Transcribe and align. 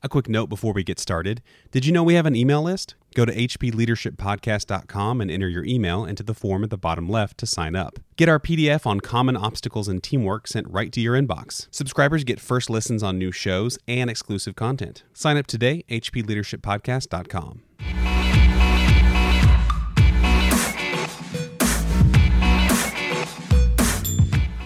A 0.00 0.08
quick 0.08 0.28
note 0.28 0.48
before 0.48 0.72
we 0.72 0.84
get 0.84 1.00
started 1.00 1.42
Did 1.72 1.84
you 1.84 1.92
know 1.92 2.04
we 2.04 2.14
have 2.14 2.26
an 2.26 2.36
email 2.36 2.62
list? 2.62 2.94
Go 3.14 3.24
to 3.24 3.34
hpleadershippodcast.com 3.34 5.20
and 5.20 5.30
enter 5.30 5.48
your 5.48 5.64
email 5.64 6.04
into 6.04 6.22
the 6.22 6.34
form 6.34 6.62
at 6.62 6.70
the 6.70 6.78
bottom 6.78 7.08
left 7.08 7.38
to 7.38 7.46
sign 7.46 7.74
up. 7.74 7.98
Get 8.16 8.28
our 8.28 8.38
PDF 8.38 8.86
on 8.86 9.00
common 9.00 9.36
obstacles 9.36 9.88
and 9.88 10.00
teamwork 10.00 10.46
sent 10.46 10.68
right 10.68 10.92
to 10.92 11.00
your 11.00 11.20
inbox. 11.20 11.66
Subscribers 11.72 12.22
get 12.22 12.38
first 12.38 12.70
listens 12.70 13.02
on 13.02 13.18
new 13.18 13.32
shows 13.32 13.76
and 13.88 14.08
exclusive 14.08 14.54
content. 14.54 15.02
Sign 15.14 15.36
up 15.36 15.48
today, 15.48 15.84
hpleadershippodcast.com. 15.88 17.62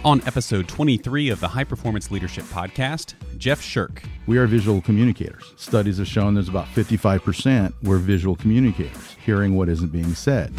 On 0.05 0.21
episode 0.27 0.67
23 0.67 1.29
of 1.29 1.39
the 1.39 1.47
High 1.47 1.63
Performance 1.63 2.11
Leadership 2.11 2.45
Podcast, 2.47 3.15
Jeff 3.39 3.63
Shirk. 3.63 4.03
We 4.27 4.37
are 4.37 4.49
visual 4.49 4.81
communicators. 4.81 5.55
Studies 5.57 5.99
have 5.99 6.09
shown 6.09 6.35
there's 6.35 6.49
about 6.49 6.67
55% 6.67 7.73
we're 7.85 7.99
visual 7.99 8.35
communicators, 8.35 9.17
hearing 9.25 9.55
what 9.55 9.69
isn't 9.69 9.93
being 9.93 10.13
said. 10.15 10.53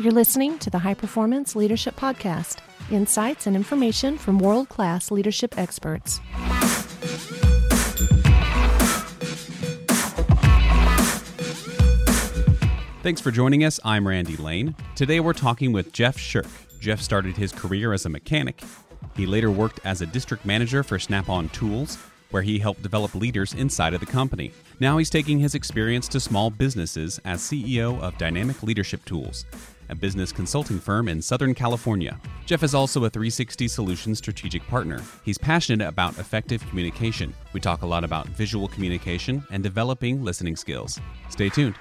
You're 0.00 0.10
listening 0.10 0.58
to 0.58 0.70
the 0.70 0.80
High 0.80 0.94
Performance 0.94 1.54
Leadership 1.54 1.94
Podcast 1.94 2.58
insights 2.90 3.46
and 3.46 3.54
information 3.54 4.18
from 4.18 4.40
world 4.40 4.68
class 4.68 5.12
leadership 5.12 5.56
experts. 5.56 6.20
Thanks 13.02 13.20
for 13.20 13.32
joining 13.32 13.64
us. 13.64 13.80
I'm 13.84 14.06
Randy 14.06 14.36
Lane. 14.36 14.76
Today 14.94 15.18
we're 15.18 15.32
talking 15.32 15.72
with 15.72 15.92
Jeff 15.92 16.16
Shirk. 16.16 16.46
Jeff 16.78 17.00
started 17.00 17.36
his 17.36 17.50
career 17.50 17.92
as 17.92 18.06
a 18.06 18.08
mechanic. 18.08 18.62
He 19.16 19.26
later 19.26 19.50
worked 19.50 19.80
as 19.84 20.02
a 20.02 20.06
district 20.06 20.46
manager 20.46 20.84
for 20.84 21.00
Snap 21.00 21.28
on 21.28 21.48
Tools, 21.48 21.98
where 22.30 22.44
he 22.44 22.60
helped 22.60 22.80
develop 22.80 23.16
leaders 23.16 23.54
inside 23.54 23.92
of 23.92 23.98
the 23.98 24.06
company. 24.06 24.52
Now 24.78 24.98
he's 24.98 25.10
taking 25.10 25.40
his 25.40 25.56
experience 25.56 26.06
to 26.08 26.20
small 26.20 26.48
businesses 26.48 27.18
as 27.24 27.40
CEO 27.40 28.00
of 28.00 28.16
Dynamic 28.18 28.62
Leadership 28.62 29.04
Tools, 29.04 29.46
a 29.88 29.96
business 29.96 30.30
consulting 30.30 30.78
firm 30.78 31.08
in 31.08 31.20
Southern 31.20 31.56
California. 31.56 32.20
Jeff 32.46 32.62
is 32.62 32.72
also 32.72 33.04
a 33.04 33.10
360 33.10 33.66
Solutions 33.66 34.18
strategic 34.18 34.64
partner. 34.68 35.02
He's 35.24 35.38
passionate 35.38 35.88
about 35.88 36.18
effective 36.18 36.64
communication. 36.68 37.34
We 37.52 37.58
talk 37.58 37.82
a 37.82 37.86
lot 37.86 38.04
about 38.04 38.28
visual 38.28 38.68
communication 38.68 39.44
and 39.50 39.60
developing 39.60 40.22
listening 40.22 40.54
skills. 40.54 41.00
Stay 41.30 41.48
tuned. 41.48 41.74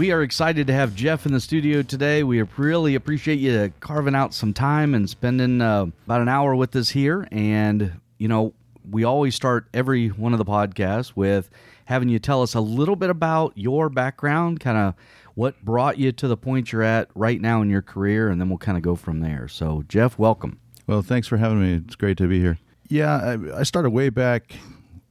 We 0.00 0.12
are 0.12 0.22
excited 0.22 0.66
to 0.68 0.72
have 0.72 0.94
Jeff 0.94 1.26
in 1.26 1.32
the 1.32 1.40
studio 1.40 1.82
today. 1.82 2.22
We 2.22 2.40
really 2.40 2.94
appreciate 2.94 3.38
you 3.38 3.70
carving 3.80 4.14
out 4.14 4.32
some 4.32 4.54
time 4.54 4.94
and 4.94 5.10
spending 5.10 5.60
uh, 5.60 5.88
about 6.06 6.22
an 6.22 6.28
hour 6.28 6.56
with 6.56 6.74
us 6.74 6.88
here. 6.88 7.28
And, 7.30 8.00
you 8.16 8.26
know, 8.26 8.54
we 8.90 9.04
always 9.04 9.34
start 9.34 9.66
every 9.74 10.08
one 10.08 10.32
of 10.32 10.38
the 10.38 10.44
podcasts 10.46 11.12
with 11.14 11.50
having 11.84 12.08
you 12.08 12.18
tell 12.18 12.40
us 12.40 12.54
a 12.54 12.60
little 12.62 12.96
bit 12.96 13.10
about 13.10 13.52
your 13.56 13.90
background, 13.90 14.60
kind 14.60 14.78
of 14.78 14.94
what 15.34 15.62
brought 15.62 15.98
you 15.98 16.12
to 16.12 16.28
the 16.28 16.36
point 16.36 16.72
you're 16.72 16.82
at 16.82 17.10
right 17.14 17.38
now 17.38 17.60
in 17.60 17.68
your 17.68 17.82
career, 17.82 18.30
and 18.30 18.40
then 18.40 18.48
we'll 18.48 18.56
kind 18.56 18.78
of 18.78 18.82
go 18.82 18.96
from 18.96 19.20
there. 19.20 19.48
So, 19.48 19.84
Jeff, 19.86 20.18
welcome. 20.18 20.60
Well, 20.90 21.02
thanks 21.02 21.28
for 21.28 21.36
having 21.36 21.62
me. 21.62 21.74
It's 21.86 21.94
great 21.94 22.18
to 22.18 22.26
be 22.26 22.40
here. 22.40 22.58
Yeah, 22.88 23.36
I, 23.54 23.60
I 23.60 23.62
started 23.62 23.90
way 23.90 24.08
back 24.08 24.56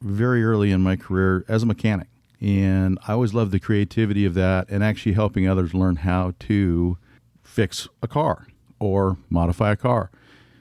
very 0.02 0.44
early 0.44 0.72
in 0.72 0.82
my 0.82 0.98
career 0.98 1.46
as 1.48 1.64
a 1.64 1.66
mechanic. 1.66 2.10
And 2.42 3.00
I 3.08 3.14
always 3.14 3.34
loved 3.34 3.54
the 3.54 3.62
creativity 3.62 4.26
of 4.26 4.34
that 4.34 4.68
and 4.70 4.84
actually 4.84 5.14
helping 5.14 5.48
others 5.48 5.74
learn 5.74 5.96
how 5.96 6.34
to 6.40 6.98
fix 7.44 7.88
a 8.04 8.10
car 8.10 8.48
or 8.78 9.20
modify 9.30 9.72
a 9.72 9.78
car. 9.78 10.12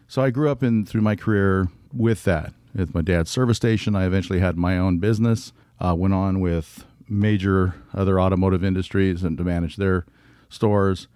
So 0.06 0.22
I 0.22 0.30
grew 0.30 0.50
up 0.50 0.62
in 0.62 0.86
through 0.86 1.02
my 1.02 1.16
career 1.16 1.66
with 1.92 2.22
that. 2.22 2.52
With 2.72 2.94
my 2.94 3.02
dad's 3.02 3.28
service 3.28 3.56
station, 3.56 3.96
I 3.96 4.06
eventually 4.06 4.38
had 4.38 4.56
my 4.56 4.78
own 4.78 4.98
business. 4.98 5.52
Uh, 5.80 5.96
went 5.96 6.14
on 6.14 6.38
with 6.38 6.86
major 7.08 7.74
other 7.92 8.20
automotive 8.20 8.62
industries 8.62 9.24
and 9.24 9.36
to 9.36 9.42
manage 9.42 9.78
their 9.78 10.06
stores. 10.48 11.08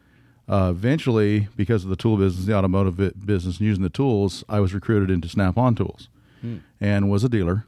Uh, 0.48 0.68
eventually, 0.70 1.48
because 1.56 1.84
of 1.84 1.90
the 1.90 1.96
tool 1.96 2.16
business, 2.16 2.46
the 2.46 2.54
automotive 2.54 2.96
business, 3.24 3.58
and 3.58 3.66
using 3.66 3.82
the 3.82 3.88
tools, 3.88 4.44
I 4.48 4.60
was 4.60 4.74
recruited 4.74 5.10
into 5.10 5.28
Snap 5.28 5.56
On 5.56 5.74
Tools 5.74 6.08
hmm. 6.40 6.58
and 6.80 7.10
was 7.10 7.24
a 7.24 7.28
dealer 7.28 7.64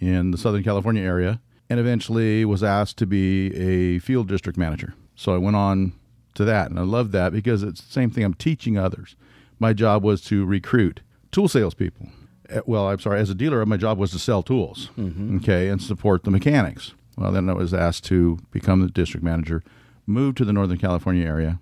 in 0.00 0.30
the 0.30 0.38
Southern 0.38 0.62
California 0.62 1.02
area 1.02 1.40
and 1.70 1.80
eventually 1.80 2.44
was 2.44 2.62
asked 2.62 2.98
to 2.98 3.06
be 3.06 3.54
a 3.54 3.98
field 3.98 4.28
district 4.28 4.58
manager. 4.58 4.94
So 5.16 5.34
I 5.34 5.38
went 5.38 5.56
on 5.56 5.92
to 6.34 6.44
that, 6.44 6.70
and 6.70 6.78
I 6.78 6.82
love 6.82 7.12
that 7.12 7.32
because 7.32 7.62
it's 7.62 7.80
the 7.80 7.92
same 7.92 8.10
thing 8.10 8.24
I'm 8.24 8.34
teaching 8.34 8.76
others. 8.76 9.16
My 9.58 9.72
job 9.72 10.02
was 10.02 10.20
to 10.22 10.44
recruit 10.44 11.00
tool 11.30 11.48
salespeople. 11.48 12.08
Eh, 12.50 12.60
well, 12.66 12.88
I'm 12.88 12.98
sorry, 12.98 13.20
as 13.20 13.30
a 13.30 13.34
dealer, 13.34 13.64
my 13.64 13.76
job 13.76 13.98
was 13.98 14.10
to 14.10 14.18
sell 14.18 14.42
tools, 14.42 14.90
mm-hmm. 14.98 15.36
okay, 15.38 15.68
and 15.68 15.80
support 15.80 16.24
the 16.24 16.30
mechanics. 16.30 16.92
Well, 17.16 17.32
then 17.32 17.48
I 17.48 17.54
was 17.54 17.72
asked 17.72 18.04
to 18.06 18.38
become 18.50 18.80
the 18.80 18.88
district 18.88 19.24
manager, 19.24 19.62
move 20.06 20.34
to 20.36 20.44
the 20.44 20.52
Northern 20.52 20.78
California 20.78 21.26
area, 21.26 21.60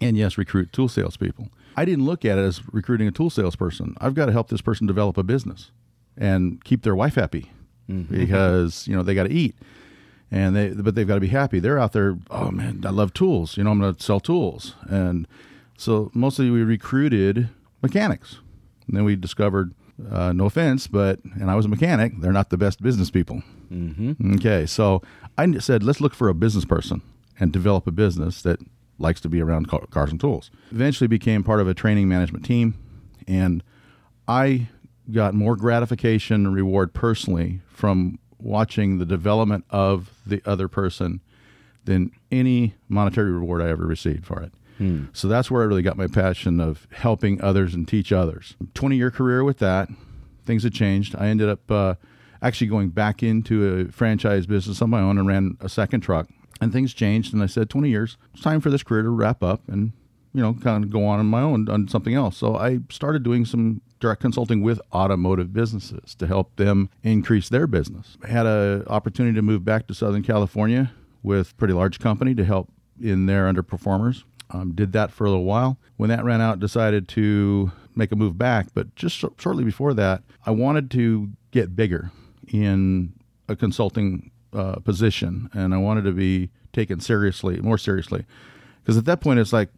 and 0.00 0.16
yes, 0.16 0.38
recruit 0.38 0.72
tool 0.72 0.88
salespeople. 0.88 1.48
I 1.76 1.84
didn't 1.84 2.04
look 2.04 2.24
at 2.24 2.38
it 2.38 2.42
as 2.42 2.62
recruiting 2.72 3.06
a 3.06 3.10
tool 3.10 3.30
salesperson. 3.30 3.96
I've 4.00 4.14
got 4.14 4.26
to 4.26 4.32
help 4.32 4.48
this 4.48 4.62
person 4.62 4.86
develop 4.86 5.18
a 5.18 5.22
business 5.22 5.70
and 6.16 6.64
keep 6.64 6.82
their 6.82 6.96
wife 6.96 7.16
happy 7.16 7.50
mm-hmm. 7.88 8.14
because 8.16 8.86
you 8.88 8.96
know 8.96 9.02
they 9.02 9.14
got 9.14 9.24
to 9.24 9.32
eat, 9.32 9.56
and 10.30 10.56
they 10.56 10.70
but 10.70 10.94
they've 10.94 11.06
got 11.06 11.14
to 11.14 11.20
be 11.20 11.28
happy. 11.28 11.58
They're 11.58 11.78
out 11.78 11.92
there. 11.92 12.18
Oh 12.30 12.50
man, 12.50 12.82
I 12.86 12.90
love 12.90 13.12
tools. 13.12 13.56
You 13.56 13.64
know, 13.64 13.70
I'm 13.70 13.80
going 13.80 13.94
to 13.94 14.02
sell 14.02 14.20
tools, 14.20 14.74
and 14.88 15.26
so 15.76 16.10
mostly 16.14 16.50
we 16.50 16.62
recruited 16.62 17.48
mechanics. 17.82 18.38
And 18.86 18.96
then 18.96 19.04
we 19.04 19.16
discovered, 19.16 19.74
uh, 20.10 20.32
no 20.32 20.46
offense, 20.46 20.86
but 20.86 21.18
and 21.24 21.50
I 21.50 21.54
was 21.54 21.66
a 21.66 21.68
mechanic. 21.68 22.12
They're 22.20 22.32
not 22.32 22.50
the 22.50 22.56
best 22.56 22.82
business 22.82 23.10
people. 23.10 23.42
Mm-hmm. 23.72 24.36
Okay, 24.36 24.66
so 24.66 25.02
I 25.36 25.50
said 25.58 25.82
let's 25.82 26.00
look 26.00 26.14
for 26.14 26.28
a 26.28 26.34
business 26.34 26.64
person 26.64 27.02
and 27.38 27.52
develop 27.52 27.86
a 27.86 27.92
business 27.92 28.42
that 28.42 28.60
likes 28.98 29.20
to 29.20 29.28
be 29.28 29.40
around 29.40 29.68
cars 29.68 30.10
and 30.10 30.20
tools. 30.20 30.50
Eventually 30.70 31.08
became 31.08 31.42
part 31.42 31.60
of 31.60 31.68
a 31.68 31.74
training 31.74 32.08
management 32.08 32.44
team, 32.44 32.74
and 33.26 33.62
I 34.26 34.68
got 35.12 35.34
more 35.34 35.56
gratification 35.56 36.46
and 36.46 36.54
reward 36.54 36.92
personally 36.92 37.60
from 37.68 38.18
watching 38.38 38.98
the 38.98 39.06
development 39.06 39.64
of 39.70 40.10
the 40.26 40.42
other 40.44 40.68
person 40.68 41.20
than 41.84 42.10
any 42.30 42.74
monetary 42.88 43.30
reward 43.30 43.62
I 43.62 43.68
ever 43.68 43.86
received 43.86 44.26
for 44.26 44.42
it. 44.42 44.52
Hmm. 44.78 45.04
So 45.12 45.28
that's 45.28 45.50
where 45.50 45.62
I 45.62 45.66
really 45.66 45.82
got 45.82 45.96
my 45.96 46.06
passion 46.06 46.60
of 46.60 46.86
helping 46.90 47.40
others 47.40 47.74
and 47.74 47.88
teach 47.88 48.12
others. 48.12 48.56
20 48.74 48.96
year 48.96 49.10
career 49.10 49.42
with 49.44 49.58
that. 49.58 49.88
Things 50.44 50.64
had 50.64 50.74
changed. 50.74 51.14
I 51.16 51.28
ended 51.28 51.48
up 51.48 51.70
uh, 51.70 51.94
actually 52.42 52.66
going 52.66 52.90
back 52.90 53.22
into 53.22 53.88
a 53.88 53.92
franchise 53.92 54.46
business 54.46 54.82
on 54.82 54.90
my 54.90 55.00
own 55.00 55.18
and 55.18 55.26
ran 55.26 55.56
a 55.60 55.68
second 55.68 56.00
truck. 56.00 56.28
And 56.60 56.72
things 56.72 56.94
changed. 56.94 57.34
And 57.34 57.42
I 57.42 57.46
said, 57.46 57.68
20 57.68 57.88
years, 57.88 58.16
it's 58.32 58.42
time 58.42 58.60
for 58.60 58.70
this 58.70 58.82
career 58.82 59.02
to 59.02 59.10
wrap 59.10 59.42
up 59.42 59.62
and, 59.68 59.92
you 60.32 60.40
know, 60.40 60.54
kind 60.54 60.84
of 60.84 60.90
go 60.90 61.04
on 61.06 61.18
on 61.18 61.26
my 61.26 61.42
own 61.42 61.68
on 61.68 61.88
something 61.88 62.14
else. 62.14 62.36
So 62.36 62.56
I 62.56 62.80
started 62.90 63.22
doing 63.22 63.44
some 63.44 63.82
direct 64.00 64.20
consulting 64.20 64.62
with 64.62 64.80
automotive 64.92 65.52
businesses 65.52 66.14
to 66.14 66.26
help 66.26 66.56
them 66.56 66.90
increase 67.02 67.48
their 67.48 67.66
business. 67.66 68.16
I 68.22 68.28
had 68.28 68.46
an 68.46 68.84
opportunity 68.86 69.34
to 69.36 69.42
move 69.42 69.64
back 69.64 69.86
to 69.86 69.94
Southern 69.94 70.22
California 70.22 70.92
with 71.22 71.52
a 71.52 71.54
pretty 71.54 71.74
large 71.74 71.98
company 71.98 72.34
to 72.34 72.44
help 72.44 72.70
in 73.00 73.26
their 73.26 73.52
underperformers. 73.52 74.24
Um, 74.50 74.72
did 74.72 74.92
that 74.92 75.10
for 75.10 75.24
a 75.24 75.30
little 75.30 75.44
while. 75.44 75.78
When 75.96 76.08
that 76.10 76.24
ran 76.24 76.40
out, 76.40 76.60
decided 76.60 77.08
to 77.08 77.72
make 77.96 78.12
a 78.12 78.16
move 78.16 78.38
back. 78.38 78.68
But 78.74 78.94
just 78.94 79.16
sh- 79.16 79.24
shortly 79.38 79.64
before 79.64 79.92
that, 79.94 80.22
I 80.44 80.52
wanted 80.52 80.90
to 80.92 81.30
get 81.50 81.74
bigger 81.74 82.12
in 82.46 83.14
a 83.48 83.56
consulting 83.56 84.30
uh, 84.56 84.76
position, 84.80 85.50
and 85.52 85.74
I 85.74 85.78
wanted 85.78 86.02
to 86.04 86.12
be 86.12 86.50
taken 86.72 87.00
seriously, 87.00 87.60
more 87.60 87.78
seriously, 87.78 88.24
because 88.82 88.96
at 88.96 89.04
that 89.04 89.20
point 89.20 89.38
it's 89.40 89.52
like 89.52 89.68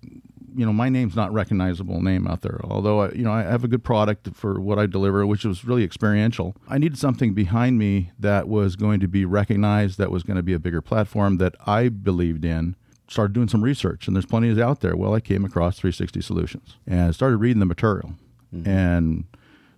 you 0.58 0.66
know 0.66 0.72
my 0.72 0.88
name's 0.88 1.14
not 1.14 1.32
recognizable 1.32 2.02
name 2.02 2.26
out 2.26 2.42
there. 2.42 2.60
Although 2.64 3.02
I, 3.02 3.12
you 3.12 3.22
know 3.22 3.32
I 3.32 3.42
have 3.42 3.64
a 3.64 3.68
good 3.68 3.84
product 3.84 4.34
for 4.34 4.60
what 4.60 4.78
I 4.78 4.86
deliver 4.86 5.24
which 5.26 5.44
was 5.44 5.64
really 5.64 5.84
experiential. 5.84 6.56
I 6.68 6.78
needed 6.78 6.98
something 6.98 7.32
behind 7.34 7.78
me 7.78 8.10
that 8.18 8.48
was 8.48 8.76
going 8.76 9.00
to 9.00 9.08
be 9.08 9.24
recognized 9.24 9.98
that 9.98 10.10
was 10.10 10.24
going 10.24 10.36
to 10.36 10.42
be 10.42 10.52
a 10.52 10.58
bigger 10.58 10.82
platform 10.82 11.38
that 11.38 11.54
I 11.66 11.88
believed 11.88 12.44
in 12.44 12.76
started 13.06 13.32
doing 13.32 13.48
some 13.48 13.62
research 13.62 14.06
and 14.06 14.16
there's 14.16 14.26
plenty 14.26 14.50
of 14.50 14.58
out 14.58 14.80
there. 14.80 14.96
Well 14.96 15.14
I 15.14 15.20
came 15.20 15.44
across 15.44 15.78
360 15.78 16.20
solutions 16.20 16.76
and 16.86 17.14
started 17.14 17.36
reading 17.36 17.60
the 17.60 17.66
material 17.66 18.14
mm-hmm. 18.54 18.68
and 18.68 19.24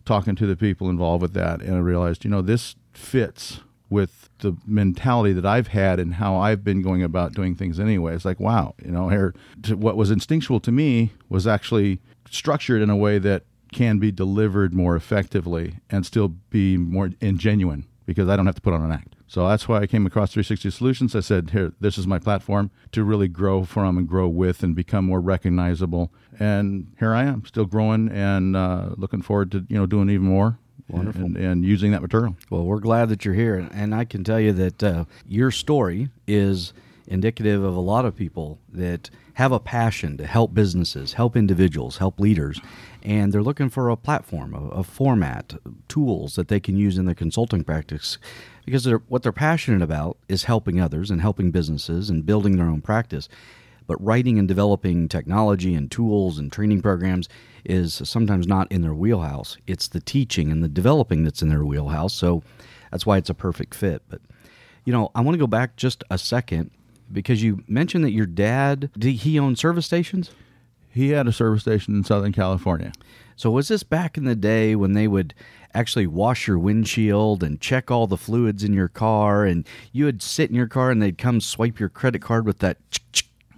talking 0.04 0.34
to 0.36 0.46
the 0.46 0.56
people 0.56 0.88
involved 0.88 1.22
with 1.22 1.34
that 1.34 1.60
and 1.60 1.76
I 1.76 1.80
realized 1.80 2.24
you 2.24 2.30
know 2.30 2.42
this 2.42 2.76
fits 2.94 3.60
with 3.90 4.30
the 4.38 4.56
mentality 4.64 5.32
that 5.32 5.44
I've 5.44 5.66
had 5.68 5.98
and 5.98 6.14
how 6.14 6.36
I've 6.36 6.64
been 6.64 6.80
going 6.80 7.02
about 7.02 7.34
doing 7.34 7.54
things 7.56 7.78
anyway. 7.78 8.14
It's 8.14 8.24
like, 8.24 8.40
wow, 8.40 8.74
you 8.82 8.90
know, 8.90 9.08
here, 9.08 9.34
what 9.68 9.96
was 9.96 10.10
instinctual 10.10 10.60
to 10.60 10.72
me 10.72 11.12
was 11.28 11.46
actually 11.46 12.00
structured 12.30 12.80
in 12.80 12.88
a 12.88 12.96
way 12.96 13.18
that 13.18 13.42
can 13.72 13.98
be 13.98 14.10
delivered 14.10 14.72
more 14.72 14.96
effectively 14.96 15.76
and 15.90 16.06
still 16.06 16.28
be 16.28 16.76
more 16.76 17.08
ingenuine 17.08 17.84
because 18.06 18.28
I 18.28 18.36
don't 18.36 18.46
have 18.46 18.56
to 18.56 18.60
put 18.60 18.72
on 18.72 18.82
an 18.82 18.92
act. 18.92 19.14
So 19.26 19.46
that's 19.46 19.68
why 19.68 19.80
I 19.80 19.86
came 19.86 20.06
across 20.06 20.32
360 20.32 20.70
Solutions. 20.70 21.14
I 21.14 21.20
said, 21.20 21.50
here, 21.50 21.72
this 21.78 21.96
is 21.96 22.06
my 22.06 22.18
platform 22.18 22.72
to 22.90 23.04
really 23.04 23.28
grow 23.28 23.64
from 23.64 23.96
and 23.96 24.08
grow 24.08 24.26
with 24.26 24.64
and 24.64 24.74
become 24.74 25.04
more 25.04 25.20
recognizable. 25.20 26.12
And 26.40 26.92
here 26.98 27.14
I 27.14 27.24
am, 27.24 27.44
still 27.44 27.66
growing 27.66 28.08
and 28.08 28.56
uh, 28.56 28.90
looking 28.96 29.22
forward 29.22 29.52
to 29.52 29.64
you 29.68 29.78
know 29.78 29.86
doing 29.86 30.10
even 30.10 30.26
more. 30.26 30.58
Wonderful. 30.92 31.22
And, 31.22 31.36
and 31.36 31.64
using 31.64 31.92
that 31.92 32.02
material. 32.02 32.36
Well, 32.50 32.64
we're 32.64 32.80
glad 32.80 33.08
that 33.08 33.24
you're 33.24 33.34
here, 33.34 33.56
and- 33.56 33.94
I 33.94 34.04
can 34.04 34.22
tell 34.24 34.40
you 34.40 34.52
that 34.52 34.82
uh, 34.82 35.04
your 35.26 35.50
story 35.50 36.10
is 36.26 36.72
indicative 37.06 37.62
of 37.62 37.74
a 37.74 37.80
lot 37.80 38.04
of 38.04 38.14
people 38.14 38.58
that 38.72 39.10
have 39.34 39.52
a 39.52 39.58
passion 39.58 40.16
to 40.16 40.26
help 40.26 40.54
businesses, 40.54 41.14
help 41.14 41.36
individuals, 41.36 41.96
help 41.96 42.20
leaders, 42.20 42.60
and 43.02 43.32
they're 43.32 43.42
looking 43.42 43.68
for 43.68 43.88
a 43.88 43.96
platform, 43.96 44.54
a, 44.54 44.68
a 44.68 44.84
format, 44.84 45.54
tools 45.88 46.36
that 46.36 46.48
they 46.48 46.60
can 46.60 46.76
use 46.76 46.98
in 46.98 47.06
their 47.06 47.14
consulting 47.14 47.64
practice, 47.64 48.18
because 48.64 48.84
they're, 48.84 49.02
what 49.08 49.22
they're 49.22 49.32
passionate 49.32 49.82
about 49.82 50.18
is 50.28 50.44
helping 50.44 50.80
others 50.80 51.10
and 51.10 51.20
helping 51.20 51.50
businesses 51.50 52.10
and 52.10 52.26
building 52.26 52.56
their 52.56 52.66
own 52.66 52.80
practice. 52.80 53.28
But 53.90 54.00
writing 54.00 54.38
and 54.38 54.46
developing 54.46 55.08
technology 55.08 55.74
and 55.74 55.90
tools 55.90 56.38
and 56.38 56.52
training 56.52 56.80
programs 56.80 57.28
is 57.64 58.00
sometimes 58.04 58.46
not 58.46 58.70
in 58.70 58.82
their 58.82 58.94
wheelhouse. 58.94 59.56
It's 59.66 59.88
the 59.88 59.98
teaching 59.98 60.52
and 60.52 60.62
the 60.62 60.68
developing 60.68 61.24
that's 61.24 61.42
in 61.42 61.48
their 61.48 61.64
wheelhouse. 61.64 62.14
So 62.14 62.44
that's 62.92 63.04
why 63.04 63.16
it's 63.16 63.30
a 63.30 63.34
perfect 63.34 63.74
fit. 63.74 64.02
But, 64.08 64.20
you 64.84 64.92
know, 64.92 65.10
I 65.16 65.22
want 65.22 65.34
to 65.34 65.40
go 65.40 65.48
back 65.48 65.74
just 65.74 66.04
a 66.08 66.18
second 66.18 66.70
because 67.10 67.42
you 67.42 67.64
mentioned 67.66 68.04
that 68.04 68.12
your 68.12 68.26
dad, 68.26 68.90
did 68.96 69.12
he 69.12 69.40
own 69.40 69.56
service 69.56 69.86
stations? 69.86 70.30
He 70.88 71.08
had 71.08 71.26
a 71.26 71.32
service 71.32 71.62
station 71.62 71.96
in 71.96 72.04
Southern 72.04 72.32
California. 72.32 72.92
So 73.34 73.50
was 73.50 73.66
this 73.66 73.82
back 73.82 74.16
in 74.16 74.22
the 74.22 74.36
day 74.36 74.76
when 74.76 74.92
they 74.92 75.08
would 75.08 75.34
actually 75.74 76.06
wash 76.06 76.46
your 76.46 76.60
windshield 76.60 77.42
and 77.42 77.60
check 77.60 77.90
all 77.90 78.06
the 78.06 78.16
fluids 78.16 78.62
in 78.62 78.72
your 78.72 78.86
car 78.86 79.44
and 79.44 79.66
you 79.90 80.04
would 80.04 80.22
sit 80.22 80.48
in 80.48 80.54
your 80.54 80.68
car 80.68 80.92
and 80.92 81.02
they'd 81.02 81.18
come 81.18 81.40
swipe 81.40 81.80
your 81.80 81.88
credit 81.88 82.22
card 82.22 82.46
with 82.46 82.60
that 82.60 82.76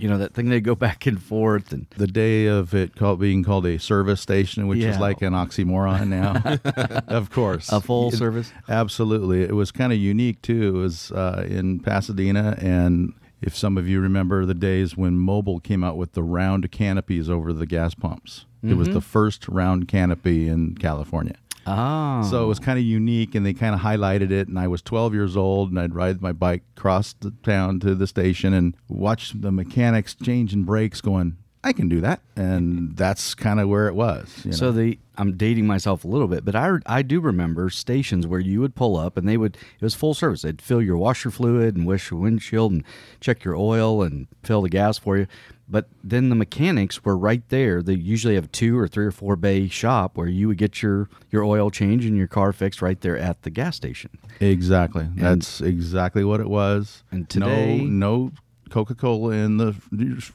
you 0.02 0.08
know 0.08 0.18
that 0.18 0.34
thing 0.34 0.48
they 0.48 0.60
go 0.60 0.74
back 0.86 1.06
and 1.06 1.22
forth 1.22 1.72
and 1.72 1.86
The 1.96 2.06
day 2.06 2.46
of 2.46 2.74
it 2.74 2.96
called, 2.96 3.20
being 3.20 3.44
called 3.44 3.64
a 3.66 3.78
service 3.78 4.20
station, 4.20 4.66
which 4.66 4.80
Yeah. 4.80 4.90
is 4.90 4.98
like 4.98 5.22
an 5.22 5.32
oxymoron 5.32 6.08
now. 6.08 6.58
of 7.08 7.30
course. 7.30 7.70
a 7.70 7.80
full 7.80 8.08
It- 8.08 8.16
service 8.16 8.52
Absolutely. 8.68 9.42
It 9.42 9.54
was 9.54 9.70
kind 9.70 9.92
of 9.92 9.98
unique 9.98 10.42
too. 10.42 10.68
It 10.76 10.78
was 10.78 11.12
uh, 11.12 11.46
in 11.48 11.78
Pasadena. 11.80 12.56
And 12.60 13.12
if 13.40 13.56
some 13.56 13.78
of 13.78 13.88
you 13.88 14.00
remember 14.00 14.44
the 14.44 14.54
days 14.54 14.96
when 14.96 15.16
Mobil 15.18 15.62
came 15.62 15.82
out 15.84 15.96
with 15.96 16.12
the 16.12 16.22
round 16.22 16.70
canopies 16.72 17.30
over 17.30 17.52
the 17.52 17.66
gas 17.66 17.94
pumps, 17.94 18.44
it 18.62 18.74
was 18.74 18.88
the 18.90 19.00
first 19.00 19.48
round 19.48 19.88
canopy 19.88 20.48
in 20.48 20.76
California. 20.76 21.34
Ah 21.66 22.22
So 22.22 22.44
it 22.44 22.46
was 22.46 22.58
kind 22.58 22.78
of 22.78 22.84
unique, 22.84 23.34
and 23.34 23.44
they 23.46 23.52
kind 23.54 23.74
of 23.74 23.80
highlighted 23.80 24.30
it. 24.30 24.48
And 24.48 24.58
I 24.58 24.68
was 24.68 24.82
12 24.82 25.14
years 25.14 25.36
old, 25.36 25.70
and 25.70 25.78
I'd 25.78 25.94
ride 25.94 26.20
my 26.22 26.32
bike 26.32 26.62
across 26.76 27.12
the 27.14 27.32
town 27.42 27.80
to 27.80 27.94
the 27.94 28.06
station 28.06 28.52
and 28.52 28.74
watch 28.88 29.32
the 29.34 29.52
mechanics 29.52 30.14
changing 30.14 30.64
brakes, 30.64 31.00
going, 31.00 31.36
"I 31.64 31.72
can 31.72 31.88
do 31.88 32.00
that," 32.00 32.20
and 32.36 32.96
that's 32.96 33.34
kind 33.34 33.60
of 33.60 33.68
where 33.68 33.86
it 33.88 33.94
was. 33.94 34.42
you 34.44 34.52
So 34.52 34.66
know. 34.66 34.72
the 34.72 34.98
I'm 35.18 35.36
dating 35.36 35.66
myself 35.66 36.04
a 36.04 36.08
little 36.08 36.26
bit, 36.26 36.42
but 36.44 36.54
I 36.56 36.78
I 36.86 37.02
do 37.02 37.20
remember 37.20 37.68
stations 37.70 38.26
where 38.26 38.40
you 38.40 38.60
would 38.62 38.74
pull 38.74 38.96
up 38.96 39.16
and 39.18 39.28
they 39.28 39.36
would 39.36 39.56
it 39.56 39.82
was 39.84 39.94
full 39.94 40.14
service. 40.14 40.42
They'd 40.42 40.62
fill 40.62 40.80
your 40.82 40.96
washer 40.96 41.30
fluid 41.30 41.76
and 41.76 41.86
wash 41.86 42.10
your 42.10 42.18
windshield 42.20 42.72
and 42.72 42.82
check 43.20 43.44
your 43.44 43.54
oil 43.54 44.02
and 44.02 44.26
fill 44.42 44.62
the 44.62 44.70
gas 44.70 44.96
for 44.98 45.18
you. 45.18 45.26
But 45.72 45.88
then 46.04 46.28
the 46.28 46.34
mechanics 46.36 47.02
were 47.04 47.16
right 47.16 47.42
there. 47.48 47.82
They 47.82 47.94
usually 47.94 48.34
have 48.36 48.52
two 48.52 48.78
or 48.78 48.86
three 48.86 49.06
or 49.06 49.10
four 49.10 49.34
bay 49.36 49.66
shop 49.68 50.16
where 50.18 50.28
you 50.28 50.46
would 50.48 50.58
get 50.58 50.82
your 50.82 51.08
your 51.30 51.42
oil 51.42 51.70
change 51.70 52.04
and 52.04 52.16
your 52.16 52.26
car 52.28 52.52
fixed 52.52 52.82
right 52.82 53.00
there 53.00 53.16
at 53.18 53.42
the 53.42 53.50
gas 53.50 53.74
station. 53.76 54.10
Exactly. 54.38 55.08
That's 55.16 55.60
exactly 55.62 56.24
what 56.24 56.40
it 56.40 56.48
was. 56.48 57.02
And 57.10 57.28
today- 57.28 57.78
no, 57.78 57.86
no 58.26 58.32
Coca 58.68 58.94
Cola 58.94 59.32
in 59.32 59.56
the 59.56 59.74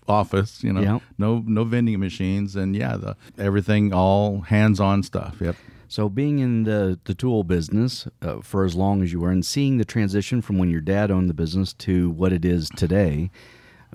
office. 0.07 0.63
You 0.63 0.73
know, 0.73 0.81
Yeah. 0.81 0.99
no 1.19 1.43
no 1.45 1.63
vending 1.63 1.99
machines, 1.99 2.55
and 2.55 2.75
yeah, 2.75 2.97
the 2.97 3.15
everything 3.37 3.93
all 3.93 4.41
hands 4.41 4.79
on 4.79 5.03
stuff. 5.03 5.37
Yep. 5.39 5.55
So, 5.89 6.09
being 6.09 6.39
in 6.39 6.63
the, 6.65 6.99
the 7.05 7.13
tool 7.15 7.45
business 7.45 8.09
uh, 8.21 8.41
for 8.41 8.65
as 8.65 8.75
long 8.75 9.01
as 9.01 9.13
you 9.13 9.21
were 9.21 9.31
and 9.31 9.45
seeing 9.45 9.77
the 9.77 9.85
transition 9.85 10.41
from 10.41 10.57
when 10.57 10.69
your 10.69 10.81
dad 10.81 11.09
owned 11.09 11.29
the 11.29 11.33
business 11.33 11.71
to 11.75 12.09
what 12.09 12.33
it 12.33 12.43
is 12.43 12.67
today, 12.75 13.31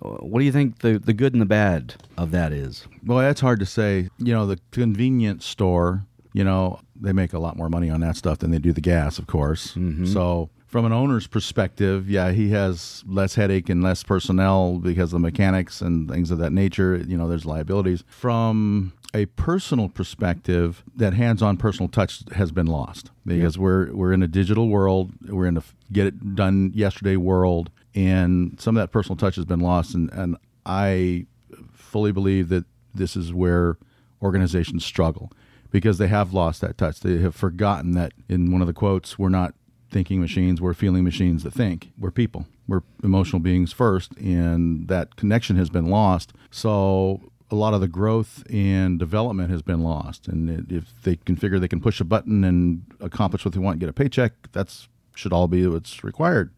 what 0.01 0.41
do 0.41 0.45
you 0.45 0.53
think 0.53 0.81
the, 0.81 0.99
the 0.99 1.13
good 1.13 1.33
and 1.33 1.43
the 1.43 1.47
bad 1.47 1.95
of 2.17 2.31
that 2.33 2.53
is? 2.53 2.87
Well, 3.05 3.19
that's 3.19 3.41
hard 3.41 3.61
to 3.61 3.67
say. 3.67 4.09
You 4.19 4.33
know, 4.33 4.47
the 4.47 4.59
convenience 4.71 5.45
store. 5.45 6.07
You 6.33 6.45
know, 6.45 6.81
they 6.99 7.13
make 7.13 7.33
a 7.33 7.39
lot 7.39 7.57
more 7.57 7.69
money 7.69 7.91
on 7.91 8.01
that 8.01 8.17
stuff 8.17 8.39
than 8.39 8.51
they 8.51 8.59
do 8.59 8.73
the 8.73 8.81
gas, 8.81 9.19
of 9.19 9.27
course. 9.27 9.75
Mm-hmm. 9.75 10.07
So. 10.07 10.51
From 10.73 10.87
an 10.87 10.93
owner's 10.95 11.27
perspective, 11.27 12.09
yeah, 12.09 12.33
he 12.33 12.49
has 12.53 13.05
less 13.07 13.35
headache 13.35 13.69
and 13.69 13.83
less 13.83 14.03
personnel 14.03 14.79
because 14.79 15.13
of 15.13 15.21
the 15.21 15.29
mechanics 15.29 15.83
and 15.83 16.11
things 16.11 16.31
of 16.31 16.39
that 16.39 16.51
nature. 16.51 16.97
You 16.97 17.19
know, 17.19 17.29
there's 17.29 17.45
liabilities. 17.45 18.05
From 18.07 18.95
a 19.13 19.27
personal 19.27 19.91
perspective, 19.91 20.83
that 20.97 21.13
hands-on 21.13 21.59
personal 21.59 21.91
touch 21.91 22.23
has 22.37 22.53
been 22.53 22.65
lost 22.65 23.11
because 23.27 23.59
we're 23.59 23.93
we're 23.93 24.15
in 24.15 24.23
a 24.23 24.27
digital 24.27 24.71
world. 24.71 25.13
We're 25.29 25.45
in 25.45 25.59
a 25.59 25.63
get 25.93 26.07
it 26.07 26.35
done 26.35 26.73
yesterday 26.75 27.17
world, 27.17 27.69
and 27.95 28.59
some 28.59 28.75
of 28.75 28.83
that 28.83 28.91
personal 28.91 29.19
touch 29.19 29.37
has 29.37 29.45
been 29.45 29.61
lost. 29.61 29.95
And 29.95 30.11
and 30.15 30.39
I 30.65 31.27
fully 31.75 32.13
believe 32.13 32.49
that 32.49 32.65
this 32.95 33.15
is 33.15 33.31
where 33.31 33.77
organizations 34.23 34.87
struggle 34.87 35.31
because 35.71 35.99
they 35.99 36.09
have 36.09 36.33
lost 36.33 36.63
that 36.63 36.79
touch. 36.79 37.01
They 37.01 37.19
have 37.19 37.35
forgotten 37.35 37.93
that 37.93 38.15
in 38.27 38.51
one 38.51 38.63
of 38.63 38.67
the 38.67 38.73
quotes, 38.73 39.19
we're 39.19 39.29
not 39.29 39.55
thinking 39.93 40.21
machines, 40.21 40.61
we're 40.61 40.75
feeling 40.75 41.05
machines 41.05 41.45
that 41.45 41.53
think. 41.53 41.93
We're 41.99 42.11
people. 42.11 42.47
We're 42.67 42.83
emotional 43.05 43.41
beings 43.41 43.73
first, 43.73 44.17
and 44.17 44.89
that 44.89 45.17
connection 45.17 45.57
has 45.57 45.69
been 45.69 45.87
lost. 45.87 46.33
So 46.51 47.21
a 47.51 47.55
lot 47.55 47.75
of 47.75 47.83
the 47.83 47.89
growth 47.89 48.43
and 48.51 48.99
development 48.99 49.51
has 49.51 49.61
been 49.61 49.83
lost. 49.83 50.27
And 50.27 50.73
if 50.73 51.03
they 51.03 51.17
can 51.17 51.37
figure 51.37 51.59
they 51.59 51.69
can 51.69 51.81
push 51.81 52.01
a 52.01 52.05
button 52.05 52.43
and 52.43 52.83
accomplish 52.99 53.45
what 53.45 53.53
they 53.53 53.61
want 53.61 53.75
and 53.75 53.81
get 53.81 53.91
a 53.91 53.93
paycheck, 53.93 54.33
that's 54.53 54.89
should 55.15 55.33
all 55.33 55.47
be 55.47 55.67
what's 55.67 56.03
required. 56.03 56.51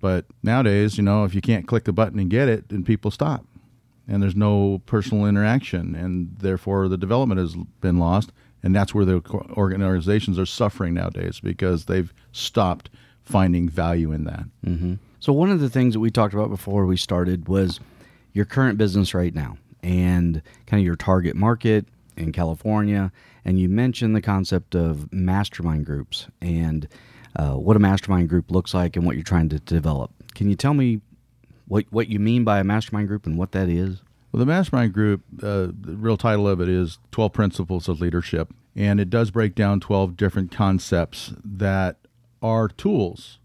But 0.00 0.26
nowadays, 0.42 0.98
you 0.98 1.02
know, 1.02 1.24
if 1.24 1.34
you 1.34 1.40
can't 1.40 1.66
click 1.66 1.84
the 1.84 1.92
button 1.92 2.18
and 2.18 2.28
get 2.28 2.48
it, 2.48 2.68
then 2.68 2.84
people 2.84 3.10
stop. 3.10 3.46
And 4.06 4.22
there's 4.22 4.36
no 4.36 4.82
personal 4.84 5.24
interaction, 5.24 5.94
and 5.94 6.36
therefore 6.38 6.88
the 6.88 6.98
development 6.98 7.40
has 7.40 7.56
been 7.80 7.98
lost. 7.98 8.30
And 8.64 8.74
that's 8.74 8.94
where 8.94 9.04
the 9.04 9.20
organizations 9.56 10.38
are 10.38 10.46
suffering 10.46 10.94
nowadays 10.94 11.38
because 11.38 11.84
they've 11.84 12.12
stopped 12.32 12.88
finding 13.22 13.68
value 13.68 14.10
in 14.10 14.24
that. 14.24 14.46
So, 15.20 15.32
one 15.34 15.50
of 15.50 15.60
the 15.60 15.68
things 15.68 15.92
that 15.92 16.00
we 16.00 16.10
talked 16.10 16.32
about 16.32 16.48
before 16.48 16.86
we 16.86 16.96
started 16.96 17.46
was 17.46 17.78
your 18.32 18.46
current 18.46 18.78
business 18.78 19.14
right 19.14 19.34
now 19.34 19.58
and 19.82 20.42
kind 20.66 20.80
of 20.80 20.84
your 20.84 20.96
target 20.96 21.36
market 21.36 21.86
in 22.16 22.32
California. 22.32 23.12
And 23.44 23.60
you 23.60 23.68
mentioned 23.68 24.16
the 24.16 24.22
concept 24.22 24.74
of 24.74 25.12
mastermind 25.12 25.84
groups 25.84 26.26
and 26.40 26.88
uh, 27.36 27.52
what 27.52 27.76
a 27.76 27.80
mastermind 27.80 28.30
group 28.30 28.50
looks 28.50 28.72
like 28.72 28.96
and 28.96 29.04
what 29.04 29.14
you're 29.16 29.24
trying 29.24 29.50
to 29.50 29.58
develop. 29.58 30.10
Can 30.34 30.48
you 30.48 30.56
tell 30.56 30.72
me 30.72 31.02
what, 31.68 31.84
what 31.90 32.08
you 32.08 32.18
mean 32.18 32.44
by 32.44 32.60
a 32.60 32.64
mastermind 32.64 33.08
group 33.08 33.26
and 33.26 33.36
what 33.36 33.52
that 33.52 33.68
is? 33.68 34.00
Well, 34.34 34.40
the 34.40 34.46
mastermind 34.46 34.92
group, 34.92 35.22
uh, 35.44 35.68
the 35.70 35.94
real 35.96 36.16
title 36.16 36.48
of 36.48 36.60
it 36.60 36.68
is 36.68 36.98
12 37.12 37.32
Principles 37.32 37.88
of 37.88 38.00
Leadership. 38.00 38.52
And 38.74 38.98
it 38.98 39.08
does 39.08 39.30
break 39.30 39.54
down 39.54 39.78
12 39.78 40.16
different 40.16 40.50
concepts 40.50 41.34
that 41.44 41.98
are 42.42 42.66
tools 42.66 43.38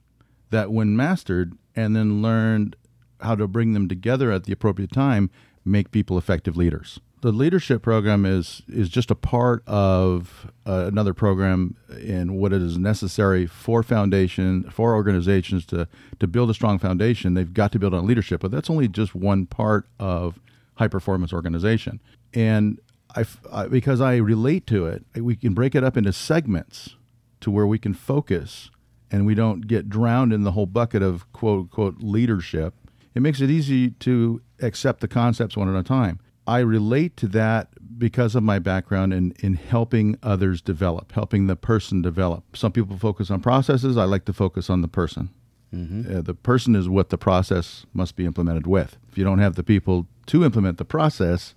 that, 0.50 0.72
when 0.72 0.98
mastered 0.98 1.55
and 1.75 1.96
then 1.96 2.24
learned 2.24 2.75
how 3.22 3.36
to 3.36 3.48
bring 3.48 3.74
them 3.74 3.88
together 3.88 4.31
at 4.31 4.46
the 4.46 4.51
appropriate 4.51 4.91
time, 4.91 5.29
make 5.63 5.91
people 5.91 6.17
effective 6.17 6.58
leaders. 6.58 7.00
The 7.22 7.31
leadership 7.31 7.84
program 7.84 8.25
is 8.25 8.63
is 8.67 8.89
just 8.89 9.12
a 9.12 9.15
part 9.15 9.62
of 9.67 10.51
uh, 10.65 10.86
another 10.88 11.13
program 11.13 11.75
in 12.01 12.34
what 12.34 12.51
is 12.51 12.79
necessary 12.79 13.46
for 13.46 13.84
foundation 13.84 14.63
for 14.72 14.96
organizations 14.96 15.67
to 15.67 15.88
to 16.19 16.27
build 16.27 16.50
a 16.50 16.55
strong 16.55 16.79
foundation. 16.79 17.36
They've 17.36 17.53
got 17.53 17.72
to 17.74 17.79
build 17.79 17.93
on 17.93 18.08
leadership, 18.08 18.41
but 18.41 18.50
that's 18.50 18.72
only 18.72 18.88
just 18.88 19.13
one 19.13 19.46
part 19.46 19.86
of 20.00 20.39
high 20.79 20.88
performance 20.88 21.33
organization. 21.33 22.00
And 22.33 22.79
I, 23.15 23.25
I 23.51 23.67
because 23.67 24.00
I 24.01 24.15
relate 24.15 24.65
to 24.67 24.88
it, 24.88 25.05
we 25.15 25.36
can 25.36 25.53
break 25.53 25.75
it 25.75 25.83
up 25.83 25.98
into 25.98 26.13
segments 26.13 26.95
to 27.41 27.51
where 27.51 27.67
we 27.67 27.77
can 27.77 27.93
focus 27.93 28.71
and 29.12 29.25
we 29.25 29.36
don't 29.36 29.67
get 29.67 29.89
drowned 29.89 30.31
in 30.31 30.43
the 30.43 30.51
whole 30.51 30.65
bucket 30.65 31.03
of 31.03 31.31
quote 31.33 31.59
unquote 31.59 31.98
leadership. 32.00 32.74
It 33.13 33.21
makes 33.21 33.41
it 33.41 33.50
easy 33.50 33.91
to 33.91 34.41
accept 34.62 35.01
the 35.01 35.07
concepts 35.07 35.57
one 35.57 35.74
at 35.74 35.77
a 35.77 35.83
time. 35.83 36.19
I 36.48 36.59
relate 36.59 37.17
to 37.17 37.27
that 37.27 37.69
because 37.98 38.33
of 38.33 38.43
my 38.43 38.57
background 38.57 39.13
in, 39.13 39.33
in 39.39 39.55
helping 39.55 40.17
others 40.24 40.62
develop, 40.62 41.12
helping 41.12 41.48
the 41.48 41.55
person 41.55 42.01
develop. 42.01 42.55
Some 42.55 42.71
people 42.71 42.98
focus 42.98 43.29
on 43.29 43.41
processes. 43.41 43.98
I 43.98 44.05
like 44.05 44.25
to 44.25 44.33
focus 44.33 44.69
on 44.69 44.81
the 44.81 44.88
person. 44.88 45.29
Uh, 45.72 46.22
the 46.22 46.34
person 46.34 46.76
is 46.76 46.90
what 46.90 47.10
the 47.10 47.18
process 47.18 47.86
must 47.94 48.16
be 48.16 48.26
implemented 48.26 48.66
with. 48.66 48.98
If 49.12 49.18
you 49.18 49.24
don't 49.24 49.40
have 49.40 49.56
the 49.56 49.64
people 49.64 50.08
to 50.28 50.44
implement 50.44 50.78
the 50.78 50.86
process, 50.86 51.54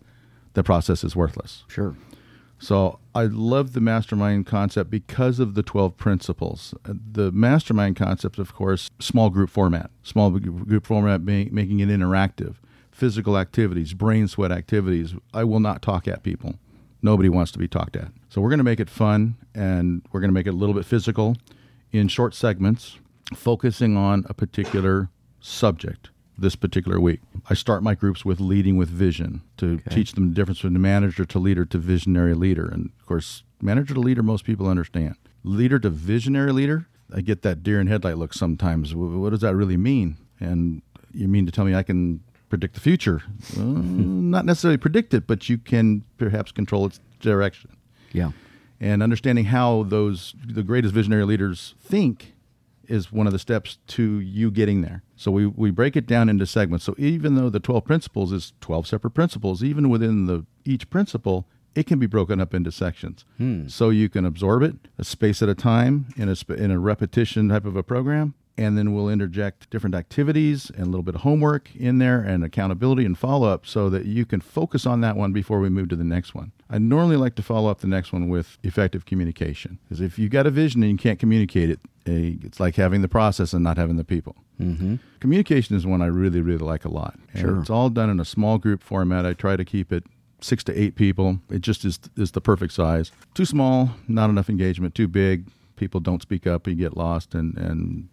the 0.55 0.63
process 0.63 1.03
is 1.03 1.17
worthless. 1.17 1.65
Sure. 1.69 1.97
So 2.59 3.01
I 3.13 3.25
love 3.25 3.73
the 3.73 3.81
mastermind 3.81 4.47
concept 4.47 4.89
because 4.89 5.41
of 5.41 5.55
the 5.55 5.65
12 5.65 5.97
principles. 5.97 6.75
The 6.85 7.33
mastermind 7.33 7.97
concept, 7.97 8.39
of 8.39 8.55
course, 8.55 8.89
small 9.01 9.31
group 9.31 9.51
format, 9.51 9.91
small 10.05 10.31
group 10.31 10.87
format, 10.87 11.25
being, 11.25 11.53
making 11.53 11.81
it 11.81 11.89
interactive, 11.89 12.57
physical 12.93 13.37
activities, 13.37 13.95
brain 13.95 14.29
sweat 14.29 14.53
activities. 14.53 15.15
I 15.35 15.43
will 15.43 15.59
not 15.59 15.83
talk 15.83 16.07
at 16.07 16.23
people. 16.23 16.55
Nobody 17.03 17.29
wants 17.29 17.51
to 17.51 17.59
be 17.59 17.67
talked 17.67 17.97
at. 17.97 18.13
So 18.29 18.41
we're 18.41 18.51
going 18.51 18.59
to 18.59 18.65
make 18.65 18.79
it 18.79 18.89
fun 18.89 19.35
and 19.57 20.03
we're 20.13 20.21
going 20.21 20.29
to 20.31 20.35
make 20.35 20.47
it 20.47 20.51
a 20.51 20.57
little 20.57 20.75
bit 20.75 20.87
physical 20.87 21.37
in 21.91 22.07
short 22.07 22.33
segments, 22.33 22.99
focusing 23.35 23.97
on 23.97 24.25
a 24.29 24.35
particular 24.35 25.09
subject 25.41 26.11
this 26.39 26.57
particular 26.57 26.99
week. 26.99 27.21
I 27.49 27.55
start 27.55 27.83
my 27.83 27.95
groups 27.95 28.25
with 28.25 28.41
leading 28.41 28.77
with 28.77 28.89
vision 28.89 29.43
to 29.59 29.75
okay. 29.75 29.95
teach 29.95 30.13
them 30.13 30.31
the 30.31 30.35
difference 30.35 30.59
between 30.59 30.73
the 30.73 30.79
manager 30.79 31.25
to 31.25 31.39
leader 31.39 31.65
to 31.67 31.79
visionary 31.79 32.35
leader. 32.35 32.67
And 32.67 32.91
of 32.99 33.07
course, 33.07 33.43
manager 33.61 33.95
to 33.95 34.01
leader, 34.01 34.23
most 34.23 34.45
people 34.45 34.69
understand. 34.69 35.17
Leader 35.45 35.79
to 35.81 35.91
visionary 35.91 36.53
leader, 36.53 36.87
I 37.15 37.21
get 37.21 37.43
that 37.43 37.63
deer 37.63 37.81
in 37.81 37.87
headlight 37.87 38.19
look 38.19 38.35
sometimes. 38.35 38.95
What 38.95 39.31
does 39.31 39.41
that 39.41 39.55
really 39.55 39.77
mean? 39.77 40.17
And 40.41 40.83
you 41.13 41.29
mean 41.29 41.47
to 41.47 41.53
tell 41.53 41.65
me 41.65 41.75
I 41.75 41.83
can 41.83 42.21
predict 42.49 42.75
the 42.75 42.81
future? 42.81 43.23
Uh, 43.57 43.63
not 43.63 44.45
necessarily 44.45 44.79
predict 44.79 45.15
it, 45.15 45.27
but 45.27 45.49
you 45.49 45.59
can 45.59 46.05
perhaps 46.19 46.53
control 46.53 46.87
its 46.87 47.01
direction. 47.21 47.77
Yeah. 48.13 48.33
And 48.81 49.03
understanding 49.03 49.47
how 49.47 49.85
those 49.85 50.35
the 50.45 50.63
greatest 50.63 50.93
visionary 50.93 51.25
leaders 51.25 51.75
think 51.81 52.32
is 52.93 53.11
one 53.11 53.27
of 53.27 53.33
the 53.33 53.39
steps 53.39 53.79
to 53.87 54.21
you 54.21 54.51
getting 54.51 54.83
there. 54.83 55.03
So 55.17 55.31
we, 55.31 55.47
we 55.47 55.71
break 55.71 55.97
it 55.97 56.07
down 56.07 56.29
into 56.29 56.45
segments. 56.45 56.85
So 56.85 56.95
even 56.99 57.37
though 57.37 57.49
the 57.49 57.59
12 57.59 57.85
principles 57.85 58.33
is 58.33 58.53
12 58.61 58.87
separate 58.87 59.13
principles, 59.13 59.65
even 59.65 59.89
within 59.89 60.27
the 60.27 60.45
each 60.67 60.91
principle, 60.91 61.47
it 61.75 61.87
can 61.87 61.99
be 61.99 62.07
broken 62.07 62.39
up 62.39 62.53
into 62.53 62.71
sections. 62.71 63.25
Hmm. 63.39 63.67
So 63.67 63.89
you 63.89 64.11
can 64.11 64.27
absorb 64.27 64.63
it 64.63 64.77
a 64.99 65.05
space 65.05 65.41
at 65.41 65.49
a 65.49 65.55
time 65.55 66.07
in 66.17 66.29
a, 66.29 66.53
in 66.53 66.71
a 66.71 66.79
repetition 66.79 67.49
type 67.49 67.65
of 67.65 67.77
a 67.77 67.83
program, 67.83 68.35
and 68.59 68.77
then 68.77 68.93
we'll 68.95 69.09
interject 69.09 69.71
different 69.71 69.95
activities 69.95 70.71
and 70.71 70.83
a 70.83 70.87
little 70.87 71.03
bit 71.03 71.15
of 71.15 71.23
homework 71.23 71.75
in 71.75 71.99
there 71.99 72.21
and 72.21 72.45
accountability 72.45 73.05
and 73.05 73.17
follow 73.17 73.49
up 73.49 73.67
so 73.67 73.89
that 73.91 74.05
you 74.05 74.27
can 74.27 74.41
focus 74.41 74.87
on 74.87 75.01
that 75.01 75.17
one 75.17 75.33
before 75.33 75.61
we 75.61 75.69
move 75.69 75.89
to 75.89 75.97
the 75.97 76.05
next 76.05 76.35
one. 76.35 76.53
I 76.69 76.79
normally 76.79 77.17
like 77.17 77.35
to 77.37 77.43
follow 77.43 77.71
up 77.71 77.81
the 77.81 77.87
next 77.87 78.13
one 78.13 78.29
with 78.29 78.59
effective 78.63 79.07
communication 79.07 79.79
because 79.85 80.01
if 80.01 80.19
you've 80.19 80.31
got 80.31 80.47
a 80.47 80.51
vision 80.51 80.83
and 80.83 80.93
you 80.93 80.99
can't 80.99 81.19
communicate 81.19 81.71
it, 81.71 81.81
it's 82.05 82.61
like 82.61 82.77
having 82.77 83.03
the 83.03 83.09
process 83.09 83.53
and 83.53 83.63
not 83.63 83.77
having 83.77 83.97
the 83.97 84.05
people. 84.05 84.37
Mm-hmm. 84.61 84.97
Communication 85.21 85.77
is 85.77 85.87
one 85.87 86.03
I 86.03 86.07
really, 86.07 86.41
really 86.41 86.59
like 86.59 86.85
a 86.85 86.89
lot. 86.89 87.19
And 87.33 87.41
sure. 87.41 87.61
It's 87.61 87.71
all 87.71 87.91
done 87.91 88.11
in 88.11 88.21
a 88.21 88.25
small 88.25 88.59
group 88.59 88.83
format. 88.83 89.25
I 89.25 89.35
try 89.35 89.57
to 89.57 89.65
keep 89.65 89.93
it 89.93 90.05
six 90.41 90.65
to 90.65 90.79
eight 90.79 90.97
people. 90.97 91.41
It 91.51 91.61
just 91.61 91.85
is 91.85 92.01
is 92.17 92.33
the 92.33 92.41
perfect 92.41 92.73
size. 92.73 93.13
Too 93.35 93.45
small, 93.45 93.91
not 94.09 94.31
enough 94.31 94.51
engagement. 94.51 94.95
Too 94.95 95.09
big, 95.09 95.47
people 95.77 96.01
don't 96.01 96.23
speak 96.23 96.47
up. 96.47 96.67
You 96.67 96.75
get 96.75 96.97
lost, 96.97 97.35
and 97.35 97.57
and 97.57 98.09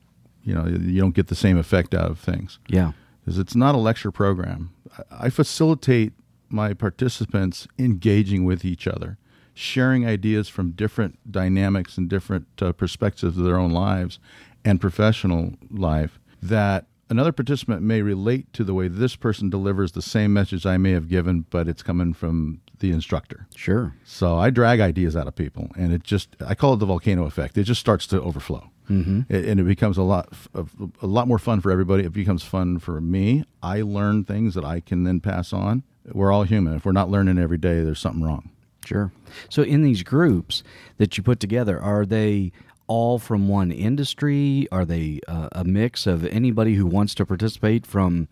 you 0.50 0.56
know 0.56 0.66
you 0.66 1.00
don't 1.00 1.16
get 1.16 1.28
the 1.28 1.36
same 1.36 1.58
effect 1.58 1.94
out 1.94 2.10
of 2.10 2.20
things. 2.20 2.60
Yeah, 2.68 2.94
because 3.22 3.38
it's 3.38 3.56
not 3.56 3.76
a 3.76 3.78
lecture 3.78 4.12
program. 4.12 4.72
I 5.12 5.30
facilitate 5.30 6.14
my 6.50 6.74
participants 6.74 7.68
engaging 7.78 8.44
with 8.44 8.66
each 8.66 8.88
other, 8.88 9.18
sharing 9.54 10.08
ideas 10.08 10.50
from 10.50 10.72
different 10.72 11.20
dynamics 11.32 11.98
and 11.98 12.10
different 12.10 12.48
uh, 12.62 12.72
perspectives 12.72 13.38
of 13.38 13.44
their 13.44 13.58
own 13.58 13.72
lives 13.72 14.18
and 14.66 14.82
professional 14.82 15.54
life 15.70 16.20
that 16.42 16.86
another 17.10 17.32
participant 17.32 17.82
may 17.82 18.02
relate 18.02 18.52
to 18.54 18.64
the 18.64 18.74
way 18.74 18.88
this 18.88 19.16
person 19.16 19.50
delivers 19.50 19.92
the 19.92 20.02
same 20.02 20.34
message 20.34 20.66
I 20.66 20.78
may 20.78 20.92
have 20.92 21.10
given, 21.10 21.46
but 21.50 21.68
it's 21.68 21.84
coming 21.84 22.14
from 22.14 22.62
the 22.80 22.92
instructor. 22.92 23.48
Sure. 23.56 23.94
So 24.06 24.38
I 24.38 24.50
drag 24.50 24.80
ideas 24.80 25.16
out 25.16 25.28
of 25.28 25.36
people, 25.36 25.70
and 25.78 25.94
it 25.94 26.04
just 26.04 26.36
I 26.46 26.56
call 26.56 26.74
it 26.74 26.78
the 26.78 26.86
volcano 26.86 27.26
effect. 27.26 27.58
It 27.58 27.64
just 27.64 27.82
starts 27.82 28.08
to 28.08 28.22
overflow, 28.22 28.72
mm-hmm. 28.90 29.22
and 29.30 29.60
it 29.60 29.64
becomes 29.64 29.98
a 29.98 30.04
lot 30.04 30.34
a 30.54 31.08
lot 31.08 31.28
more 31.28 31.40
fun 31.40 31.62
for 31.62 31.72
everybody. 31.72 32.04
It 32.04 32.14
becomes 32.14 32.44
fun 32.44 32.80
for 32.80 33.00
me. 33.00 33.46
I 33.62 33.82
learn 33.82 34.24
things 34.24 34.56
that 34.56 34.66
I 34.66 34.80
can 34.80 35.04
then 35.04 35.20
pass 35.20 35.54
on. 35.54 35.84
We're 36.12 36.32
all 36.32 36.44
human. 36.44 36.76
If 36.76 36.86
we're 36.86 36.92
not 36.92 37.10
learning 37.10 37.38
every 37.38 37.58
day, 37.58 37.84
there's 37.84 38.00
something 38.00 38.24
wrong. 38.24 38.50
Sure. 38.86 39.12
So 39.50 39.62
in 39.62 39.84
these 39.84 40.04
groups 40.04 40.64
that 40.98 41.18
you 41.18 41.24
put 41.24 41.40
together, 41.40 41.80
are 41.80 42.06
they 42.06 42.52
all 42.88 43.20
from 43.20 43.48
one 43.48 43.72
industry? 43.72 44.68
Are 44.72 44.86
they 44.86 45.20
uh, 45.28 45.50
a 45.52 45.64
mix 45.64 46.08
of 46.08 46.26
anybody 46.26 46.74
who 46.74 46.86
wants 46.86 47.14
to 47.16 47.26
participate 47.26 47.86
from, 47.86 48.28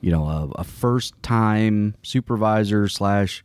you 0.00 0.12
know, 0.12 0.24
a, 0.26 0.48
a 0.60 0.64
first 0.64 1.20
time 1.22 1.96
supervisor 2.02 2.88
slash 2.88 3.42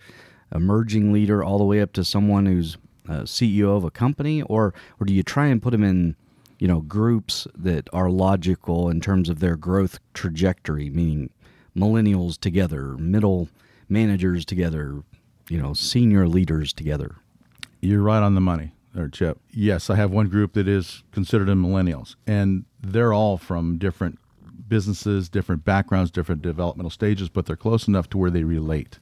emerging 0.54 1.12
leader 1.12 1.44
all 1.44 1.58
the 1.58 1.64
way 1.64 1.82
up 1.82 1.92
to 1.94 2.04
someone 2.04 2.46
who's 2.46 2.78
a 3.08 3.24
CEO 3.24 3.76
of 3.76 3.84
a 3.84 3.92
company, 3.92 4.42
or 4.44 4.74
or 5.00 5.06
do 5.06 5.14
you 5.14 5.24
try 5.24 5.48
and 5.48 5.62
put 5.62 5.72
them 5.72 5.84
in, 5.84 6.16
you 6.60 6.68
know, 6.68 6.82
groups 6.82 7.48
that 7.56 7.88
are 7.94 8.10
logical 8.10 8.90
in 8.90 9.02
terms 9.02 9.30
of 9.30 9.40
their 9.40 9.56
growth 9.56 10.00
trajectory, 10.14 10.90
meaning 10.90 11.30
millennials 11.76 12.40
together, 12.40 12.98
middle 12.98 13.50
managers 13.90 14.46
together, 14.46 15.04
you 15.50 15.62
know, 15.62 15.74
senior 15.74 16.28
leaders 16.28 16.74
together? 16.74 17.16
You're 17.82 18.02
right 18.02 18.24
on 18.24 18.36
the 18.36 18.42
money 18.42 18.72
or 18.96 19.08
Chip. 19.08 19.40
Yes, 19.52 19.90
I 19.90 19.96
have 19.96 20.12
one 20.12 20.30
group 20.30 20.54
that 20.54 20.68
is 20.68 21.04
considered 21.12 21.50
in 21.50 21.62
millennials, 21.62 22.16
and 22.28 22.66
they're 22.82 23.14
all 23.14 23.38
from 23.38 23.78
different 23.78 24.20
businesses, 24.68 25.30
different 25.30 25.66
backgrounds, 25.66 26.12
different 26.12 26.42
developmental 26.42 26.90
stages, 26.90 27.30
but 27.30 27.46
they're 27.46 27.56
close 27.56 27.88
enough 27.88 28.10
to 28.10 28.18
where 28.18 28.32
they 28.32 28.44
relate 28.44 29.00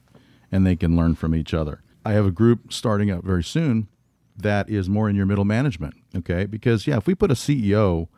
and 0.50 0.66
they 0.66 0.76
can 0.76 0.96
learn 0.96 1.14
from 1.14 1.34
each 1.34 1.54
other. 1.54 1.82
I 2.04 2.12
have 2.12 2.26
a 2.26 2.30
group 2.30 2.72
starting 2.72 3.10
up 3.10 3.24
very 3.24 3.44
soon 3.44 3.88
that 4.36 4.68
is 4.68 4.88
more 4.88 5.08
in 5.08 5.16
your 5.16 5.26
middle 5.26 5.44
management, 5.44 5.94
okay? 6.16 6.46
Because, 6.46 6.86
yeah, 6.86 6.96
if 6.96 7.06
we 7.06 7.14
put 7.14 7.30
a 7.30 7.34
CEO 7.34 8.08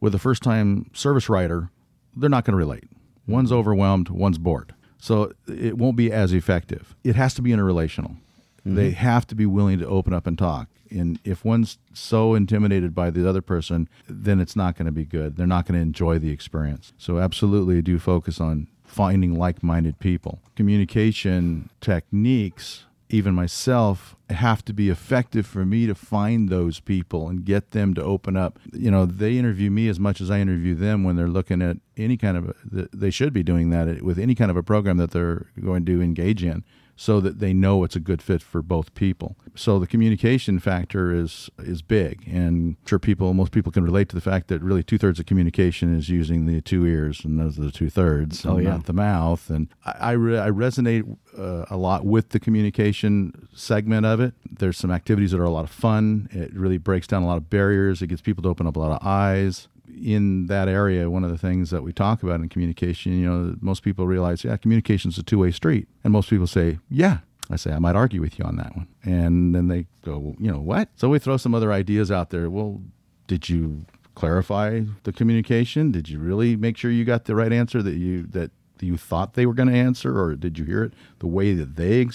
with 0.00 0.14
a 0.14 0.18
first 0.18 0.42
time 0.42 0.90
service 0.92 1.28
writer, 1.28 1.70
they're 2.16 2.30
not 2.30 2.44
going 2.44 2.52
to 2.52 2.58
relate. 2.58 2.84
One's 3.26 3.52
overwhelmed, 3.52 4.08
one's 4.08 4.38
bored. 4.38 4.74
So 4.98 5.32
it 5.46 5.76
won't 5.76 5.96
be 5.96 6.10
as 6.12 6.32
effective. 6.32 6.94
It 7.04 7.16
has 7.16 7.34
to 7.34 7.42
be 7.42 7.50
interrelational. 7.50 8.16
Mm-hmm. 8.60 8.76
They 8.76 8.90
have 8.92 9.26
to 9.28 9.34
be 9.34 9.46
willing 9.46 9.78
to 9.78 9.86
open 9.86 10.12
up 10.12 10.26
and 10.26 10.38
talk. 10.38 10.68
And 10.90 11.18
if 11.24 11.44
one's 11.44 11.78
so 11.92 12.34
intimidated 12.34 12.94
by 12.94 13.10
the 13.10 13.28
other 13.28 13.42
person, 13.42 13.88
then 14.08 14.40
it's 14.40 14.54
not 14.54 14.76
going 14.76 14.86
to 14.86 14.92
be 14.92 15.04
good. 15.04 15.36
They're 15.36 15.46
not 15.46 15.66
going 15.66 15.78
to 15.78 15.82
enjoy 15.82 16.18
the 16.18 16.30
experience. 16.30 16.92
So, 16.98 17.18
absolutely, 17.18 17.82
do 17.82 17.98
focus 17.98 18.40
on 18.40 18.68
finding 18.84 19.36
like 19.36 19.62
minded 19.62 19.98
people. 19.98 20.40
Communication 20.54 21.68
techniques, 21.80 22.84
even 23.14 23.32
myself, 23.34 24.16
have 24.28 24.64
to 24.64 24.72
be 24.72 24.88
effective 24.88 25.46
for 25.46 25.64
me 25.64 25.86
to 25.86 25.94
find 25.94 26.48
those 26.48 26.80
people 26.80 27.28
and 27.28 27.44
get 27.44 27.70
them 27.70 27.94
to 27.94 28.02
open 28.02 28.36
up. 28.36 28.58
You 28.72 28.90
know, 28.90 29.06
they 29.06 29.38
interview 29.38 29.70
me 29.70 29.88
as 29.88 30.00
much 30.00 30.20
as 30.20 30.30
I 30.30 30.40
interview 30.40 30.74
them 30.74 31.04
when 31.04 31.14
they're 31.14 31.28
looking 31.28 31.62
at 31.62 31.76
any 31.96 32.16
kind 32.16 32.36
of, 32.36 32.48
a, 32.48 32.88
they 32.92 33.10
should 33.10 33.32
be 33.32 33.44
doing 33.44 33.70
that 33.70 33.88
eh, 33.88 33.98
with 34.02 34.18
any 34.18 34.34
kind 34.34 34.50
of 34.50 34.56
a 34.56 34.62
program 34.64 34.96
that 34.96 35.12
they're 35.12 35.46
going 35.62 35.84
to 35.84 36.02
engage 36.02 36.42
in 36.42 36.64
so 36.96 37.20
that 37.20 37.40
they 37.40 37.52
know 37.52 37.84
it's 37.84 37.96
a 37.96 38.00
good 38.00 38.22
fit 38.22 38.42
for 38.42 38.62
both 38.62 38.94
people. 38.94 39.36
So 39.54 39.78
the 39.78 39.86
communication 39.86 40.58
factor 40.58 41.14
is 41.14 41.50
is 41.58 41.82
big, 41.82 42.26
and 42.26 42.46
I'm 42.46 42.76
sure 42.86 42.98
people 42.98 43.34
most 43.34 43.52
people 43.52 43.72
can 43.72 43.84
relate 43.84 44.08
to 44.10 44.14
the 44.14 44.20
fact 44.20 44.48
that 44.48 44.62
really 44.62 44.82
two 44.82 44.98
thirds 44.98 45.18
of 45.20 45.26
communication 45.26 45.96
is 45.96 46.08
using 46.08 46.46
the 46.46 46.60
two 46.60 46.84
ears, 46.86 47.24
and 47.24 47.38
those 47.38 47.58
are 47.58 47.62
the 47.62 47.72
two 47.72 47.90
thirds, 47.90 48.44
oh, 48.44 48.58
yeah. 48.58 48.70
not 48.70 48.86
the 48.86 48.92
mouth. 48.92 49.50
And 49.50 49.68
I 49.84 49.94
I, 50.04 50.12
re- 50.12 50.38
I 50.38 50.50
resonate 50.50 51.16
uh, 51.36 51.64
a 51.70 51.76
lot 51.76 52.04
with 52.04 52.30
the 52.30 52.40
communication 52.40 53.48
segment 53.54 54.06
of 54.06 54.20
it. 54.20 54.34
There's 54.48 54.76
some 54.76 54.90
activities 54.90 55.32
that 55.32 55.40
are 55.40 55.44
a 55.44 55.50
lot 55.50 55.64
of 55.64 55.70
fun. 55.70 56.28
It 56.30 56.54
really 56.54 56.78
breaks 56.78 57.06
down 57.06 57.22
a 57.22 57.26
lot 57.26 57.36
of 57.36 57.50
barriers. 57.50 58.02
It 58.02 58.08
gets 58.08 58.22
people 58.22 58.42
to 58.42 58.48
open 58.48 58.66
up 58.66 58.76
a 58.76 58.78
lot 58.78 58.92
of 58.92 59.06
eyes 59.06 59.68
in 59.88 60.46
that 60.46 60.68
area, 60.68 61.10
one 61.10 61.24
of 61.24 61.30
the 61.30 61.38
things 61.38 61.70
that 61.70 61.82
we 61.82 61.92
talk 61.92 62.22
about 62.22 62.40
in 62.40 62.48
communication, 62.48 63.18
you 63.18 63.28
know, 63.28 63.56
most 63.60 63.82
people 63.82 64.06
realize, 64.06 64.44
yeah, 64.44 64.56
communication 64.56 65.10
is 65.10 65.18
a 65.18 65.22
two 65.22 65.38
way 65.38 65.50
street. 65.50 65.88
And 66.02 66.12
most 66.12 66.30
people 66.30 66.46
say, 66.46 66.78
yeah. 66.88 67.18
I 67.50 67.56
say, 67.56 67.72
I 67.72 67.78
might 67.78 67.94
argue 67.94 68.22
with 68.22 68.38
you 68.38 68.44
on 68.46 68.56
that 68.56 68.74
one. 68.74 68.88
And 69.02 69.54
then 69.54 69.68
they 69.68 69.86
go, 70.02 70.34
you 70.38 70.50
know, 70.50 70.60
what? 70.60 70.88
So 70.96 71.10
we 71.10 71.18
throw 71.18 71.36
some 71.36 71.54
other 71.54 71.72
ideas 71.72 72.10
out 72.10 72.30
there. 72.30 72.48
Well, 72.48 72.80
did 73.26 73.50
you 73.50 73.84
clarify 74.14 74.80
the 75.02 75.12
communication? 75.12 75.92
Did 75.92 76.08
you 76.08 76.18
really 76.18 76.56
make 76.56 76.78
sure 76.78 76.90
you 76.90 77.04
got 77.04 77.26
the 77.26 77.34
right 77.34 77.52
answer 77.52 77.82
that 77.82 77.96
you 77.96 78.22
that 78.28 78.50
you 78.80 78.96
thought 78.96 79.34
they 79.34 79.46
were 79.46 79.54
going 79.54 79.68
to 79.68 79.74
answer, 79.74 80.18
or 80.20 80.34
did 80.34 80.58
you 80.58 80.64
hear 80.64 80.84
it 80.84 80.92
the 81.20 81.26
way 81.26 81.54
that 81.54 81.76
they, 81.76 82.08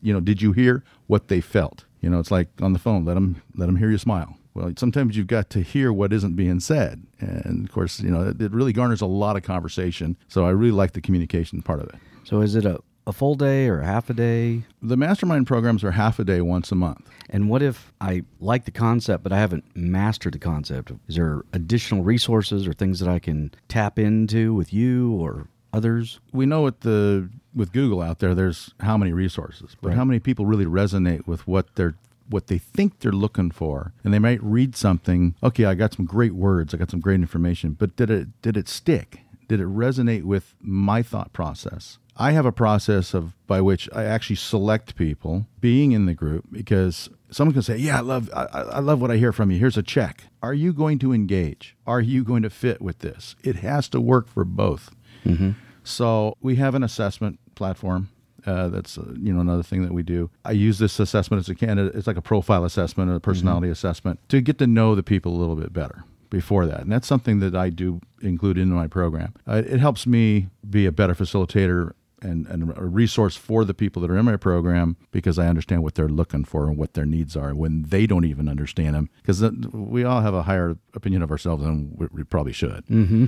you 0.00 0.12
know, 0.12 0.20
did 0.20 0.40
you 0.40 0.52
hear 0.52 0.84
what 1.06 1.28
they 1.28 1.40
felt? 1.40 1.84
You 2.00 2.10
know, 2.10 2.18
it's 2.18 2.30
like 2.30 2.48
on 2.60 2.72
the 2.72 2.78
phone. 2.78 3.04
Let 3.04 3.14
them 3.14 3.42
let 3.56 3.66
them 3.66 3.76
hear 3.76 3.90
you 3.90 3.98
smile. 3.98 4.36
Well, 4.54 4.72
sometimes 4.76 5.16
you've 5.16 5.26
got 5.26 5.50
to 5.50 5.62
hear 5.62 5.92
what 5.92 6.12
isn't 6.12 6.36
being 6.36 6.60
said. 6.60 7.06
And 7.20 7.66
of 7.66 7.72
course, 7.72 8.00
you 8.00 8.10
know, 8.10 8.28
it, 8.28 8.40
it 8.40 8.52
really 8.52 8.72
garners 8.72 9.00
a 9.00 9.06
lot 9.06 9.36
of 9.36 9.42
conversation. 9.42 10.16
So 10.28 10.44
I 10.46 10.50
really 10.50 10.72
like 10.72 10.92
the 10.92 11.00
communication 11.00 11.60
part 11.62 11.80
of 11.80 11.88
it. 11.88 11.96
So 12.22 12.40
is 12.40 12.54
it 12.54 12.64
a, 12.64 12.78
a 13.06 13.12
full 13.12 13.34
day 13.34 13.66
or 13.68 13.80
a 13.80 13.84
half 13.84 14.08
a 14.10 14.14
day? 14.14 14.62
The 14.80 14.96
mastermind 14.96 15.46
programs 15.48 15.82
are 15.82 15.90
half 15.90 16.18
a 16.20 16.24
day 16.24 16.40
once 16.40 16.70
a 16.70 16.76
month. 16.76 17.10
And 17.30 17.48
what 17.50 17.62
if 17.62 17.92
I 18.00 18.22
like 18.38 18.64
the 18.64 18.70
concept, 18.70 19.24
but 19.24 19.32
I 19.32 19.38
haven't 19.38 19.64
mastered 19.76 20.34
the 20.34 20.38
concept? 20.38 20.92
Is 21.08 21.16
there 21.16 21.42
additional 21.52 22.04
resources 22.04 22.66
or 22.68 22.72
things 22.72 23.00
that 23.00 23.08
I 23.08 23.18
can 23.18 23.50
tap 23.68 23.98
into 23.98 24.54
with 24.54 24.72
you 24.72 25.12
or 25.14 25.48
others? 25.72 26.20
We 26.32 26.46
know 26.46 26.62
with 26.62 26.80
the 26.80 27.28
with 27.54 27.72
Google 27.72 28.02
out 28.02 28.18
there, 28.20 28.34
there's 28.34 28.72
how 28.80 28.96
many 28.96 29.12
resources, 29.12 29.76
but 29.80 29.88
Right. 29.90 29.96
how 29.96 30.04
many 30.04 30.18
people 30.20 30.44
really 30.46 30.64
resonate 30.66 31.26
with 31.26 31.46
what 31.48 31.74
they're 31.76 31.94
what 32.28 32.46
they 32.46 32.58
think 32.58 33.00
they're 33.00 33.12
looking 33.12 33.50
for, 33.50 33.92
and 34.02 34.12
they 34.12 34.18
might 34.18 34.42
read 34.42 34.76
something. 34.76 35.34
Okay, 35.42 35.64
I 35.64 35.74
got 35.74 35.94
some 35.94 36.06
great 36.06 36.34
words, 36.34 36.74
I 36.74 36.78
got 36.78 36.90
some 36.90 37.00
great 37.00 37.20
information, 37.20 37.72
but 37.72 37.96
did 37.96 38.10
it 38.10 38.40
did 38.42 38.56
it 38.56 38.68
stick? 38.68 39.20
Did 39.48 39.60
it 39.60 39.66
resonate 39.66 40.24
with 40.24 40.54
my 40.60 41.02
thought 41.02 41.32
process? 41.32 41.98
I 42.16 42.32
have 42.32 42.46
a 42.46 42.52
process 42.52 43.12
of 43.12 43.32
by 43.46 43.60
which 43.60 43.88
I 43.92 44.04
actually 44.04 44.36
select 44.36 44.96
people 44.96 45.46
being 45.60 45.92
in 45.92 46.06
the 46.06 46.14
group 46.14 46.44
because 46.50 47.10
someone 47.30 47.52
can 47.52 47.62
say, 47.62 47.76
"Yeah, 47.76 47.98
I 47.98 48.00
love 48.00 48.30
I, 48.34 48.44
I 48.44 48.60
I 48.60 48.78
love 48.78 49.00
what 49.00 49.10
I 49.10 49.16
hear 49.16 49.32
from 49.32 49.50
you. 49.50 49.58
Here's 49.58 49.76
a 49.76 49.82
check. 49.82 50.24
Are 50.42 50.54
you 50.54 50.72
going 50.72 50.98
to 51.00 51.12
engage? 51.12 51.76
Are 51.86 52.00
you 52.00 52.24
going 52.24 52.42
to 52.42 52.50
fit 52.50 52.80
with 52.80 53.00
this? 53.00 53.34
It 53.42 53.56
has 53.56 53.88
to 53.88 54.00
work 54.00 54.28
for 54.28 54.44
both." 54.44 54.94
Mm-hmm. 55.24 55.52
So 55.82 56.36
we 56.40 56.56
have 56.56 56.74
an 56.74 56.82
assessment 56.82 57.38
platform. 57.54 58.08
Uh, 58.46 58.68
that's 58.68 58.98
uh, 58.98 59.14
you 59.18 59.32
know 59.32 59.40
another 59.40 59.62
thing 59.62 59.82
that 59.82 59.92
we 59.92 60.02
do. 60.02 60.30
I 60.44 60.52
use 60.52 60.78
this 60.78 61.00
assessment 61.00 61.40
as 61.40 61.48
a 61.48 61.54
candidate. 61.54 61.94
It's 61.94 62.06
like 62.06 62.16
a 62.16 62.22
profile 62.22 62.64
assessment, 62.64 63.10
or 63.10 63.14
a 63.14 63.20
personality 63.20 63.70
assessment 63.70 64.20
to 64.28 64.40
get 64.40 64.58
to 64.58 64.66
know 64.66 64.94
the 64.94 65.02
people 65.02 65.34
a 65.34 65.38
little 65.38 65.56
bit 65.56 65.72
better 65.72 66.04
before 66.30 66.66
that, 66.66 66.80
and 66.80 66.92
that's 66.92 67.06
something 67.06 67.40
that 67.40 67.54
I 67.54 67.70
do 67.70 68.00
include 68.20 68.58
in 68.58 68.70
my 68.70 68.86
program. 68.86 69.34
Uh, 69.46 69.62
it 69.66 69.80
helps 69.80 70.06
me 70.06 70.48
be 70.68 70.84
a 70.86 70.92
better 70.92 71.14
facilitator 71.14 71.92
and, 72.24 72.46
and 72.46 72.76
a 72.76 72.84
resource 72.84 73.36
for 73.36 73.64
the 73.64 73.74
people 73.74 74.02
that 74.02 74.10
are 74.10 74.16
in 74.16 74.24
my 74.24 74.36
program 74.36 74.96
because 75.10 75.38
I 75.38 75.46
understand 75.46 75.82
what 75.82 75.94
they're 75.94 76.08
looking 76.08 76.44
for 76.44 76.68
and 76.68 76.76
what 76.76 76.94
their 76.94 77.04
needs 77.04 77.36
are 77.36 77.54
when 77.54 77.82
they 77.82 78.06
don't 78.06 78.24
even 78.24 78.48
understand 78.48 78.94
them. 78.94 79.10
Because 79.22 79.42
we 79.72 80.04
all 80.04 80.22
have 80.22 80.34
a 80.34 80.42
higher 80.42 80.76
opinion 80.94 81.22
of 81.22 81.30
ourselves 81.30 81.62
than 81.62 81.94
we, 81.96 82.08
we 82.10 82.24
probably 82.24 82.52
should. 82.52 82.84
Mm-hmm. 82.86 83.26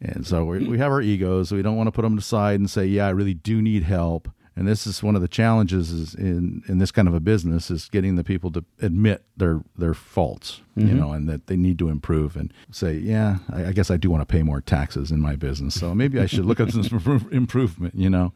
And 0.00 0.26
so 0.26 0.44
we, 0.44 0.66
we 0.66 0.78
have 0.78 0.92
our 0.92 1.02
egos. 1.02 1.52
We 1.52 1.62
don't 1.62 1.76
want 1.76 1.88
to 1.88 1.92
put 1.92 2.02
them 2.02 2.18
aside 2.18 2.60
and 2.60 2.70
say, 2.70 2.86
"Yeah, 2.86 3.06
I 3.06 3.10
really 3.10 3.34
do 3.34 3.60
need 3.60 3.82
help." 3.82 4.28
And 4.58 4.66
this 4.66 4.88
is 4.88 5.04
one 5.04 5.14
of 5.14 5.22
the 5.22 5.28
challenges 5.28 5.92
is 5.92 6.14
in 6.16 6.64
in 6.66 6.78
this 6.78 6.90
kind 6.90 7.06
of 7.06 7.14
a 7.14 7.20
business 7.20 7.70
is 7.70 7.88
getting 7.88 8.16
the 8.16 8.24
people 8.24 8.50
to 8.50 8.64
admit 8.82 9.22
their 9.36 9.62
their 9.76 9.94
faults, 9.94 10.62
you 10.74 10.94
know, 10.94 11.12
and 11.12 11.28
that 11.28 11.46
they 11.46 11.56
need 11.56 11.78
to 11.78 11.88
improve 11.88 12.34
and 12.34 12.52
say, 12.72 12.94
"Yeah, 12.94 13.36
I, 13.52 13.66
I 13.66 13.72
guess 13.72 13.88
I 13.88 13.96
do 13.96 14.10
want 14.10 14.22
to 14.22 14.26
pay 14.26 14.42
more 14.42 14.60
taxes 14.60 15.12
in 15.12 15.20
my 15.20 15.36
business, 15.36 15.78
so 15.78 15.94
maybe 15.94 16.18
I 16.18 16.26
should 16.26 16.44
look 16.44 16.58
at 16.58 16.72
some 16.72 17.28
improvement." 17.30 17.94
You 17.94 18.10
know, 18.10 18.32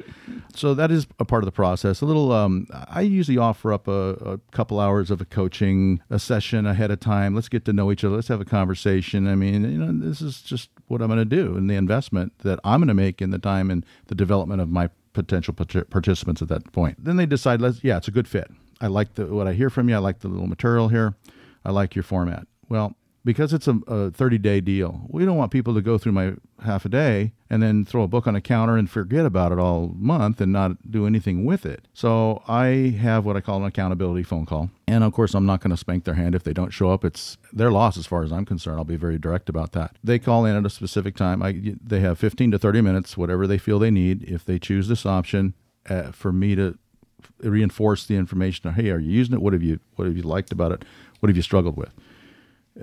so 0.54 0.74
that 0.74 0.92
is 0.92 1.08
a 1.18 1.24
part 1.24 1.42
of 1.42 1.46
the 1.46 1.52
process. 1.52 2.00
A 2.02 2.06
little, 2.06 2.30
um, 2.30 2.68
I 2.70 3.00
usually 3.00 3.38
offer 3.38 3.72
up 3.72 3.88
a, 3.88 4.10
a 4.24 4.38
couple 4.52 4.78
hours 4.78 5.10
of 5.10 5.20
a 5.20 5.24
coaching 5.24 6.00
a 6.08 6.20
session 6.20 6.66
ahead 6.66 6.92
of 6.92 7.00
time. 7.00 7.34
Let's 7.34 7.48
get 7.48 7.64
to 7.64 7.72
know 7.72 7.90
each 7.90 8.04
other. 8.04 8.14
Let's 8.14 8.28
have 8.28 8.40
a 8.40 8.44
conversation. 8.44 9.26
I 9.26 9.34
mean, 9.34 9.64
you 9.64 9.84
know, 9.84 10.06
this 10.06 10.22
is 10.22 10.40
just 10.40 10.70
what 10.86 11.02
I'm 11.02 11.08
going 11.08 11.18
to 11.18 11.24
do 11.24 11.56
and 11.56 11.68
the 11.68 11.74
investment 11.74 12.38
that 12.40 12.60
I'm 12.62 12.78
going 12.78 12.86
to 12.86 12.94
make 12.94 13.20
in 13.20 13.30
the 13.30 13.40
time 13.40 13.72
and 13.72 13.84
the 14.06 14.14
development 14.14 14.60
of 14.60 14.68
my 14.68 14.88
potential 15.12 15.54
participants 15.54 16.42
at 16.42 16.48
that 16.48 16.72
point. 16.72 17.04
Then 17.04 17.16
they 17.16 17.26
decide, 17.26 17.60
let's, 17.60 17.82
yeah, 17.84 17.96
it's 17.96 18.08
a 18.08 18.12
good 18.12 18.28
fit. 18.28 18.50
I 18.80 18.86
like 18.86 19.14
the, 19.14 19.26
what 19.26 19.46
I 19.46 19.52
hear 19.52 19.70
from 19.70 19.88
you. 19.88 19.94
I 19.94 19.98
like 19.98 20.20
the 20.20 20.28
little 20.28 20.46
material 20.46 20.88
here. 20.88 21.14
I 21.64 21.70
like 21.70 21.94
your 21.94 22.02
format. 22.02 22.46
Well, 22.68 22.96
because 23.24 23.52
it's 23.52 23.68
a, 23.68 23.78
a 23.86 24.10
30 24.10 24.38
day 24.38 24.60
deal, 24.60 25.02
we 25.08 25.24
don't 25.24 25.36
want 25.36 25.52
people 25.52 25.74
to 25.74 25.80
go 25.80 25.98
through 25.98 26.12
my 26.12 26.34
half 26.64 26.84
a 26.84 26.88
day 26.88 27.32
and 27.48 27.62
then 27.62 27.84
throw 27.84 28.02
a 28.02 28.08
book 28.08 28.26
on 28.26 28.34
a 28.34 28.40
counter 28.40 28.76
and 28.76 28.90
forget 28.90 29.26
about 29.26 29.52
it 29.52 29.58
all 29.58 29.92
month 29.96 30.40
and 30.40 30.52
not 30.52 30.90
do 30.90 31.06
anything 31.06 31.44
with 31.44 31.64
it. 31.66 31.86
So 31.94 32.42
I 32.48 32.96
have 33.00 33.24
what 33.24 33.36
I 33.36 33.40
call 33.40 33.58
an 33.58 33.66
accountability 33.66 34.22
phone 34.22 34.46
call. 34.46 34.70
And 34.86 35.04
of 35.04 35.12
course, 35.12 35.34
I'm 35.34 35.46
not 35.46 35.60
going 35.60 35.70
to 35.70 35.76
spank 35.76 36.04
their 36.04 36.14
hand 36.14 36.34
if 36.34 36.42
they 36.42 36.52
don't 36.52 36.70
show 36.70 36.90
up. 36.90 37.04
It's 37.04 37.38
their 37.52 37.70
loss 37.70 37.96
as 37.96 38.06
far 38.06 38.22
as 38.22 38.32
I'm 38.32 38.44
concerned. 38.44 38.78
I'll 38.78 38.84
be 38.84 38.96
very 38.96 39.18
direct 39.18 39.48
about 39.48 39.72
that. 39.72 39.96
They 40.02 40.18
call 40.18 40.44
in 40.44 40.56
at 40.56 40.66
a 40.66 40.70
specific 40.70 41.16
time. 41.16 41.42
I, 41.42 41.74
they 41.82 42.00
have 42.00 42.18
15 42.18 42.52
to 42.52 42.58
30 42.58 42.80
minutes, 42.80 43.16
whatever 43.16 43.46
they 43.46 43.58
feel 43.58 43.78
they 43.78 43.90
need. 43.90 44.22
If 44.24 44.44
they 44.44 44.58
choose 44.58 44.88
this 44.88 45.06
option, 45.06 45.54
uh, 45.88 46.12
for 46.12 46.32
me 46.32 46.54
to 46.54 46.78
reinforce 47.40 48.06
the 48.06 48.16
information. 48.16 48.72
Hey, 48.72 48.90
are 48.90 48.98
you 48.98 49.10
using 49.10 49.34
it? 49.34 49.42
What 49.42 49.52
have 49.52 49.62
you 49.62 49.80
What 49.96 50.06
have 50.06 50.16
you 50.16 50.22
liked 50.22 50.52
about 50.52 50.72
it? 50.72 50.84
What 51.20 51.28
have 51.28 51.36
you 51.36 51.42
struggled 51.42 51.76
with? 51.76 51.92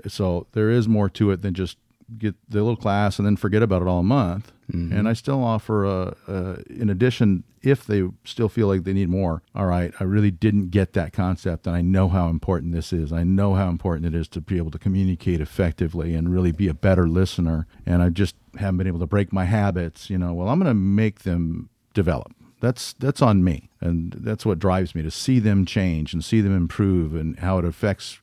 So 0.06 0.46
there 0.52 0.70
is 0.70 0.88
more 0.88 1.08
to 1.10 1.30
it 1.30 1.42
than 1.42 1.54
just 1.54 1.78
get 2.18 2.34
the 2.48 2.58
little 2.58 2.76
class 2.76 3.18
and 3.18 3.26
then 3.26 3.36
forget 3.36 3.62
about 3.62 3.82
it 3.82 3.88
all 3.88 4.02
month. 4.02 4.52
Mm-hmm. 4.72 4.96
And 4.96 5.08
I 5.08 5.12
still 5.12 5.44
offer, 5.44 5.84
a, 5.84 6.16
a, 6.26 6.62
in 6.68 6.90
addition, 6.90 7.44
if 7.62 7.84
they 7.84 8.02
still 8.24 8.48
feel 8.48 8.66
like 8.66 8.84
they 8.84 8.92
need 8.92 9.08
more, 9.08 9.42
all 9.54 9.66
right, 9.66 9.92
I 10.00 10.04
really 10.04 10.30
didn't 10.30 10.70
get 10.70 10.92
that 10.94 11.12
concept 11.12 11.66
and 11.66 11.76
I 11.76 11.82
know 11.82 12.08
how 12.08 12.28
important 12.28 12.72
this 12.72 12.92
is. 12.92 13.12
I 13.12 13.22
know 13.22 13.54
how 13.54 13.68
important 13.68 14.12
it 14.12 14.18
is 14.18 14.28
to 14.28 14.40
be 14.40 14.56
able 14.56 14.70
to 14.72 14.78
communicate 14.78 15.40
effectively 15.40 16.14
and 16.14 16.32
really 16.32 16.52
be 16.52 16.68
a 16.68 16.74
better 16.74 17.08
listener. 17.08 17.66
And 17.86 18.02
I 18.02 18.08
just 18.08 18.34
haven't 18.58 18.78
been 18.78 18.86
able 18.86 19.00
to 19.00 19.06
break 19.06 19.32
my 19.32 19.44
habits, 19.44 20.10
you 20.10 20.18
know, 20.18 20.32
well, 20.34 20.48
I'm 20.48 20.58
going 20.58 20.70
to 20.70 20.74
make 20.74 21.20
them 21.20 21.68
develop. 21.94 22.32
That's 22.60 22.92
that's 22.92 23.22
on 23.22 23.42
me, 23.42 23.70
and 23.80 24.12
that's 24.18 24.44
what 24.44 24.58
drives 24.58 24.94
me 24.94 25.00
to 25.00 25.10
see 25.10 25.38
them 25.38 25.64
change 25.64 26.12
and 26.12 26.22
see 26.22 26.42
them 26.42 26.54
improve, 26.54 27.14
and 27.14 27.38
how 27.38 27.56
it 27.56 27.64
affects 27.64 28.20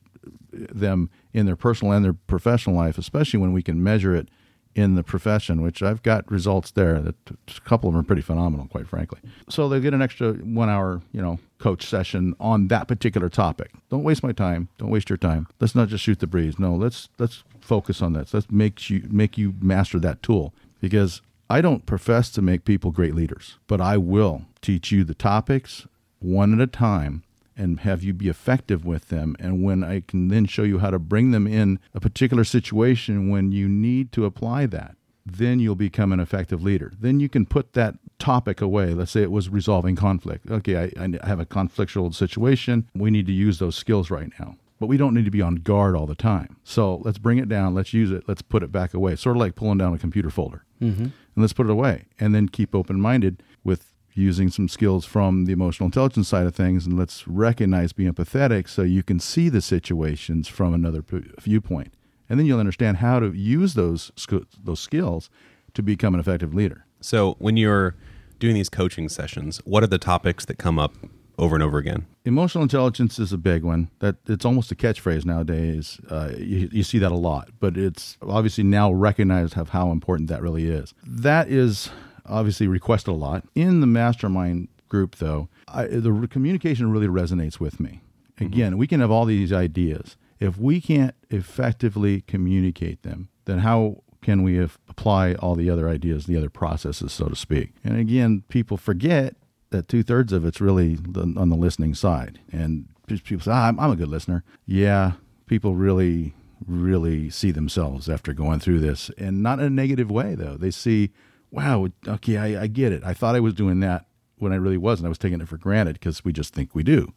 them 0.52 1.10
in 1.38 1.46
their 1.46 1.56
personal 1.56 1.94
and 1.94 2.04
their 2.04 2.14
professional 2.14 2.76
life, 2.76 2.98
especially 2.98 3.40
when 3.40 3.54
we 3.54 3.62
can 3.62 3.84
measure 3.84 4.16
it 4.16 4.28
in 4.74 4.96
the 4.96 5.04
profession, 5.04 5.62
which 5.62 5.84
I've 5.84 6.02
got 6.02 6.30
results 6.32 6.72
there 6.72 7.00
that 7.00 7.16
a 7.30 7.62
couple 7.62 7.90
of 7.90 7.94
them 7.94 8.02
are 8.02 8.04
pretty 8.04 8.24
phenomenal, 8.24 8.68
quite 8.68 8.88
frankly. 8.88 9.20
So 9.48 9.70
they 9.70 9.80
get 9.80 9.94
an 9.94 10.02
extra 10.02 10.34
one 10.34 10.70
hour, 10.70 11.02
you 11.12 11.22
know, 11.22 11.38
coach 11.60 11.86
session 11.86 12.36
on 12.40 12.70
that 12.70 12.88
particular 12.88 13.30
topic. 13.30 13.72
Don't 13.90 14.04
waste 14.04 14.24
my 14.24 14.32
time. 14.32 14.70
Don't 14.80 14.90
waste 14.90 15.10
your 15.10 15.18
time. 15.18 15.48
Let's 15.60 15.76
not 15.76 15.90
just 15.90 16.04
shoot 16.04 16.20
the 16.20 16.28
breeze. 16.28 16.58
No, 16.58 16.76
let's 16.76 17.10
let's 17.20 17.44
focus 17.62 18.02
on 18.02 18.14
this. 18.14 18.34
Let's 18.34 18.50
make 18.50 18.90
you 18.90 19.04
make 19.10 19.38
you 19.38 19.54
master 19.62 20.00
that 20.00 20.24
tool 20.24 20.54
because 20.82 21.22
I 21.52 21.62
don't 21.62 21.86
profess 21.86 22.32
to 22.32 22.42
make 22.42 22.66
people 22.66 22.90
great 22.92 23.14
leaders, 23.14 23.58
but 23.68 23.80
I 23.80 23.98
will 23.98 24.46
teach 24.62 24.92
you 24.92 25.04
the 25.04 25.16
topics 25.16 25.86
one 26.20 26.54
at 26.54 26.60
a 26.60 26.68
time 26.68 27.24
and 27.58 27.82
have 27.82 28.04
you 28.04 28.14
be 28.14 28.30
effective 28.30 28.86
with 28.86 29.10
them. 29.10 29.36
And 29.40 29.64
when 29.64 29.84
I 29.84 30.02
can 30.02 30.28
then 30.28 30.46
show 30.46 30.64
you 30.64 30.80
how 30.80 30.92
to 30.92 31.00
bring 31.00 31.32
them 31.32 31.48
in 31.48 31.80
a 31.94 32.00
particular 32.00 32.44
situation 32.44 33.30
when 33.30 33.52
you 33.52 33.68
need 33.68 34.12
to 34.14 34.26
apply 34.26 34.68
that, 34.68 34.96
then 35.26 35.60
you'll 35.60 35.76
become 35.76 36.14
an 36.14 36.20
effective 36.20 36.64
leader. 36.64 36.94
Then 36.98 37.20
you 37.20 37.28
can 37.28 37.46
put 37.46 37.74
that 37.74 37.96
topic 38.20 38.62
away. 38.62 38.94
Let's 38.94 39.12
say 39.12 39.24
it 39.24 39.32
was 39.32 39.50
resolving 39.50 39.96
conflict. 39.96 40.50
Okay, 40.50 40.78
I, 40.78 41.04
I 41.22 41.28
have 41.28 41.40
a 41.40 41.46
conflictual 41.46 42.14
situation. 42.14 42.90
We 42.96 43.12
need 43.12 43.26
to 43.28 43.34
use 43.34 43.60
those 43.60 43.76
skills 43.76 44.10
right 44.10 44.32
now. 44.40 44.56
But 44.80 44.88
we 44.88 44.98
don't 44.98 45.16
need 45.16 45.26
to 45.26 45.32
be 45.32 45.42
on 45.42 45.56
guard 45.56 45.96
all 45.96 46.06
the 46.06 46.16
time. 46.16 46.58
So 46.64 46.98
let's 46.98 47.18
bring 47.18 47.40
it 47.40 47.50
down. 47.50 47.74
Let's 47.74 47.94
use 47.94 48.12
it. 48.12 48.24
Let's 48.28 48.44
put 48.44 48.62
it 48.62 48.72
back 48.72 48.94
away. 48.94 49.16
Sort 49.16 49.36
of 49.36 49.40
like 49.40 49.56
pulling 49.56 49.80
down 49.80 49.94
a 49.94 49.98
computer 49.98 50.30
folder. 50.30 50.64
Mm-hmm. 50.80 51.04
And 51.04 51.14
let's 51.36 51.54
put 51.54 51.66
it 51.66 51.72
away. 51.72 52.06
And 52.20 52.36
then 52.36 52.48
keep 52.48 52.76
open 52.76 53.02
minded 53.02 53.42
with 53.64 53.94
using 54.18 54.50
some 54.50 54.68
skills 54.68 55.06
from 55.06 55.46
the 55.46 55.54
emotional 55.54 55.86
intelligence 55.86 56.28
side 56.28 56.46
of 56.48 56.56
things. 56.56 56.86
And 56.86 56.98
let's 56.98 57.28
recognize, 57.28 57.94
be 57.94 58.06
empathetic 58.06 58.68
so 58.68 58.82
you 58.82 59.04
can 59.04 59.20
see 59.20 59.50
the 59.50 59.62
situations 59.62 60.48
from 60.48 60.74
another 60.74 61.02
p- 61.02 61.24
viewpoint. 61.40 61.94
And 62.30 62.40
then 62.40 62.46
you'll 62.46 62.60
understand 62.60 62.98
how 62.98 63.20
to 63.20 63.32
use 63.32 63.76
those, 63.76 64.12
sk- 64.16 64.48
those 64.62 64.80
skills 64.80 65.30
to 65.76 65.84
become 65.84 66.14
an 66.14 66.20
effective 66.20 66.54
leader. 66.54 66.86
So 67.00 67.36
when 67.40 67.58
you're 67.58 67.96
doing 68.40 68.56
these 68.56 68.70
coaching 68.70 69.08
sessions, 69.10 69.62
what 69.66 69.84
are 69.84 69.88
the 69.88 69.98
topics 69.98 70.46
that 70.46 70.58
come 70.58 70.80
up 70.80 70.94
over 71.38 71.56
and 71.56 71.64
over 71.64 71.78
again? 71.78 72.08
Emotional 72.26 72.64
intelligence 72.64 73.20
is 73.20 73.32
a 73.32 73.38
big 73.38 73.64
one. 73.64 73.90
That 74.00 74.16
it's 74.28 74.44
almost 74.44 74.72
a 74.72 74.76
catchphrase 74.76 75.24
nowadays. 75.24 76.02
Uh, 76.10 76.32
you, 76.38 76.70
you 76.72 76.84
see 76.84 76.98
that 77.00 77.12
a 77.12 77.16
lot, 77.16 77.50
but 77.60 77.78
it's 77.78 78.18
obviously 78.22 78.64
now 78.64 78.92
recognized 78.92 79.58
of 79.58 79.70
how 79.70 79.92
important 79.92 80.28
that 80.30 80.42
really 80.42 80.68
is. 80.68 80.94
That 81.06 81.50
is 81.50 81.90
obviously 82.28 82.68
requested 82.68 83.10
a 83.10 83.18
lot 83.18 83.46
in 83.56 83.82
the 83.82 83.88
mastermind 83.88 84.68
group, 84.88 85.18
though. 85.18 85.50
I, 85.68 85.86
the 85.86 86.28
communication 86.30 86.92
really 86.92 87.08
resonates 87.08 87.60
with 87.60 87.80
me. 87.80 88.02
Again, 88.40 88.78
we 88.78 88.88
can 88.88 89.00
have 89.00 89.12
all 89.12 89.26
these 89.26 89.52
ideas. 89.52 90.16
If 90.40 90.58
we 90.58 90.80
can't 90.80 91.16
effectively 91.32 92.22
communicate 92.22 93.02
them, 93.02 93.30
then 93.46 93.60
how 93.60 94.04
can 94.22 94.44
we 94.44 94.60
apply 94.60 95.34
all 95.36 95.56
the 95.56 95.70
other 95.70 95.90
ideas, 95.90 96.26
the 96.26 96.38
other 96.38 96.50
processes, 96.50 97.12
so 97.12 97.28
to 97.28 97.36
speak? 97.36 97.74
And 97.84 97.98
again, 97.98 98.44
people 98.48 98.78
forget 98.78 99.36
that 99.72 99.88
two 99.88 100.04
thirds 100.04 100.32
of 100.32 100.46
it's 100.46 100.62
really 100.62 100.96
the, 100.96 101.34
on 101.38 101.50
the 101.50 101.56
listening 101.56 101.96
side. 101.96 102.40
And 102.52 102.88
people 103.08 103.44
say, 103.44 103.52
ah, 103.52 103.68
I'm, 103.68 103.80
I'm 103.80 103.92
a 103.92 103.96
good 103.96 104.10
listener. 104.10 104.44
Yeah, 104.66 105.14
people 105.48 105.76
really, 105.76 106.36
really 106.66 107.30
see 107.30 107.52
themselves 107.52 108.08
after 108.08 108.34
going 108.34 108.60
through 108.60 108.80
this, 108.80 109.10
and 109.18 109.42
not 109.42 109.60
in 109.60 109.66
a 109.66 109.70
negative 109.70 110.12
way, 110.12 110.36
though. 110.36 110.58
They 110.58 110.72
see, 110.72 111.12
wow, 111.52 111.88
okay, 112.08 112.38
I, 112.38 112.64
I 112.64 112.68
get 112.68 112.92
it. 112.92 113.04
I 113.04 113.14
thought 113.14 113.36
I 113.36 113.40
was 113.40 113.54
doing 113.54 113.80
that 113.82 114.06
when 114.38 114.52
I 114.52 114.56
really 114.56 114.78
wasn't. 114.78 115.06
I 115.08 115.10
was 115.10 115.18
taking 115.18 115.42
it 115.42 115.48
for 115.48 115.58
granted 115.58 115.94
because 115.94 116.24
we 116.26 116.32
just 116.34 116.54
think 116.54 116.76
we 116.76 116.84
do. 116.84 117.14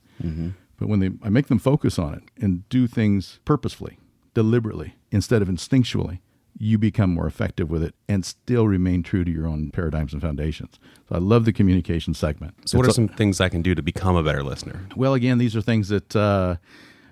But 0.79 0.89
when 0.89 1.01
they, 1.01 1.11
I 1.23 1.29
make 1.29 1.49
them 1.49 1.59
focus 1.59 1.99
on 1.99 2.15
it 2.15 2.23
and 2.43 2.67
do 2.71 2.87
things 2.87 3.39
purposefully, 3.45 3.99
deliberately, 4.35 4.97
instead 5.11 5.43
of 5.43 5.49
instinctually, 5.49 6.21
you 6.59 6.79
become 6.79 7.13
more 7.15 7.27
effective 7.27 7.71
with 7.71 7.83
it 7.83 7.95
and 8.09 8.25
still 8.25 8.67
remain 8.67 9.03
true 9.03 9.25
to 9.25 9.31
your 9.31 9.47
own 9.47 9.71
paradigms 9.71 10.13
and 10.13 10.21
foundations. 10.23 10.79
So 11.09 11.15
I 11.15 11.19
love 11.19 11.45
the 11.45 11.53
communication 11.53 12.13
segment. 12.15 12.55
So 12.69 12.77
what 12.79 12.87
are 12.87 12.91
a- 12.91 12.95
some 12.95 13.09
things 13.09 13.41
I 13.41 13.49
can 13.49 13.63
do 13.63 13.75
to 13.75 13.83
become 13.83 14.17
a 14.17 14.23
better 14.23 14.43
listener? 14.43 14.87
well, 14.97 15.15
again, 15.15 15.39
these 15.39 15.55
are 15.57 15.63
things 15.63 15.89
that 15.89 16.15
uh, 16.17 16.57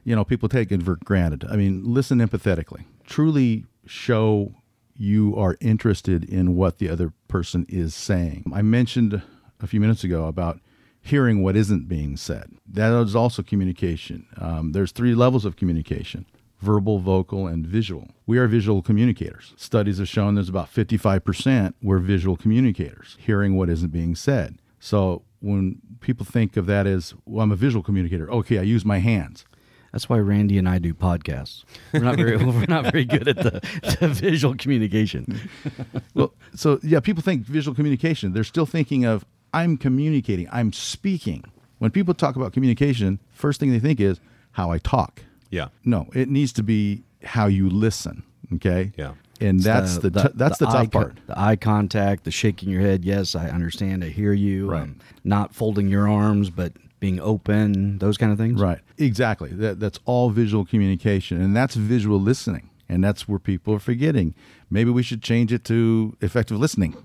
you 0.04 0.14
know 0.16 0.24
people 0.24 0.48
take 0.48 0.72
it 0.72 0.83
for 0.83 0.96
granted. 1.04 1.44
I 1.50 1.57
mean, 1.57 1.83
listen 1.85 2.18
empathetically. 2.18 2.85
Truly 3.04 3.64
show 3.87 4.52
you 4.98 5.34
are 5.37 5.56
interested 5.61 6.24
in 6.24 6.56
what 6.56 6.78
the 6.78 6.90
other 6.90 7.12
person 7.28 7.64
is 7.68 7.94
saying. 7.94 8.44
I 8.52 8.62
mentioned 8.62 9.22
a 9.61 9.66
few 9.66 9.80
minutes 9.80 10.04
ago 10.04 10.26
about 10.26 10.61
hearing 11.00 11.42
what 11.42 11.56
isn't 11.56 11.88
being 11.88 12.16
said. 12.16 12.50
That 12.66 12.92
is 13.02 13.14
also 13.16 13.42
communication. 13.42 14.26
Um, 14.37 14.72
there's 14.72 14.92
three 14.92 15.14
levels 15.14 15.44
of 15.44 15.56
communication 15.56 16.26
verbal, 16.61 16.98
vocal, 16.98 17.46
and 17.46 17.64
visual. 17.64 18.08
We 18.26 18.37
are 18.38 18.48
visual 18.48 18.82
communicators. 18.82 19.54
Studies 19.56 19.98
have 19.98 20.08
shown 20.08 20.34
there's 20.34 20.48
about 20.48 20.74
55% 20.74 21.74
we're 21.80 22.00
visual 22.00 22.37
communicators, 22.37 23.16
hearing 23.20 23.56
what 23.56 23.68
isn't 23.68 23.92
being 23.92 24.16
said. 24.16 24.58
So 24.80 25.22
when 25.40 25.80
people 26.00 26.26
think 26.26 26.56
of 26.56 26.66
that 26.66 26.84
as, 26.84 27.14
well, 27.24 27.44
I'm 27.44 27.52
a 27.52 27.56
visual 27.56 27.84
communicator, 27.84 28.28
okay, 28.32 28.58
I 28.58 28.62
use 28.62 28.84
my 28.84 28.98
hands. 28.98 29.44
That's 29.92 30.09
why 30.09 30.18
Randy 30.18 30.59
and 30.59 30.68
I 30.68 30.79
do 30.79 30.92
podcasts. 30.92 31.64
We're 31.92 32.01
not 32.01 32.16
very 32.16 32.37
we're 32.44 32.66
not 32.66 32.92
very 32.92 33.05
good 33.05 33.29
at 33.29 33.37
the, 33.37 33.96
the 34.01 34.09
visual 34.09 34.55
communication. 34.55 35.48
well, 36.14 36.35
so 36.55 36.79
yeah, 36.83 37.01
people 37.01 37.22
think 37.22 37.42
visual 37.42 37.74
communication. 37.74 38.33
They're 38.33 38.44
still 38.44 38.66
thinking 38.66 39.05
of 39.05 39.24
I'm 39.53 39.77
communicating, 39.77 40.48
I'm 40.53 40.72
speaking. 40.72 41.44
When 41.79 41.90
people 41.90 42.12
talk 42.12 42.37
about 42.37 42.53
communication, 42.53 43.20
first 43.33 43.61
thing 43.61 43.70
they 43.70 43.79
think 43.79 44.01
is 44.01 44.20
how 44.53 44.70
I 44.70 44.79
talk. 44.79 45.22
Yeah. 45.51 45.68
No, 45.85 46.09
it 46.12 46.29
needs 46.29 46.53
to 46.55 46.62
be 46.62 47.05
how 47.22 47.46
you 47.46 47.70
listen. 47.70 48.24
Okay. 48.55 48.92
Yeah. 48.96 49.12
And 49.40 49.61
that's 49.61 49.98
the, 49.98 50.11
the, 50.11 50.22
t- 50.24 50.29
that's 50.35 50.59
the, 50.59 50.66
the 50.66 50.72
tough 50.72 50.90
part. 50.90 51.16
the 51.27 51.38
eye 51.38 51.55
contact, 51.55 52.24
the 52.24 52.31
shaking 52.33 52.70
your 52.70 52.81
head. 52.81 53.05
Yes, 53.05 53.37
I 53.37 53.48
understand. 53.48 54.03
I 54.03 54.09
hear 54.09 54.33
you. 54.33 54.68
Right. 54.70 54.83
Um, 54.83 54.98
not 55.22 55.55
folding 55.55 55.88
your 55.88 56.09
arms, 56.09 56.51
but 56.51 56.72
being 57.00 57.20
open. 57.20 57.98
Those 57.98 58.16
kind 58.18 58.32
of 58.32 58.38
things. 58.38 58.61
Right. 58.61 58.80
Exactly. 58.98 59.50
That, 59.50 59.80
that's 59.80 59.98
all 60.04 60.30
visual 60.30 60.64
communication, 60.64 61.40
and 61.40 61.54
that's 61.56 61.74
visual 61.74 62.20
listening, 62.20 62.70
and 62.88 63.02
that's 63.04 63.28
where 63.28 63.38
people 63.38 63.74
are 63.74 63.78
forgetting. 63.78 64.34
Maybe 64.70 64.90
we 64.90 65.02
should 65.02 65.22
change 65.22 65.52
it 65.52 65.64
to 65.64 66.16
effective 66.20 66.58
listening 66.58 66.96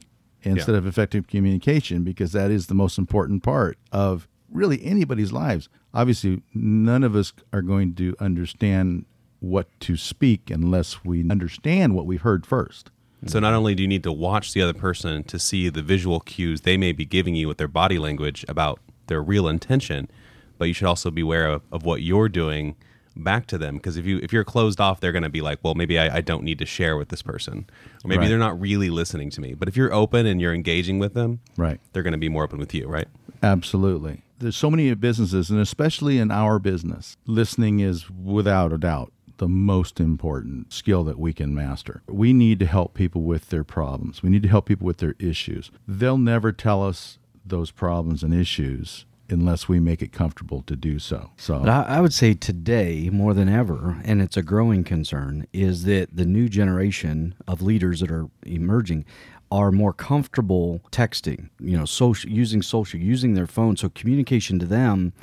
instead 0.41 0.71
Yeah. 0.73 0.77
of 0.79 0.85
effective 0.87 1.27
communication 1.27 2.03
because 2.03 2.31
that 2.33 2.51
is 2.51 2.67
the 2.67 2.73
most 2.73 2.97
important 2.97 3.43
part 3.43 3.77
of 3.91 4.27
really 4.51 4.83
anybody's 4.83 5.31
lives. 5.31 5.69
Obviously, 5.93 6.41
none 6.53 7.03
of 7.03 7.15
us 7.15 7.33
are 7.53 7.61
going 7.61 7.93
to 7.95 8.15
understand 8.19 9.05
what 9.39 9.67
to 9.81 9.95
speak 9.97 10.49
unless 10.49 11.03
we 11.03 11.21
understand 11.29 11.95
what 11.95 12.05
we've 12.05 12.21
heard 12.21 12.45
first. 12.45 12.89
So 13.25 13.39
not 13.39 13.53
only 13.53 13.73
do 13.73 13.83
you 13.83 13.87
need 13.87 14.03
to 14.03 14.11
watch 14.11 14.51
the 14.53 14.61
other 14.61 14.73
person 14.73 15.23
to 15.25 15.39
see 15.39 15.69
the 15.69 15.81
visual 15.81 16.19
cues 16.19 16.61
they 16.61 16.75
may 16.75 16.91
be 16.91 17.05
giving 17.05 17.35
you 17.35 17.47
with 17.47 17.57
their 17.57 17.69
body 17.69 17.97
language 17.97 18.43
about 18.49 18.79
their 19.07 19.21
real 19.21 19.47
intention, 19.47 20.09
but 20.57 20.65
you 20.65 20.73
should 20.73 20.87
also 20.87 21.11
be 21.11 21.21
aware 21.21 21.47
of, 21.47 21.61
of 21.71 21.83
what 21.83 22.01
you're 22.01 22.29
doing 22.29 22.75
back 23.15 23.45
to 23.47 23.57
them. 23.57 23.75
Because 23.77 23.95
if 23.97 24.05
you 24.05 24.19
if 24.23 24.33
you're 24.33 24.43
closed 24.43 24.79
off, 24.79 24.99
they're 24.99 25.11
going 25.11 25.23
to 25.23 25.29
be 25.29 25.41
like, 25.41 25.59
well, 25.63 25.75
maybe 25.75 25.99
I, 25.99 26.17
I 26.17 26.21
don't 26.21 26.43
need 26.43 26.59
to 26.59 26.65
share 26.65 26.97
with 26.97 27.09
this 27.09 27.21
person, 27.21 27.65
or 28.03 28.07
maybe 28.07 28.19
Right. 28.21 28.27
they're 28.29 28.39
not 28.39 28.59
really 28.59 28.89
listening 28.89 29.29
to 29.31 29.41
me. 29.41 29.53
But 29.53 29.67
if 29.67 29.77
you're 29.77 29.93
open 29.93 30.25
and 30.25 30.41
you're 30.41 30.53
engaging 30.53 30.99
with 30.99 31.13
them, 31.13 31.39
Right. 31.57 31.79
they're 31.91 32.03
going 32.03 32.13
to 32.13 32.17
be 32.17 32.29
more 32.29 32.43
open 32.43 32.59
with 32.59 32.73
you, 32.73 32.87
right? 32.87 33.07
Absolutely. 33.41 34.23
There's 34.39 34.55
so 34.57 34.71
many 34.71 34.93
businesses, 34.95 35.49
and 35.49 35.59
especially 35.59 36.17
in 36.17 36.31
our 36.31 36.59
business, 36.59 37.15
listening 37.27 37.79
is 37.79 38.09
without 38.09 38.73
a 38.73 38.77
doubt 38.77 39.11
the 39.37 39.47
most 39.47 39.99
important 39.99 40.71
skill 40.71 41.03
that 41.03 41.19
we 41.19 41.33
can 41.33 41.53
master. 41.53 42.01
We 42.07 42.33
need 42.33 42.59
to 42.59 42.65
help 42.65 42.93
people 42.93 43.21
with 43.23 43.49
their 43.49 43.63
problems. 43.63 44.21
We 44.23 44.29
need 44.29 44.43
to 44.43 44.49
help 44.49 44.65
people 44.65 44.85
with 44.85 44.97
their 44.97 45.15
issues. 45.19 45.71
They'll 45.87 46.17
never 46.17 46.51
tell 46.51 46.83
us 46.85 47.17
those 47.45 47.71
problems 47.71 48.23
and 48.23 48.33
issues 48.33 49.05
unless 49.29 49.67
we 49.67 49.79
make 49.79 50.01
it 50.01 50.11
comfortable 50.11 50.61
to 50.63 50.75
do 50.75 50.99
so. 50.99 51.31
So 51.37 51.59
But 51.59 51.69
I, 51.69 51.97
I 51.97 52.01
would 52.01 52.13
say 52.13 52.33
today, 52.33 53.09
more 53.11 53.33
than 53.33 53.49
ever, 53.49 54.01
and 54.03 54.21
it's 54.21 54.37
a 54.37 54.43
growing 54.43 54.83
concern, 54.83 55.47
is 55.53 55.85
that 55.85 56.15
the 56.15 56.25
new 56.25 56.49
generation 56.49 57.35
of 57.47 57.61
leaders 57.61 58.01
that 58.01 58.11
are 58.11 58.27
emerging 58.45 59.05
are 59.51 59.71
more 59.71 59.93
comfortable 59.93 60.81
texting, 60.91 61.49
you 61.59 61.77
know, 61.77 61.85
social, 61.85 62.29
using 62.29 62.61
social, 62.61 62.99
using 62.99 63.33
their 63.33 63.47
phone. 63.47 63.77
So 63.77 63.89
communication 63.89 64.59
to 64.59 64.65
them 64.65 65.13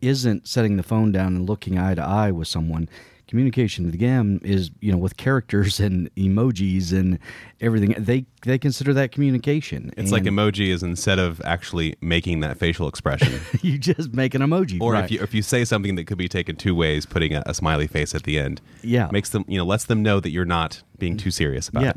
isn't 0.00 0.46
setting 0.46 0.76
the 0.76 0.82
phone 0.82 1.10
down 1.10 1.34
and 1.36 1.48
looking 1.48 1.78
eye 1.78 1.94
to 1.94 2.02
eye 2.02 2.30
with 2.30 2.48
someone. 2.48 2.88
Communication 3.28 3.90
to 3.90 3.96
them 3.96 4.40
is, 4.42 4.70
you 4.80 4.90
know, 4.90 4.98
with 4.98 5.16
characters 5.18 5.78
and 5.86 6.12
emojis 6.16 6.92
and 6.92 7.18
everything. 7.60 7.94
They 7.98 8.24
they 8.42 8.58
consider 8.58 8.94
that 8.94 9.12
communication. 9.12 9.92
It's 9.96 10.10
like 10.10 10.22
emoji 10.24 10.68
is 10.68 10.82
instead 10.82 11.18
of 11.18 11.40
actually 11.44 11.94
making 12.00 12.40
that 12.40 12.56
facial 12.58 12.88
expression. 12.88 13.40
you 13.62 13.78
just 13.78 14.14
make 14.14 14.34
an 14.34 14.42
emoji. 14.42 14.78
Or 14.80 14.94
Right. 14.94 15.04
if 15.04 15.10
you 15.10 15.20
if 15.22 15.34
you 15.34 15.42
say 15.42 15.64
something 15.64 15.94
that 15.96 16.06
could 16.06 16.18
be 16.18 16.28
taken 16.28 16.56
two 16.56 16.74
ways, 16.74 17.04
putting 17.06 17.34
a, 17.34 17.42
a 17.46 17.54
smiley 17.54 17.86
face 17.86 18.14
at 18.14 18.22
the 18.24 18.38
end, 18.38 18.60
Yeah. 18.82 19.08
makes 19.12 19.30
them 19.30 19.44
you 19.46 19.58
know 19.58 19.64
lets 19.66 19.84
them 19.84 20.02
know 20.02 20.20
that 20.20 20.30
you're 20.30 20.44
not 20.44 20.82
being 20.98 21.16
too 21.16 21.30
serious 21.30 21.68
about 21.68 21.82
yeah. 21.84 21.92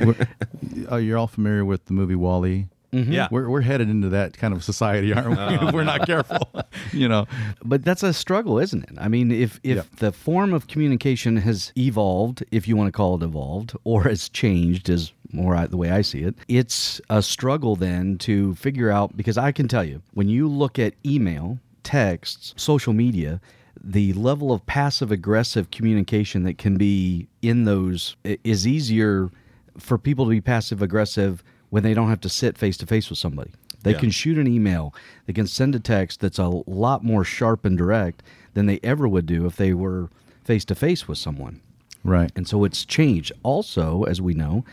it. 0.00 0.28
uh, 0.92 0.96
you're 0.96 1.16
all 1.16 1.26
familiar 1.28 1.64
with 1.64 1.86
the 1.86 1.92
movie 1.92 2.14
WALL-E. 2.16 2.68
Mm-hmm. 2.96 3.12
Yeah, 3.12 3.28
We're, 3.30 3.48
we're 3.48 3.60
headed 3.60 3.88
into 3.90 4.08
that 4.10 4.36
kind 4.38 4.54
of 4.54 4.64
society, 4.64 5.12
aren't 5.12 5.28
we? 5.28 5.32
if 5.34 5.38
uh-huh. 5.62 5.70
we're 5.74 5.84
not 5.84 6.06
careful. 6.06 6.50
you 6.92 7.08
know, 7.08 7.26
But 7.64 7.84
that's 7.84 8.02
a 8.02 8.12
struggle, 8.12 8.58
isn't 8.58 8.84
it? 8.84 8.90
I 8.98 9.08
mean, 9.08 9.30
if 9.30 9.60
if 9.62 9.76
Yeah. 9.76 9.82
the 9.98 10.12
form 10.12 10.52
of 10.54 10.66
communication 10.66 11.36
has 11.38 11.72
evolved, 11.76 12.44
if 12.50 12.66
you 12.68 12.76
want 12.76 12.88
to 12.88 12.92
call 12.92 13.16
it 13.16 13.22
evolved, 13.22 13.76
or 13.84 14.04
has 14.04 14.28
changed, 14.28 14.88
is 14.88 15.12
more 15.32 15.66
the 15.66 15.76
way 15.76 15.90
I 15.90 16.02
see 16.02 16.22
it, 16.22 16.36
it's 16.48 17.00
a 17.10 17.20
struggle 17.22 17.76
then 17.76 18.16
to 18.18 18.54
figure 18.54 18.90
out. 18.90 19.16
Because 19.16 19.36
I 19.36 19.52
can 19.52 19.68
tell 19.68 19.84
you, 19.84 20.02
when 20.14 20.28
you 20.28 20.48
look 20.48 20.78
at 20.78 20.94
email, 21.04 21.58
texts, 21.82 22.54
social 22.56 22.92
media, 22.92 23.40
the 23.82 24.12
level 24.14 24.52
of 24.52 24.64
passive 24.66 25.12
aggressive 25.12 25.70
communication 25.70 26.42
that 26.44 26.58
can 26.58 26.76
be 26.76 27.28
in 27.42 27.64
those 27.64 28.16
is 28.24 28.66
easier 28.66 29.30
for 29.78 29.98
people 29.98 30.24
to 30.24 30.30
be 30.30 30.40
passive 30.40 30.80
aggressive 30.82 31.44
when 31.76 31.82
they 31.82 31.92
don't 31.92 32.08
have 32.08 32.22
to 32.22 32.30
sit 32.30 32.56
face 32.56 32.78
to 32.78 32.86
face 32.86 33.10
with 33.10 33.18
somebody. 33.18 33.50
They 33.82 33.92
Yeah. 33.92 33.98
can 33.98 34.10
shoot 34.10 34.38
an 34.38 34.46
email, 34.46 34.94
they 35.26 35.34
can 35.34 35.46
send 35.46 35.74
a 35.74 35.78
text 35.78 36.20
that's 36.20 36.38
a 36.38 36.62
lot 36.66 37.04
more 37.04 37.22
sharp 37.22 37.66
and 37.66 37.76
direct 37.76 38.22
than 38.54 38.64
they 38.64 38.80
ever 38.82 39.06
would 39.06 39.26
do 39.26 39.44
if 39.44 39.56
they 39.56 39.74
were 39.74 40.08
face 40.42 40.64
to 40.64 40.74
face 40.74 41.06
with 41.06 41.18
someone. 41.18 41.60
right? 42.02 42.32
And 42.34 42.48
so 42.48 42.64
it's 42.64 42.86
changed. 42.86 43.30
Also, 43.42 44.04
as 44.04 44.22
we 44.22 44.32
know, 44.32 44.64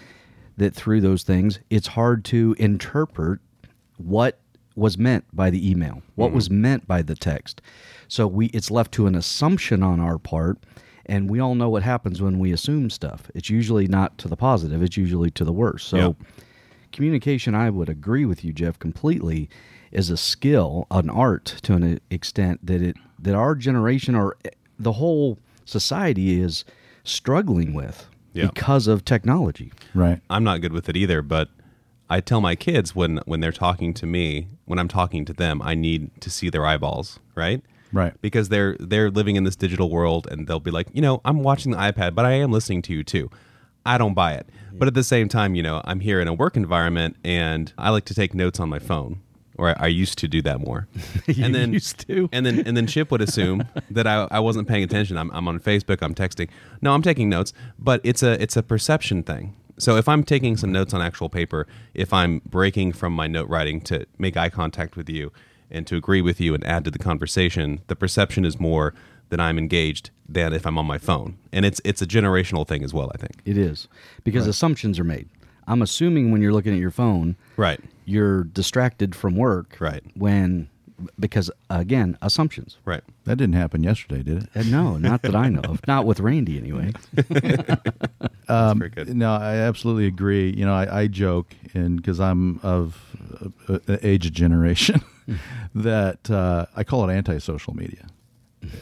that 0.55 0.73
through 0.73 1.01
those 1.01 1.23
things, 1.23 1.59
it's 1.69 1.87
hard 1.87 2.23
to 2.25 2.55
interpret 2.57 3.41
what 3.97 4.39
was 4.73 4.97
meant 4.97 5.25
by 5.33 5.49
the 5.49 5.69
email, 5.69 6.03
what 6.15 6.27
mm-hmm. 6.27 6.35
was 6.37 6.49
meant 6.49 6.87
by 6.87 7.01
the 7.01 7.15
text. 7.15 7.61
So 8.07 8.27
we 8.27 8.45
it's 8.47 8.71
left 8.71 8.93
to 8.93 9.07
an 9.07 9.15
assumption 9.15 9.83
on 9.83 9.99
our 9.99 10.17
part, 10.17 10.57
and 11.05 11.29
we 11.29 11.41
all 11.41 11.55
know 11.55 11.69
what 11.69 11.83
happens 11.83 12.21
when 12.21 12.39
we 12.39 12.53
assume 12.53 12.89
stuff. 12.89 13.29
It's 13.35 13.49
usually 13.49 13.89
not 13.89 14.17
to 14.19 14.29
the 14.29 14.37
positive, 14.37 14.81
it's 14.81 14.95
usually 14.95 15.31
to 15.31 15.43
the 15.43 15.51
worst. 15.51 15.89
So 15.89 15.97
Yeah. 15.97 16.13
Communication, 16.93 17.53
I 17.55 17.69
would 17.69 17.89
agree 17.89 18.23
with 18.25 18.45
you, 18.45 18.53
Jeff, 18.53 18.79
completely, 18.79 19.49
is 19.91 20.09
a 20.09 20.15
skill, 20.17 20.87
an 20.89 21.09
art 21.09 21.45
to 21.63 21.73
an 21.73 21.99
extent 22.09 22.65
that 22.65 22.81
it 22.81 22.95
that 23.19 23.35
our 23.35 23.55
generation 23.55 24.15
or 24.15 24.37
eh, 24.45 24.49
the 24.79 24.93
whole 24.93 25.37
society 25.65 26.39
is 26.41 26.63
struggling 27.03 27.73
with 27.73 28.07
Yeah. 28.33 28.47
because 28.47 28.87
of 28.87 29.05
technology. 29.05 29.71
Right. 29.93 30.19
I'm 30.29 30.43
not 30.43 30.61
good 30.61 30.73
with 30.73 30.89
it 30.89 30.95
either, 30.97 31.21
but 31.21 31.49
I 32.09 32.19
tell 32.21 32.41
my 32.41 32.55
kids 32.55 32.95
when 32.95 33.19
when 33.25 33.39
they're 33.39 33.51
talking 33.51 33.93
to 33.95 34.05
me, 34.05 34.47
when 34.65 34.79
I'm 34.79 34.87
talking 34.87 35.25
to 35.25 35.33
them, 35.33 35.61
I 35.61 35.73
need 35.75 36.09
to 36.21 36.29
see 36.29 36.49
their 36.49 36.65
eyeballs, 36.65 37.19
right? 37.35 37.61
Right. 37.91 38.13
Because 38.21 38.49
they're 38.49 38.75
they're 38.79 39.11
living 39.11 39.35
in 39.35 39.43
this 39.43 39.55
digital 39.55 39.89
world 39.89 40.27
and 40.31 40.47
they'll 40.47 40.59
be 40.59 40.71
like, 40.71 40.87
you 40.93 41.01
know, 41.01 41.21
I'm 41.25 41.43
watching 41.43 41.71
the 41.71 41.77
iPad, 41.77 42.15
but 42.15 42.25
I 42.25 42.33
am 42.33 42.51
listening 42.51 42.81
to 42.83 42.93
you 42.93 43.03
too. 43.03 43.29
I 43.85 43.97
don't 43.97 44.13
buy 44.13 44.33
it. 44.33 44.47
But 44.71 44.87
at 44.87 44.93
the 44.93 45.03
same 45.03 45.29
time, 45.29 45.55
you 45.55 45.63
know, 45.63 45.81
I'm 45.85 45.99
here 45.99 46.19
in 46.19 46.27
a 46.27 46.33
work 46.33 46.55
environment 46.55 47.15
and 47.23 47.71
I 47.77 47.89
like 47.91 48.05
to 48.05 48.15
take 48.15 48.33
notes 48.33 48.59
on 48.59 48.69
my 48.69 48.79
phone. 48.79 49.21
Or 49.55 49.69
I, 49.69 49.85
I 49.85 49.87
used 49.87 50.17
to 50.19 50.27
do 50.27 50.41
that 50.41 50.61
more. 50.61 50.87
And 51.27 51.53
then 51.53 51.73
used 51.73 52.07
to? 52.07 52.27
and 52.31 52.45
then 52.45 52.63
and 52.65 52.75
then 52.75 52.87
Chip 52.87 53.11
would 53.11 53.21
assume 53.21 53.65
that 53.91 54.07
I, 54.07 54.27
I 54.31 54.39
wasn't 54.39 54.67
paying 54.67 54.83
attention. 54.83 55.15
I'm, 55.17 55.29
I'm 55.31 55.47
on 55.47 55.59
Facebook. 55.59 56.01
I'm 56.01 56.15
texting. 56.15 56.49
No, 56.81 56.93
I'm 56.93 57.03
taking 57.03 57.29
notes, 57.29 57.53
but 57.77 58.01
it's 58.03 58.23
a 58.23 58.41
it's 58.41 58.57
a 58.57 58.63
perception 58.63 59.21
thing. 59.21 59.55
So 59.77 59.95
if 59.95 60.07
I'm 60.07 60.23
taking 60.23 60.57
some 60.57 60.71
notes 60.71 60.93
on 60.93 61.01
actual 61.01 61.29
paper, 61.29 61.67
if 61.93 62.13
I'm 62.13 62.41
breaking 62.45 62.93
from 62.93 63.13
my 63.13 63.27
note 63.27 63.47
writing 63.49 63.81
to 63.81 64.05
make 64.17 64.37
eye 64.37 64.49
contact 64.49 64.95
with 64.95 65.09
you 65.09 65.31
and 65.71 65.87
to 65.87 65.95
agree 65.95 66.21
with 66.21 66.39
you 66.39 66.53
and 66.53 66.63
add 66.65 66.85
to 66.85 66.91
the 66.91 66.99
conversation, 66.99 67.81
the 67.87 67.95
perception 67.95 68.45
is 68.45 68.59
more 68.59 68.93
that 69.33 69.39
I'm 69.41 69.57
engaged 69.57 70.11
than 70.29 70.53
if 70.53 70.67
I'm 70.67 70.77
on 70.77 70.85
my 70.85 70.99
phone. 70.99 71.37
And 71.51 71.65
it's 71.65 71.81
it's 71.83 72.03
a 72.03 72.05
generational 72.05 72.67
thing 72.67 72.83
as 72.83 72.93
well. 72.93 73.11
I 73.15 73.17
think. 73.17 73.41
It 73.45 73.57
is 73.57 73.87
because 74.23 74.45
assumptions 74.45 74.99
are 74.99 75.03
made. 75.03 75.27
I'm 75.67 75.81
assuming 75.81 76.31
when 76.31 76.41
you're 76.43 76.53
looking 76.53 76.73
at 76.73 76.79
your 76.79 76.91
phone, 76.91 77.35
Right. 77.57 77.79
you're 78.05 78.43
distracted 78.43 79.15
from 79.15 79.35
work. 79.35 79.77
Right. 79.79 80.03
When 80.15 80.69
because 81.19 81.49
again, 81.71 82.15
assumptions. 82.21 82.77
Right. 82.85 83.01
That 83.25 83.37
didn't 83.37 83.55
happen 83.55 83.81
yesterday, 83.83 84.21
did 84.21 84.43
it? 84.43 84.49
Uh, 84.55 84.63
no, 84.69 84.97
not 84.97 85.23
that 85.23 85.35
I 85.35 85.49
know 85.49 85.61
of. 85.61 85.81
Not 85.87 86.05
with 86.05 86.19
Randy 86.19 86.59
anyway. 86.59 86.91
That's 87.13 88.77
very 88.77 88.89
good. 88.89 89.15
No, 89.15 89.33
I 89.33 89.55
absolutely 89.55 90.05
agree. 90.05 90.53
You 90.55 90.65
know, 90.65 90.75
I, 90.75 91.01
I 91.01 91.07
joke, 91.07 91.55
and 91.73 91.97
because 91.97 92.19
I'm 92.19 92.59
of 92.61 92.99
uh, 93.67 93.79
uh, 93.89 93.97
age 94.03 94.27
of 94.27 94.33
generation, 94.33 95.01
that 95.75 96.29
uh, 96.29 96.67
I 96.75 96.83
call 96.83 97.09
it 97.09 97.13
anti-social 97.13 97.73
media 97.75 98.05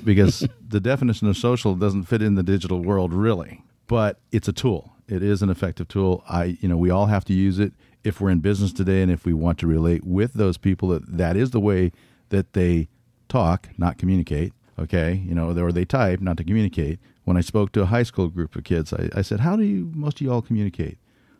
because 0.04 0.48
the 0.67 0.80
definition 0.80 1.28
of 1.28 1.38
social 1.38 1.76
doesn't 1.76 2.04
fit 2.04 2.22
in 2.22 2.36
the 2.36 2.44
digital 2.44 2.82
world 2.82 3.13
really, 3.13 3.63
but 3.88 4.20
it's 4.32 4.48
a 4.48 4.54
tool. 4.54 4.94
It 5.08 5.22
is 5.24 5.41
an 5.41 5.50
effective 5.50 5.88
tool. 5.88 6.24
I, 6.30 6.58
you 6.62 6.70
know, 6.70 6.78
we 6.78 6.89
all 6.89 7.08
have 7.08 7.26
to 7.26 7.34
use 7.34 7.60
it 7.60 7.74
if 8.04 8.22
we're 8.22 8.30
in 8.30 8.39
business 8.39 8.72
today 8.72 9.02
and 9.02 9.12
if 9.12 9.26
we 9.26 9.34
want 9.34 9.58
to 9.60 9.67
relate 9.67 10.06
with 10.06 10.34
those 10.34 10.58
people. 10.58 10.89
That 10.89 11.17
that 11.17 11.36
is 11.36 11.52
the 11.52 11.60
way 11.60 11.91
that 12.30 12.54
they 12.54 12.88
talk, 13.28 13.70
not 13.78 13.98
communicate. 13.98 14.54
Okay, 14.80 15.22
you 15.26 15.36
know, 15.36 15.52
or 15.58 15.72
they 15.72 15.86
type, 15.86 16.22
not 16.22 16.38
to 16.38 16.44
communicate. 16.44 17.00
When 17.24 17.38
I 17.38 17.41
spoke 17.41 17.72
to 17.74 17.82
a 17.82 17.86
high 17.86 18.04
school 18.04 18.30
group 18.30 18.56
of 18.56 18.63
kids, 18.63 18.94
I, 18.94 19.10
I 19.13 19.22
said, 19.22 19.41
"How 19.41 19.56
do 19.56 19.63
you 19.63 19.91
most 19.94 20.17
of 20.17 20.22
you 20.22 20.32
all 20.32 20.41
communicate?" 20.41 20.98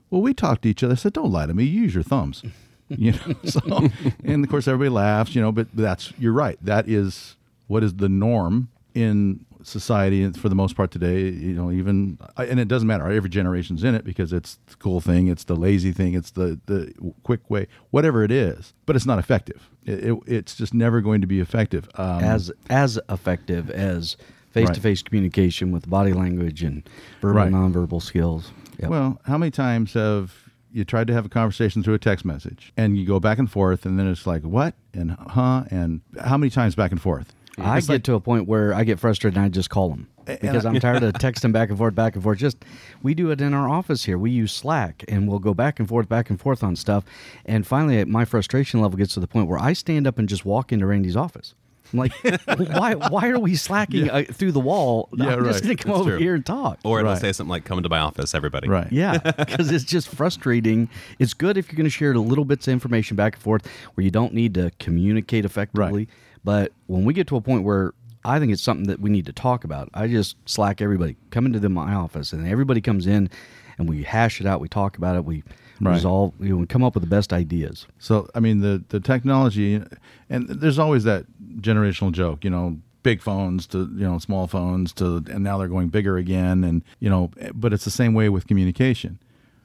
Well, 0.10 0.22
we 0.22 0.34
talk 0.34 0.62
to 0.62 0.70
each 0.70 0.84
other. 0.84 0.94
I 0.94 0.96
said, 0.96 1.14
"Don't 1.14 1.32
lie 1.32 1.46
to 1.46 1.54
me. 1.54 1.64
Use 1.64 1.94
your 1.94 2.04
thumbs." 2.04 2.44
you 2.90 3.14
know, 3.14 3.36
so 3.46 3.88
and 4.24 4.44
of 4.44 4.50
course 4.50 4.68
everybody 4.68 4.90
laughs. 4.90 5.34
You 5.34 5.42
know, 5.42 5.52
but 5.52 5.68
that's 5.74 6.14
you're 6.20 6.34
right. 6.34 6.58
That 6.62 6.88
is 6.88 7.38
what 7.72 7.84
is 7.84 7.96
the 7.96 8.10
norm 8.10 8.68
in 8.94 9.46
society 9.64 10.30
for 10.32 10.50
the 10.50 10.56
most 10.56 10.76
part 10.76 10.92
today. 10.92 11.22
You 11.30 11.54
know, 11.54 11.72
even 11.72 12.18
and 12.38 12.60
it 12.60 12.68
doesn't 12.68 12.88
matter. 12.88 13.08
Every 13.10 13.30
generation's 13.30 13.84
in 13.84 13.96
it 13.96 14.04
because 14.04 14.34
it's 14.34 14.58
the 14.68 14.76
cool 14.76 15.02
thing, 15.02 15.28
it's 15.28 15.46
the 15.46 15.56
lazy 15.56 15.92
thing, 15.92 16.14
it's 16.14 16.32
the 16.32 16.60
the 16.66 16.94
quick 17.24 17.50
way, 17.50 17.68
whatever 17.92 18.24
it 18.24 18.32
is. 18.32 18.74
But 18.86 18.96
it's 18.96 19.06
not 19.06 19.20
effective. 19.20 19.70
It, 19.86 20.06
it, 20.06 20.20
it's 20.28 20.56
just 20.56 20.74
never 20.74 21.02
going 21.02 21.22
to 21.22 21.28
be 21.28 21.40
effective. 21.40 21.90
Um, 21.96 22.24
as 22.24 22.52
as 22.70 23.00
effective 23.10 23.70
as 23.70 24.18
face 24.52 24.70
to 24.72 24.82
face 24.82 25.02
communication 25.02 25.72
with 25.72 25.90
body 25.90 26.14
language 26.14 26.62
and 26.64 26.88
verbal 27.22 27.36
Right. 27.38 27.52
nonverbal 27.52 28.02
skills. 28.02 28.52
Yep. 28.80 28.90
Well, 28.90 29.22
how 29.26 29.38
many 29.38 29.52
times 29.52 29.94
have 29.94 30.34
you 30.74 30.84
tried 30.86 31.08
to 31.08 31.14
have 31.14 31.26
a 31.26 31.30
conversation 31.30 31.84
through 31.84 31.94
a 31.94 32.00
text 32.00 32.26
message 32.26 32.74
and 32.78 32.98
you 32.98 33.06
go 33.06 33.20
back 33.20 33.38
and 33.38 33.50
forth 33.52 33.86
and 33.86 33.98
then 34.00 34.08
it's 34.08 34.26
like 34.26 34.42
what 34.44 34.74
and 34.94 35.12
huh 35.12 35.64
and 35.70 36.02
how 36.24 36.38
many 36.38 36.50
times 36.50 36.76
back 36.76 36.92
and 36.92 37.02
forth? 37.02 37.34
I 37.58 37.78
It's 37.78 37.88
get 37.88 37.94
like- 37.94 38.04
to 38.04 38.14
a 38.16 38.20
point 38.20 38.48
where 38.48 38.74
I 38.74 38.84
get 38.84 39.00
frustrated 39.00 39.38
and 39.38 39.46
I 39.46 39.50
just 39.50 39.70
call 39.70 39.90
them 39.90 40.08
because 40.26 40.66
I'm 40.66 40.80
tired 40.80 41.04
of 41.04 41.14
texting 41.16 41.52
back 41.52 41.70
and 41.70 41.78
forth, 41.78 41.94
back 41.96 42.16
and 42.16 42.24
forth. 42.24 42.38
Just 42.40 42.64
we 43.04 43.14
do 43.14 43.30
it 43.32 43.42
in 43.42 43.54
our 43.54 43.68
office 43.70 44.06
here. 44.06 44.18
We 44.18 44.32
use 44.32 44.52
Slack 44.54 45.04
and 45.10 45.28
we'll 45.28 45.40
go 45.40 45.54
back 45.54 45.80
and 45.80 45.88
forth, 45.88 46.08
back 46.08 46.30
and 46.30 46.40
forth 46.40 46.64
on 46.64 46.76
stuff. 46.76 47.04
And 47.46 47.68
finally, 47.68 48.04
my 48.06 48.24
frustration 48.26 48.82
level 48.82 48.98
gets 48.98 49.14
to 49.16 49.20
the 49.20 49.28
point 49.28 49.48
where 49.50 49.60
I 49.60 49.74
stand 49.74 50.08
up 50.08 50.18
and 50.18 50.30
just 50.30 50.46
walk 50.46 50.72
into 50.72 50.86
Randy's 50.86 51.18
office. 51.18 51.54
I'm 51.94 52.00
like, 52.00 52.14
why? 52.70 52.94
Why 52.96 53.28
are 53.32 53.40
we 53.40 53.58
slacking 53.58 54.10
uh, 54.10 54.24
through 54.32 54.54
the 54.54 54.62
wall? 54.62 55.10
Yeah, 55.14 55.36
I'm 55.36 55.44
just 55.44 55.62
going 55.62 55.76
to 55.76 55.84
come 55.84 55.92
That's 55.92 56.00
over 56.00 56.12
true. 56.12 56.20
here 56.20 56.36
and 56.36 56.46
talk. 56.46 56.80
Or 56.86 57.00
it'll 57.00 57.12
Right. 57.12 57.20
say 57.20 57.34
something 57.34 57.50
like, 57.50 57.66
"Come 57.66 57.84
to 57.84 57.90
my 57.90 58.00
office, 58.00 58.34
everybody." 58.34 58.70
right. 58.70 58.90
Yeah, 58.94 59.18
because 59.38 59.70
it's 59.72 59.84
just 59.84 60.08
frustrating. 60.08 60.88
It's 61.20 61.34
good 61.34 61.58
if 61.58 61.70
you're 61.70 61.76
going 61.76 61.84
to 61.84 61.90
share 61.90 62.16
little 62.16 62.46
bits 62.46 62.66
of 62.70 62.72
information 62.72 63.18
back 63.18 63.34
and 63.34 63.44
forth 63.44 63.68
where 63.96 64.06
you 64.06 64.12
don't 64.12 64.34
need 64.34 64.54
to 64.54 64.72
communicate 64.80 65.44
effectively. 65.44 66.00
Right. 66.04 66.10
But 66.44 66.72
when 66.88 67.06
we 67.06 67.14
get 67.14 67.28
to 67.28 67.36
a 67.36 67.42
point 67.42 67.64
where 67.64 67.94
I 68.24 68.40
think 68.40 68.52
it's 68.52 68.62
something 68.62 68.88
that 68.88 69.00
we 69.00 69.10
need 69.10 69.26
to 69.28 69.34
talk 69.34 69.64
about, 69.64 69.90
I 69.94 70.08
just 70.08 70.36
slack 70.48 70.82
everybody. 70.82 71.16
Come 71.32 71.46
into 71.46 71.60
the, 71.60 71.70
my 71.70 71.94
office, 71.94 72.34
and 72.34 72.48
everybody 72.48 72.82
comes 72.82 73.08
in, 73.08 73.30
and 73.78 73.90
we 73.90 74.04
hash 74.04 74.40
it 74.42 74.48
out. 74.48 74.60
We 74.62 74.68
talk 74.68 74.98
about 74.98 75.16
it. 75.16 75.26
We 75.26 75.44
Right. 75.84 75.96
resolve. 75.96 76.34
You 76.40 76.50
know, 76.50 76.58
we 76.58 76.68
come 76.68 76.84
up 76.84 76.94
with 76.94 77.02
the 77.02 77.10
best 77.10 77.34
ideas. 77.34 77.88
So 77.98 78.30
I 78.36 78.40
mean 78.40 78.60
the 78.60 78.84
the 78.90 79.00
technology, 79.00 79.82
and 80.30 80.48
there's 80.48 80.78
always 80.78 81.06
that 81.06 81.26
generational 81.60 82.12
joke, 82.12 82.44
you 82.44 82.52
know, 82.52 82.78
big 83.02 83.20
phones 83.20 83.66
to 83.68 83.80
you 83.96 84.04
know 84.08 84.20
small 84.20 84.46
phones 84.46 84.94
to, 84.94 85.24
and 85.32 85.44
now 85.44 85.58
they're 85.58 85.68
going 85.68 85.90
bigger 85.90 86.18
again, 86.18 86.64
and 86.64 86.84
you 87.00 87.10
know, 87.10 87.32
but 87.56 87.74
it's 87.74 87.84
the 87.84 87.90
same 87.90 88.14
way 88.14 88.30
with 88.30 88.46
communication. 88.46 89.18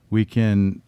We 0.08 0.24
can 0.24 0.80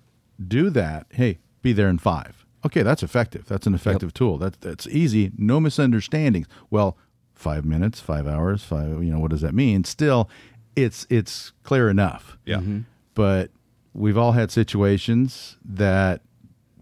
do 0.47 0.71
that. 0.71 1.07
Hey, 1.11 1.41
be 1.61 1.75
there 1.75 1.89
in 1.91 1.99
five. 1.99 2.47
Okay, 2.67 2.83
that's 2.83 3.03
effective. 3.03 3.47
That's 3.47 3.67
an 3.67 3.75
effective 3.75 4.13
tool. 4.15 4.39
That's 4.39 4.57
that's 4.59 4.87
easy. 4.89 5.31
No 5.39 5.61
misunderstandings. 5.61 6.47
Well, 6.71 6.97
five 7.35 7.65
minutes, 7.65 8.01
five 8.01 8.27
hours, 8.27 8.65
five. 8.65 9.03
You 9.05 9.13
know, 9.13 9.21
what 9.21 9.31
does 9.31 9.43
that 9.43 9.55
mean? 9.55 9.85
Still, 9.85 10.29
it's 10.77 11.07
it's 11.11 11.53
clear 11.63 11.89
enough 11.91 12.37
Yeah. 12.45 12.57
Mm-hmm. 12.59 12.81
but 13.15 13.51
we've 13.95 14.19
all 14.19 14.33
had 14.33 14.51
situations 14.51 15.57
that 15.65 16.21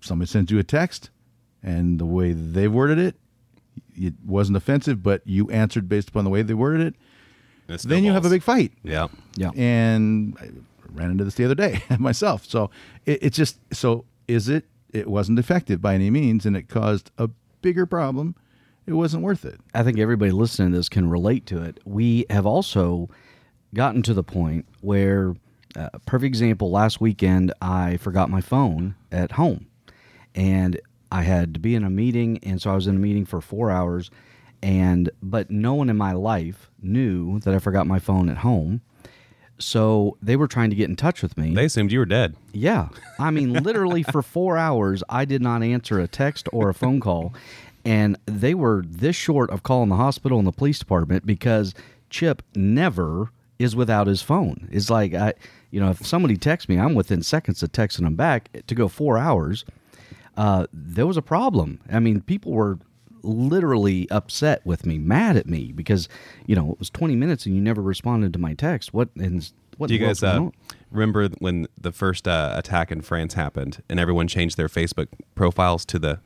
somebody 0.01 0.29
sends 0.29 0.51
you 0.51 0.59
a 0.59 0.63
text 0.65 1.11
and 1.63 1.99
the 1.99 2.05
way 2.05 2.33
they 2.33 2.69
worded 2.69 2.99
it 2.99 3.15
it 3.95 4.13
wasn't 4.25 4.57
offensive 4.57 5.03
but 5.03 5.23
you 5.25 5.49
answered 5.51 5.89
based 5.89 6.11
upon 6.11 6.25
the 6.25 6.31
way 6.31 6.43
they 6.43 6.53
worded 6.55 6.87
it 6.89 6.95
And 7.69 7.77
it 7.81 7.89
then 7.89 8.05
you 8.05 8.13
have 8.13 8.27
a 8.27 8.29
big 8.31 8.43
fight 8.43 8.73
Yeah. 8.83 9.09
Yeah. 9.37 9.51
and 9.57 10.37
I 10.41 10.51
ran 10.93 11.11
into 11.11 11.25
this 11.25 11.35
the 11.37 11.45
other 11.47 11.55
day 11.55 11.83
myself 11.99 12.45
so 12.45 12.71
it, 13.07 13.19
it's 13.23 13.37
just 13.37 13.59
so 13.73 14.05
is 14.29 14.49
it 14.51 14.67
it 14.93 15.09
wasn't 15.09 15.39
effective 15.39 15.81
by 15.81 15.95
any 15.95 16.11
means 16.11 16.47
and 16.47 16.57
it 16.57 16.69
caused 16.69 17.11
a 17.19 17.29
bigger 17.63 17.87
problem 17.87 18.35
it 18.87 18.93
wasn't 18.93 19.23
worth 19.23 19.45
it 19.45 19.61
I 19.75 19.83
think 19.83 19.99
everybody 19.99 20.31
listening 20.31 20.73
to 20.73 20.79
this 20.79 20.89
can 20.89 21.11
relate 21.11 21.47
to 21.47 21.63
it. 21.63 21.81
We 21.85 22.25
have 22.31 22.47
also 22.47 23.09
gotten 23.75 24.03
to 24.03 24.15
the 24.15 24.23
point 24.23 24.67
where, 24.81 25.35
uh, 25.77 25.91
perfect 26.07 26.27
example, 26.27 26.71
last 26.71 27.01
weekend 27.01 27.53
I 27.61 27.99
forgot 27.99 28.31
my 28.31 28.41
phone 28.41 28.95
at 29.13 29.33
home 29.33 29.67
and 30.35 30.81
I 31.11 31.23
had 31.23 31.55
to 31.55 31.61
be 31.61 31.75
in 31.75 31.85
a 31.85 31.91
meeting. 31.91 32.39
And 32.43 32.61
so 32.61 32.71
I 32.71 32.75
was 32.75 32.87
in 32.87 32.97
a 32.97 33.01
meeting 33.01 33.25
for 33.25 33.41
four 33.41 33.71
hours. 33.71 34.11
And, 34.63 35.11
but 35.23 35.51
no 35.51 35.75
one 35.75 35.91
in 35.91 35.97
my 35.97 36.13
life 36.13 36.71
knew 36.83 37.39
that 37.41 37.55
I 37.55 37.59
forgot 37.59 37.87
my 37.87 37.99
phone 37.99 38.29
at 38.29 38.39
home. 38.39 38.81
So 39.59 40.17
they 40.21 40.37
were 40.37 40.49
trying 40.49 40.71
to 40.71 40.77
get 40.77 40.89
in 40.91 40.97
touch 40.97 41.23
with 41.23 41.39
me. 41.39 41.55
They 41.55 41.65
assumed 41.65 41.91
you 41.91 41.99
were 41.99 42.07
dead. 42.07 42.37
Yeah. 42.53 42.89
I 43.19 43.31
mean, 43.31 43.53
literally 43.53 44.03
for 44.03 44.23
four 44.37 44.57
hours, 44.57 45.03
I 45.09 45.25
did 45.25 45.41
not 45.41 45.63
answer 45.63 45.99
a 45.99 46.07
text 46.07 46.49
or 46.53 46.69
a 46.69 46.75
phone 46.75 47.01
call. 47.01 47.33
And 47.85 48.19
they 48.27 48.55
were 48.55 48.85
this 48.87 49.17
short 49.17 49.49
of 49.51 49.63
calling 49.63 49.89
the 49.89 49.97
hospital 49.97 50.39
and 50.39 50.47
the 50.47 50.53
police 50.53 50.79
department 50.79 51.25
because 51.25 51.73
Chip 52.11 52.43
never 52.55 53.31
is 53.59 53.75
without 53.75 54.07
his 54.07 54.23
phone. 54.23 54.69
It's 54.71 54.91
like, 54.91 55.15
I, 55.15 55.35
you 55.71 55.81
know, 55.81 55.91
if 55.91 56.05
somebody 56.05 56.37
texts 56.37 56.69
me, 56.69 56.79
I'm 56.79 56.95
within 56.95 57.23
seconds 57.23 57.63
of 57.63 57.73
texting 57.73 58.03
them 58.03 58.17
back 58.17 58.51
to 58.67 58.75
go 58.75 58.89
four 58.89 59.19
hours. 59.19 59.65
Uh, 60.37 60.67
there 60.73 61.07
was 61.07 61.17
a 61.17 61.23
problem. 61.23 61.81
I 61.91 62.01
mean, 62.01 62.21
people 62.21 62.53
were 62.53 62.79
literally 63.27 64.09
upset 64.11 64.65
with 64.65 64.87
me, 64.87 64.99
mad 64.99 65.37
at 65.37 65.47
me 65.47 65.73
because, 65.73 66.09
you 66.47 66.55
know, 66.55 66.73
it 66.73 66.79
was 66.79 66.91
20 66.91 67.17
minutes 67.17 67.47
and 67.47 67.55
you 67.55 67.61
never 67.61 67.83
responded 67.83 68.33
to 68.33 68.39
my 68.39 68.55
text. 68.55 68.95
What, 68.95 69.09
and 69.17 69.51
what 69.77 69.89
Do 69.89 69.95
you 69.95 69.99
in 69.99 70.03
the 70.03 70.07
world's 70.07 70.21
guys 70.21 70.37
uh, 70.37 70.51
remember 70.91 71.29
when 71.39 71.67
the 71.81 71.93
first 71.93 72.27
uh, 72.27 72.55
attack 72.57 72.91
in 72.91 73.03
France 73.03 73.35
happened 73.35 73.83
and 73.89 74.01
everyone 74.01 74.29
changed 74.29 74.57
their 74.57 74.69
Facebook 74.69 75.09
profiles 75.35 75.85
to 75.87 75.99
the 75.99 76.21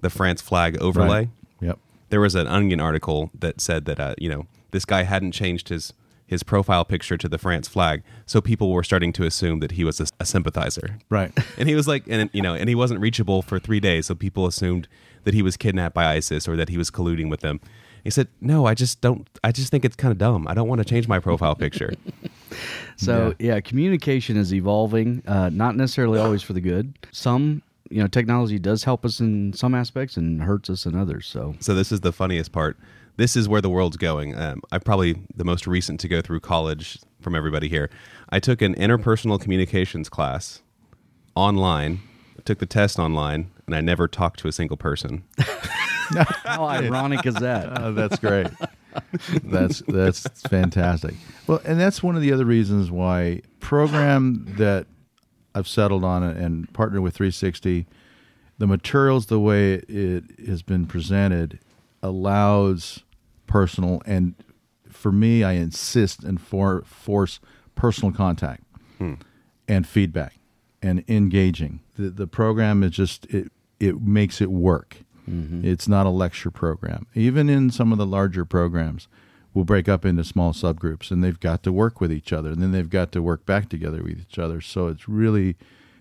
the 0.00 0.10
France 0.10 0.40
flag 0.40 0.80
overlay? 0.80 1.18
Right. 1.18 1.28
yep 1.60 1.78
There 2.10 2.20
was 2.20 2.34
an 2.34 2.46
Onion 2.46 2.80
article 2.80 3.30
that 3.38 3.60
said 3.60 3.84
that 3.86 4.00
uh, 4.00 4.14
you 4.18 4.28
know 4.28 4.46
this 4.70 4.84
guy 4.84 5.02
hadn't 5.02 5.32
changed 5.32 5.68
his 5.68 5.92
his 6.26 6.42
profile 6.42 6.84
picture 6.84 7.16
to 7.16 7.28
the 7.28 7.38
France 7.38 7.68
flag, 7.68 8.02
so 8.26 8.40
people 8.40 8.72
were 8.72 8.82
starting 8.82 9.12
to 9.12 9.24
assume 9.24 9.60
that 9.60 9.72
he 9.72 9.84
was 9.84 10.00
a, 10.00 10.06
a 10.18 10.24
sympathizer. 10.24 10.98
right 11.08 11.30
And 11.56 11.68
he 11.68 11.74
was 11.74 11.86
like, 11.86 12.02
and 12.08 12.28
you 12.32 12.42
know, 12.42 12.54
and 12.54 12.68
he 12.68 12.74
wasn't 12.74 13.00
reachable 13.00 13.42
for 13.42 13.58
three 13.58 13.80
days, 13.80 14.06
so 14.06 14.14
people 14.14 14.46
assumed 14.46 14.88
that 15.26 15.34
he 15.34 15.42
was 15.42 15.56
kidnapped 15.56 15.94
by 15.94 16.14
ISIS 16.14 16.46
or 16.46 16.54
that 16.54 16.68
he 16.68 16.78
was 16.78 16.88
colluding 16.88 17.28
with 17.28 17.40
them. 17.40 17.60
He 18.04 18.10
said, 18.10 18.28
"No, 18.40 18.64
I 18.64 18.74
just 18.74 19.00
don't. 19.00 19.28
I 19.42 19.50
just 19.50 19.72
think 19.72 19.84
it's 19.84 19.96
kind 19.96 20.12
of 20.12 20.18
dumb. 20.18 20.46
I 20.46 20.54
don't 20.54 20.68
want 20.68 20.78
to 20.78 20.84
change 20.84 21.08
my 21.08 21.18
profile 21.18 21.54
picture." 21.54 21.92
So 22.98 23.34
yeah, 23.38 23.60
communication 23.60 24.38
is 24.38 24.54
evolving, 24.54 25.22
uh, 25.26 25.50
not 25.52 25.76
necessarily 25.76 26.18
always 26.18 26.42
for 26.42 26.54
the 26.54 26.62
good. 26.62 26.94
Some, 27.12 27.60
you 27.90 28.00
know, 28.00 28.06
technology 28.06 28.58
does 28.58 28.84
help 28.84 29.04
us 29.04 29.20
in 29.20 29.52
some 29.52 29.74
aspects 29.74 30.16
and 30.16 30.40
hurts 30.40 30.70
us 30.70 30.86
in 30.86 30.96
others. 30.96 31.26
So 31.26 31.54
So 31.60 31.74
this 31.74 31.92
is 31.92 32.00
the 32.00 32.12
funniest 32.12 32.52
part. 32.52 32.78
This 33.18 33.36
is 33.36 33.50
where 33.50 33.60
the 33.60 33.68
world's 33.68 33.98
going. 33.98 34.34
Um, 34.34 34.62
I'm 34.72 34.80
probably 34.80 35.16
the 35.34 35.44
most 35.44 35.66
recent 35.66 36.00
to 36.00 36.08
go 36.08 36.22
through 36.22 36.40
college 36.40 36.98
from 37.20 37.34
everybody 37.34 37.68
here. 37.68 37.90
I 38.30 38.40
took 38.40 38.62
an 38.62 38.74
interpersonal 38.76 39.38
communications 39.38 40.08
class 40.08 40.62
online. 41.34 42.00
took 42.44 42.58
the 42.60 42.66
test 42.66 42.98
online, 42.98 43.50
and 43.66 43.74
I 43.74 43.80
never 43.80 44.08
talked 44.08 44.40
to 44.40 44.48
a 44.48 44.52
single 44.52 44.76
person. 44.76 45.24
how 46.44 46.64
ironic 46.64 47.26
is 47.26 47.34
that? 47.34 47.66
Uh, 47.68 47.90
that's 47.92 48.18
great. 48.18 48.48
that's 49.42 49.82
that's 49.88 50.26
fantastic. 50.42 51.14
Well, 51.46 51.60
and 51.64 51.78
that's 51.78 52.02
one 52.02 52.16
of 52.16 52.22
the 52.22 52.32
other 52.32 52.44
reasons 52.44 52.90
why 52.90 53.42
program 53.60 54.46
that 54.56 54.86
I've 55.54 55.68
settled 55.68 56.04
on 56.04 56.22
it 56.22 56.36
and 56.36 56.72
partnered 56.72 57.02
with 57.02 57.14
360, 57.14 57.86
the 58.58 58.66
materials 58.66 59.26
the 59.26 59.40
way 59.40 59.74
it 59.74 60.24
has 60.46 60.62
been 60.62 60.86
presented 60.86 61.58
allows 62.02 63.02
personal 63.46 64.02
and 64.06 64.34
for 64.90 65.12
me 65.12 65.44
I 65.44 65.52
insist 65.52 66.22
and 66.24 66.40
for 66.40 66.82
force 66.82 67.40
personal 67.74 68.12
contact 68.12 68.62
and 69.68 69.86
feedback 69.86 70.34
and 70.82 71.04
engaging. 71.08 71.80
The 71.96 72.10
the 72.10 72.26
program 72.26 72.82
is 72.82 72.92
just 72.92 73.26
it 73.26 73.52
it 73.80 74.00
makes 74.00 74.40
it 74.40 74.50
work. 74.50 74.98
Mm-hmm. 75.28 75.66
It's 75.66 75.88
not 75.88 76.06
a 76.06 76.10
lecture 76.10 76.50
program. 76.50 77.06
Even 77.14 77.48
in 77.48 77.70
some 77.70 77.92
of 77.92 77.98
the 77.98 78.06
larger 78.06 78.44
programs, 78.44 79.08
we'll 79.54 79.64
break 79.64 79.88
up 79.88 80.04
into 80.04 80.22
small 80.22 80.52
subgroups 80.52 81.10
and 81.10 81.24
they've 81.24 81.40
got 81.40 81.62
to 81.64 81.72
work 81.72 82.00
with 82.00 82.12
each 82.12 82.32
other 82.32 82.50
and 82.50 82.62
then 82.62 82.72
they've 82.72 82.90
got 82.90 83.10
to 83.12 83.22
work 83.22 83.44
back 83.46 83.68
together 83.68 84.02
with 84.02 84.20
each 84.20 84.38
other. 84.38 84.60
So 84.60 84.88
it's 84.88 85.08
really 85.08 85.56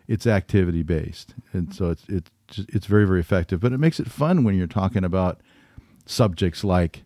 it's 0.07 0.27
activity 0.27 0.83
based. 0.83 1.33
And 1.53 1.73
so 1.73 1.89
it's 1.89 2.03
it's 2.07 2.29
it's 2.57 2.85
very 2.85 3.07
very 3.07 3.19
effective, 3.19 3.59
but 3.59 3.73
it 3.73 3.79
makes 3.79 3.99
it 3.99 4.07
fun 4.07 4.43
when 4.43 4.55
you're 4.55 4.67
talking 4.67 5.03
about 5.03 5.41
subjects 6.05 6.63
like 6.63 7.03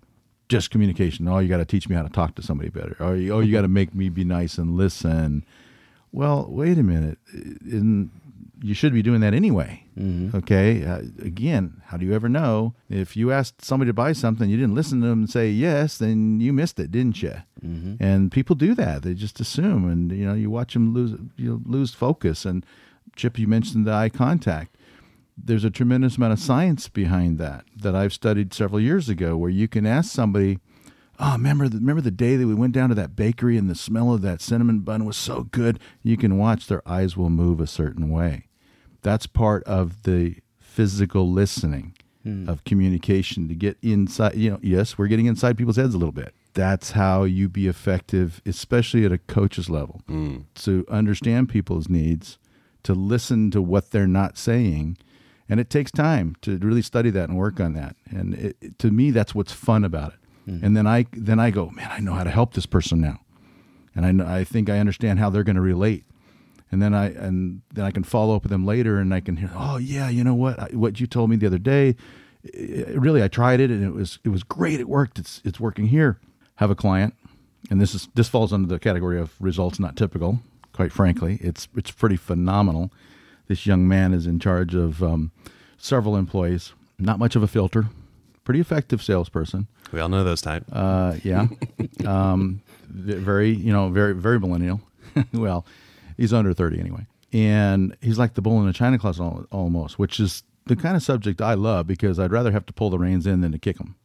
just 0.50 0.72
communication. 0.72 1.28
Oh, 1.28 1.40
you 1.40 1.48
got 1.48 1.58
to 1.58 1.66
teach 1.66 1.88
me 1.88 1.96
how 1.96 2.02
to 2.02 2.10
talk 2.10 2.36
to 2.36 2.42
somebody 2.42 2.70
better. 2.70 2.98
Oh, 3.00 3.14
you, 3.14 3.34
oh, 3.34 3.40
you 3.40 3.54
got 3.54 3.62
to 3.62 3.68
make 3.68 3.94
me 3.94 4.10
be 4.10 4.24
nice 4.24 4.58
and 4.58 4.76
listen. 4.76 5.46
Well, 6.12 6.48
wait 6.50 6.78
a 6.80 6.84
minute. 6.84 7.20
In, 7.32 8.10
you 8.62 8.74
should 8.74 8.94
be 8.94 9.02
doing 9.02 9.22
that 9.22 9.34
anyway. 9.34 9.84
Okay. 10.36 10.86
Uh, 10.86 11.00
again, 11.22 11.82
how 11.86 11.98
do 11.98 12.06
you 12.06 12.14
ever 12.14 12.30
know? 12.30 12.74
If 12.90 13.16
you 13.18 13.32
asked 13.32 13.64
somebody 13.64 13.90
to 13.90 13.94
buy 13.94 14.14
something, 14.14 14.50
you 14.50 14.58
didn't 14.58 14.76
listen 14.76 15.02
to 15.02 15.08
them 15.08 15.20
and 15.20 15.30
say 15.30 15.50
yes, 15.50 15.98
then 15.98 16.40
you 16.40 16.54
missed 16.54 16.80
it, 16.80 16.92
didn't 16.92 17.22
you? 17.22 17.36
And 18.00 18.32
people 18.32 18.56
do 18.56 18.74
that. 18.76 19.04
They 19.04 19.14
just 19.14 19.40
assume, 19.40 19.90
and 19.90 20.12
you 20.12 20.26
know, 20.26 20.34
you 20.34 20.50
watch 20.50 20.74
them 20.74 20.94
lose, 20.94 21.20
you 21.36 21.62
lose 21.66 21.94
focus. 21.94 22.46
And 22.46 22.66
Chip, 23.16 23.38
you 23.38 23.48
mentioned 23.48 23.86
the 23.86 23.92
eye 23.92 24.10
contact. 24.10 24.76
There's 25.42 25.64
a 25.66 25.70
tremendous 25.70 26.18
amount 26.18 26.34
of 26.34 26.40
science 26.40 26.88
behind 26.90 27.38
that 27.40 27.64
that 27.78 27.96
I've 27.96 28.14
studied 28.14 28.54
several 28.54 28.80
years 28.82 29.10
ago, 29.10 29.36
where 29.38 29.50
you 29.50 29.68
can 29.68 29.86
ask 29.86 30.12
somebody, 30.12 30.60
oh, 31.20 31.34
remember 31.34 31.68
the, 31.68 31.78
remember 31.78 32.02
the 32.02 32.12
day 32.12 32.36
that 32.36 32.48
we 32.48 32.54
went 32.54 32.74
down 32.74 32.90
to 32.90 32.96
that 32.96 33.16
bakery 33.16 33.58
and 33.58 33.70
the 33.70 33.76
smell 33.76 34.14
of 34.14 34.22
that 34.22 34.42
cinnamon 34.42 34.80
bun 34.80 35.06
was 35.06 35.18
so 35.18 35.44
good? 35.44 35.80
You 36.02 36.18
can 36.18 36.38
watch 36.38 36.68
their 36.68 36.88
eyes 36.88 37.18
will 37.18 37.30
move 37.30 37.60
a 37.60 37.68
certain 37.68 38.10
way. 38.10 38.46
That's 39.02 39.28
part 39.28 39.64
of 39.64 40.04
the 40.04 40.38
physical 40.60 41.32
listening 41.32 41.96
hmm. 42.24 42.48
of 42.48 42.64
communication 42.64 43.48
to 43.48 43.56
get 43.56 43.78
inside. 43.82 44.36
You 44.36 44.52
know, 44.52 44.60
yes, 44.62 44.98
we're 44.98 45.08
getting 45.08 45.26
inside 45.26 45.58
people's 45.58 45.78
heads 45.78 45.94
a 45.94 45.98
little 45.98 46.14
bit. 46.14 46.34
That's 46.54 46.92
how 46.92 47.24
you 47.24 47.48
be 47.48 47.68
effective, 47.68 48.42
especially 48.46 49.06
at 49.06 49.12
a 49.12 49.18
coach's 49.18 49.70
level, 49.70 50.02
hmm. 50.08 50.40
to 50.56 50.86
understand 50.90 51.50
people's 51.50 51.90
needs, 51.90 52.38
to 52.84 52.94
listen 52.94 53.52
to 53.52 53.62
what 53.62 53.92
they're 53.92 54.08
not 54.08 54.38
saying. 54.38 54.98
And 55.48 55.60
it 55.60 55.70
takes 55.70 55.92
time 55.92 56.36
to 56.42 56.58
really 56.58 56.82
study 56.82 57.10
that 57.12 57.30
and 57.30 57.38
work 57.38 57.60
on 57.60 57.74
that. 57.74 57.96
And 58.10 58.34
it, 58.36 58.58
it- 58.62 58.80
to 58.80 58.92
me, 58.92 59.12
that's 59.12 59.34
what's 59.34 59.52
fun 59.52 59.84
about 59.84 60.14
it. 60.14 60.19
And 60.64 60.76
then 60.76 60.88
I 60.88 61.06
then 61.14 61.40
I 61.40 61.52
go, 61.52 61.70
man, 61.70 61.90
I 61.92 62.00
know 62.00 62.14
how 62.14 62.24
to 62.24 62.30
help 62.32 62.54
this 62.54 62.66
person 62.66 63.00
now, 63.02 63.20
and 63.96 64.22
I 64.22 64.40
I 64.40 64.44
think 64.44 64.70
I 64.70 64.80
understand 64.80 65.20
how 65.20 65.30
they're 65.30 65.44
going 65.44 65.56
to 65.56 65.62
relate 65.62 66.04
and 66.72 66.82
then 66.82 66.94
I 66.94 67.08
and 67.08 67.62
then 67.74 67.84
I 67.86 67.92
can 67.92 68.04
follow 68.04 68.36
up 68.36 68.44
with 68.44 68.52
them 68.52 68.66
later, 68.66 69.00
and 69.00 69.12
I 69.14 69.22
can 69.22 69.38
hear, 69.38 69.50
oh 69.56 69.78
yeah, 69.78 70.08
you 70.10 70.24
know 70.24 70.36
what, 70.36 70.60
I, 70.60 70.66
what 70.74 71.00
you 71.00 71.08
told 71.08 71.30
me 71.32 71.36
the 71.36 71.48
other 71.48 71.58
day, 71.58 71.96
i- 72.46 72.92
really 72.94 73.24
I 73.24 73.28
tried 73.28 73.60
it 73.60 73.72
and 73.72 73.84
it 73.84 73.94
was 73.94 74.20
it 74.24 74.30
was 74.30 74.44
great, 74.44 74.80
it 74.80 74.88
worked, 74.88 75.18
it's 75.20 75.42
it's 75.44 75.60
working 75.60 75.88
here. 75.88 76.20
Have 76.56 76.70
a 76.72 76.76
client, 76.76 77.16
and 77.72 77.80
this 77.82 77.96
is 77.96 78.08
this 78.16 78.30
falls 78.30 78.54
under 78.54 78.68
the 78.68 78.80
category 78.80 79.20
of 79.20 79.34
results 79.40 79.80
not 79.80 79.96
typical. 79.96 80.40
Quite 80.74 80.92
frankly, 80.92 81.40
it's 81.42 81.68
it's 81.76 81.92
pretty 81.92 82.18
phenomenal. 82.18 82.92
This 83.48 83.66
young 83.66 83.88
man 83.88 84.14
is 84.14 84.28
in 84.28 84.40
charge 84.40 84.76
of 84.76 85.02
um, 85.02 85.32
several 85.78 86.16
employees, 86.16 86.74
not 87.00 87.18
much 87.18 87.36
of 87.36 87.42
a 87.42 87.48
filter, 87.48 87.88
pretty 88.44 88.60
effective 88.60 89.02
salesperson. 89.02 89.68
We 89.92 90.00
all 90.00 90.10
know 90.10 90.24
those 90.24 90.42
type. 90.42 90.64
Uh, 90.72 91.16
yeah. 91.24 91.48
um, 92.06 92.62
very, 92.90 93.50
you 93.52 93.72
know, 93.74 93.90
very, 93.90 94.14
very 94.14 94.40
millennial. 94.40 94.82
well, 95.34 95.66
he's 96.18 96.34
under 96.34 96.54
30 96.54 96.80
anyway. 96.80 97.06
And 97.32 97.96
he's 98.02 98.18
like 98.18 98.34
the 98.34 98.42
bull 98.42 98.60
in 98.60 98.66
the 98.68 98.74
china 98.74 98.98
closet 98.98 99.46
almost, 99.52 100.00
which 100.00 100.20
is 100.20 100.44
the 100.66 100.76
kind 100.76 100.96
of 100.96 101.04
subject 101.04 101.42
I 101.42 101.54
love 101.56 101.88
because 101.88 102.20
I'd 102.20 102.32
rather 102.32 102.52
have 102.52 102.66
to 102.68 102.74
pull 102.74 102.90
the 102.90 103.00
reins 103.00 103.26
in 103.28 103.42
than 103.42 103.52
to 103.52 103.60
kick 103.60 103.78
them. 103.78 103.96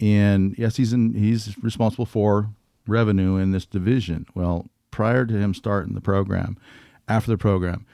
And 0.00 0.54
yes, 0.58 0.76
he's 0.76 0.92
in, 0.94 1.14
he's 1.14 1.54
responsible 1.62 2.06
for 2.06 2.48
revenue 2.86 3.36
in 3.36 3.52
this 3.52 3.66
division. 3.66 4.26
Well, 4.34 4.66
prior 4.90 5.26
to 5.26 5.34
him 5.34 5.52
starting 5.54 5.94
the 5.94 6.00
program, 6.00 6.56
after 7.08 7.30
the 7.30 7.36
program, 7.38 7.84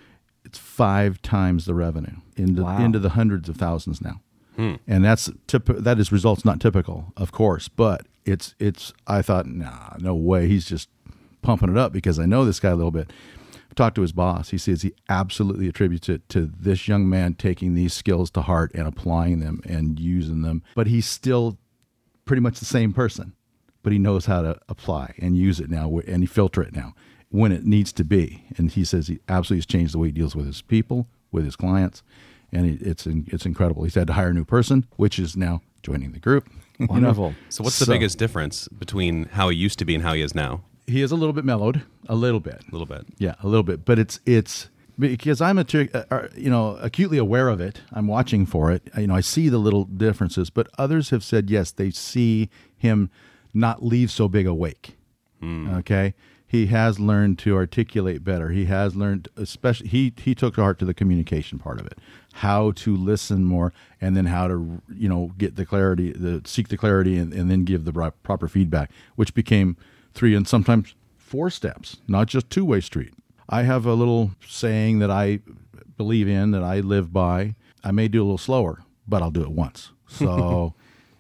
it's 0.45 0.59
five 0.59 1.21
times 1.23 1.65
the 1.67 1.75
revenue 1.75 2.17
into 2.37 2.63
Wow. 2.63 2.79
into 2.85 2.99
the 3.01 3.11
hundreds 3.11 3.49
of 3.49 3.57
thousands 3.57 4.01
now. 4.01 4.21
Mm. 4.61 4.79
And 4.87 5.05
that's 5.05 5.31
tip, 5.47 5.67
that 5.67 5.99
is 5.99 6.13
results 6.13 6.45
not 6.45 6.61
typical, 6.61 7.15
of 7.17 7.33
course, 7.33 7.69
but 7.69 8.07
it's 8.27 8.55
it's 8.59 8.93
I 9.07 9.23
thought, 9.23 9.47
nah, 9.47 9.97
no 9.99 10.15
way. 10.15 10.49
He's 10.49 10.67
just 10.67 10.91
pumping 11.41 11.71
it 11.71 11.79
up 11.79 11.93
because 11.93 12.19
I 12.19 12.27
know 12.27 12.45
this 12.45 12.61
guy 12.61 12.69
a 12.69 12.77
little 12.77 12.91
bit. 12.91 13.11
Talked 13.75 13.95
to 13.95 14.03
his 14.03 14.13
boss. 14.13 14.51
He 14.51 14.59
says 14.59 14.83
he 14.83 14.93
absolutely 15.09 15.67
attributes 15.67 16.09
it 16.11 16.29
to 16.31 16.51
this 16.59 16.89
young 16.89 17.09
man 17.09 17.35
taking 17.35 17.75
these 17.75 17.95
skills 17.95 18.31
to 18.33 18.43
heart 18.43 18.73
and 18.75 18.87
applying 18.87 19.41
them 19.41 19.63
and 19.65 19.99
using 19.99 20.43
them. 20.43 20.63
But 20.75 20.89
he's 20.89 21.07
still 21.07 21.57
pretty 22.27 22.43
much 22.43 22.59
the 22.59 22.67
same 22.67 22.93
person, 22.93 23.33
but 23.83 23.93
he 23.93 23.99
knows 23.99 24.27
how 24.27 24.43
to 24.43 24.59
apply 24.69 25.15
and 25.19 25.39
use 25.39 25.61
it 25.61 25.71
now 25.71 25.99
and 26.07 26.23
he 26.23 26.27
filter 26.27 26.61
it 26.63 26.75
now 26.75 26.95
when 27.31 27.53
it 27.53 27.65
needs 27.65 27.93
to 27.95 28.05
be. 28.05 28.45
And 28.59 28.71
he 28.71 28.85
says 28.85 29.07
he 29.07 29.21
absolutely 29.29 29.59
has 29.59 29.67
changed 29.67 29.95
the 29.95 29.99
way 29.99 30.09
he 30.09 30.13
deals 30.13 30.37
with 30.37 30.47
his 30.47 30.63
people, 30.63 31.07
with 31.31 31.45
his 31.45 31.57
clients, 31.57 32.03
and 32.53 32.67
it, 32.67 32.83
it's 32.83 33.07
in, 33.07 33.27
it's 33.29 33.47
incredible. 33.47 33.85
He's 33.85 33.95
had 33.95 34.07
to 34.09 34.13
hire 34.15 34.29
a 34.29 34.35
new 34.35 34.45
person, 34.45 34.87
which 34.97 35.19
is 35.19 35.37
now 35.37 35.63
joining 35.83 36.13
the 36.13 36.19
group. 36.19 36.49
You 36.79 36.87
know? 36.87 36.93
Wonderful. 36.93 37.35
So, 37.49 37.65
what's 37.65 37.79
the 37.79 37.87
biggest 37.87 38.19
difference 38.19 38.69
between 38.69 39.27
how 39.27 39.49
he 39.49 39.57
used 39.57 39.79
to 39.81 39.85
be 39.85 39.95
and 39.95 40.03
how 40.05 40.15
he 40.15 40.23
is 40.23 40.35
now? 40.35 40.63
He 40.87 41.03
is 41.03 41.13
a 41.13 41.17
little 41.17 41.33
bit 41.33 41.45
mellowed, 41.45 41.83
a 42.09 42.15
little 42.15 42.41
bit. 42.41 42.63
A 42.69 42.73
little 42.73 42.87
bit. 42.87 43.07
Yeah, 43.19 43.35
a 43.43 43.47
little 43.47 43.63
bit, 43.63 43.85
but 43.85 43.99
it's 43.99 44.19
it's 44.27 44.69
because 44.99 45.41
I'm 45.41 45.59
a 45.59 45.65
uh, 45.95 46.05
uh, 46.11 46.29
you 46.37 46.51
know 46.51 46.77
acutely 46.81 47.19
aware 47.19 47.49
of 47.49 47.61
it. 47.61 47.81
I'm 47.93 48.07
watching 48.07 48.45
for 48.45 48.71
it. 48.71 48.89
You 48.97 49.07
know, 49.07 49.15
I 49.15 49.21
see 49.21 49.49
the 49.49 49.59
little 49.59 49.85
differences, 49.85 50.51
but 50.51 50.69
others 50.79 51.11
have 51.11 51.23
said 51.23 51.49
yes, 51.49 51.71
they 51.71 51.91
see 51.91 52.51
him 52.77 53.11
not 53.55 53.85
leave 53.85 54.11
so 54.11 54.29
big 54.29 54.47
a 54.47 54.55
wake. 54.55 54.97
Okay, 55.43 56.15
he 56.51 56.67
has 56.67 56.99
learned 56.99 57.39
to 57.39 57.55
articulate 57.55 58.25
better. 58.25 58.49
He 58.49 58.65
has 58.65 58.97
learned, 58.97 59.29
especially 59.37 59.87
he 59.87 60.13
he 60.17 60.35
took 60.35 60.57
to 60.57 60.63
heart 60.63 60.81
to 60.81 60.85
the 60.85 60.93
communication 60.93 61.61
part 61.61 61.79
of 61.79 61.87
it, 61.87 61.99
how 62.33 62.73
to 62.73 62.97
listen 62.97 63.45
more, 63.45 63.73
and 64.01 64.17
then 64.17 64.27
how 64.27 64.49
to 64.49 64.83
you 64.93 65.09
know 65.09 65.31
get 65.39 65.55
the 65.55 65.65
clarity, 65.65 66.11
the 66.11 66.43
seek 66.45 66.67
the 66.67 66.77
clarity, 66.77 67.17
and, 67.17 67.33
and 67.33 67.49
then 67.49 67.65
give 67.65 67.85
the 67.85 67.93
pro- 67.93 68.11
proper 68.11 68.49
feedback, 68.49 68.91
which 69.15 69.33
became 69.33 69.77
three 70.13 70.35
and 70.35 70.49
sometimes 70.49 70.97
four 71.17 71.51
steps, 71.51 71.99
not 72.09 72.27
just 72.27 72.51
two 72.51 72.65
way 72.65 72.81
street. 72.81 73.15
I 73.49 73.63
have 73.63 73.87
a 73.87 73.95
little 73.95 74.33
saying 74.45 74.99
that 74.99 75.11
I 75.11 75.39
believe 75.97 76.27
in 76.27 76.51
that 76.51 76.65
I 76.65 76.81
live 76.81 77.13
by. 77.13 77.55
I 77.85 77.93
may 77.93 78.09
do 78.09 78.23
a 78.23 78.25
little 78.25 78.39
slower, 78.39 78.83
but 79.07 79.23
I'll 79.23 79.31
do 79.31 79.43
it 79.43 79.53
once. 79.53 79.93
So 80.09 80.75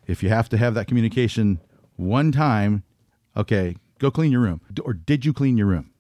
if 0.08 0.24
you 0.24 0.30
have 0.30 0.48
to 0.48 0.56
have 0.56 0.74
that 0.74 0.88
communication 0.88 1.60
one 1.94 2.32
time, 2.32 2.82
okay, 3.36 3.76
go 4.00 4.10
clean 4.10 4.32
your 4.32 4.40
room. 4.40 4.60
D- 4.72 4.82
Or 4.84 4.92
did 4.92 5.24
you 5.24 5.32
clean 5.32 5.56
your 5.56 5.68
room? 5.68 5.90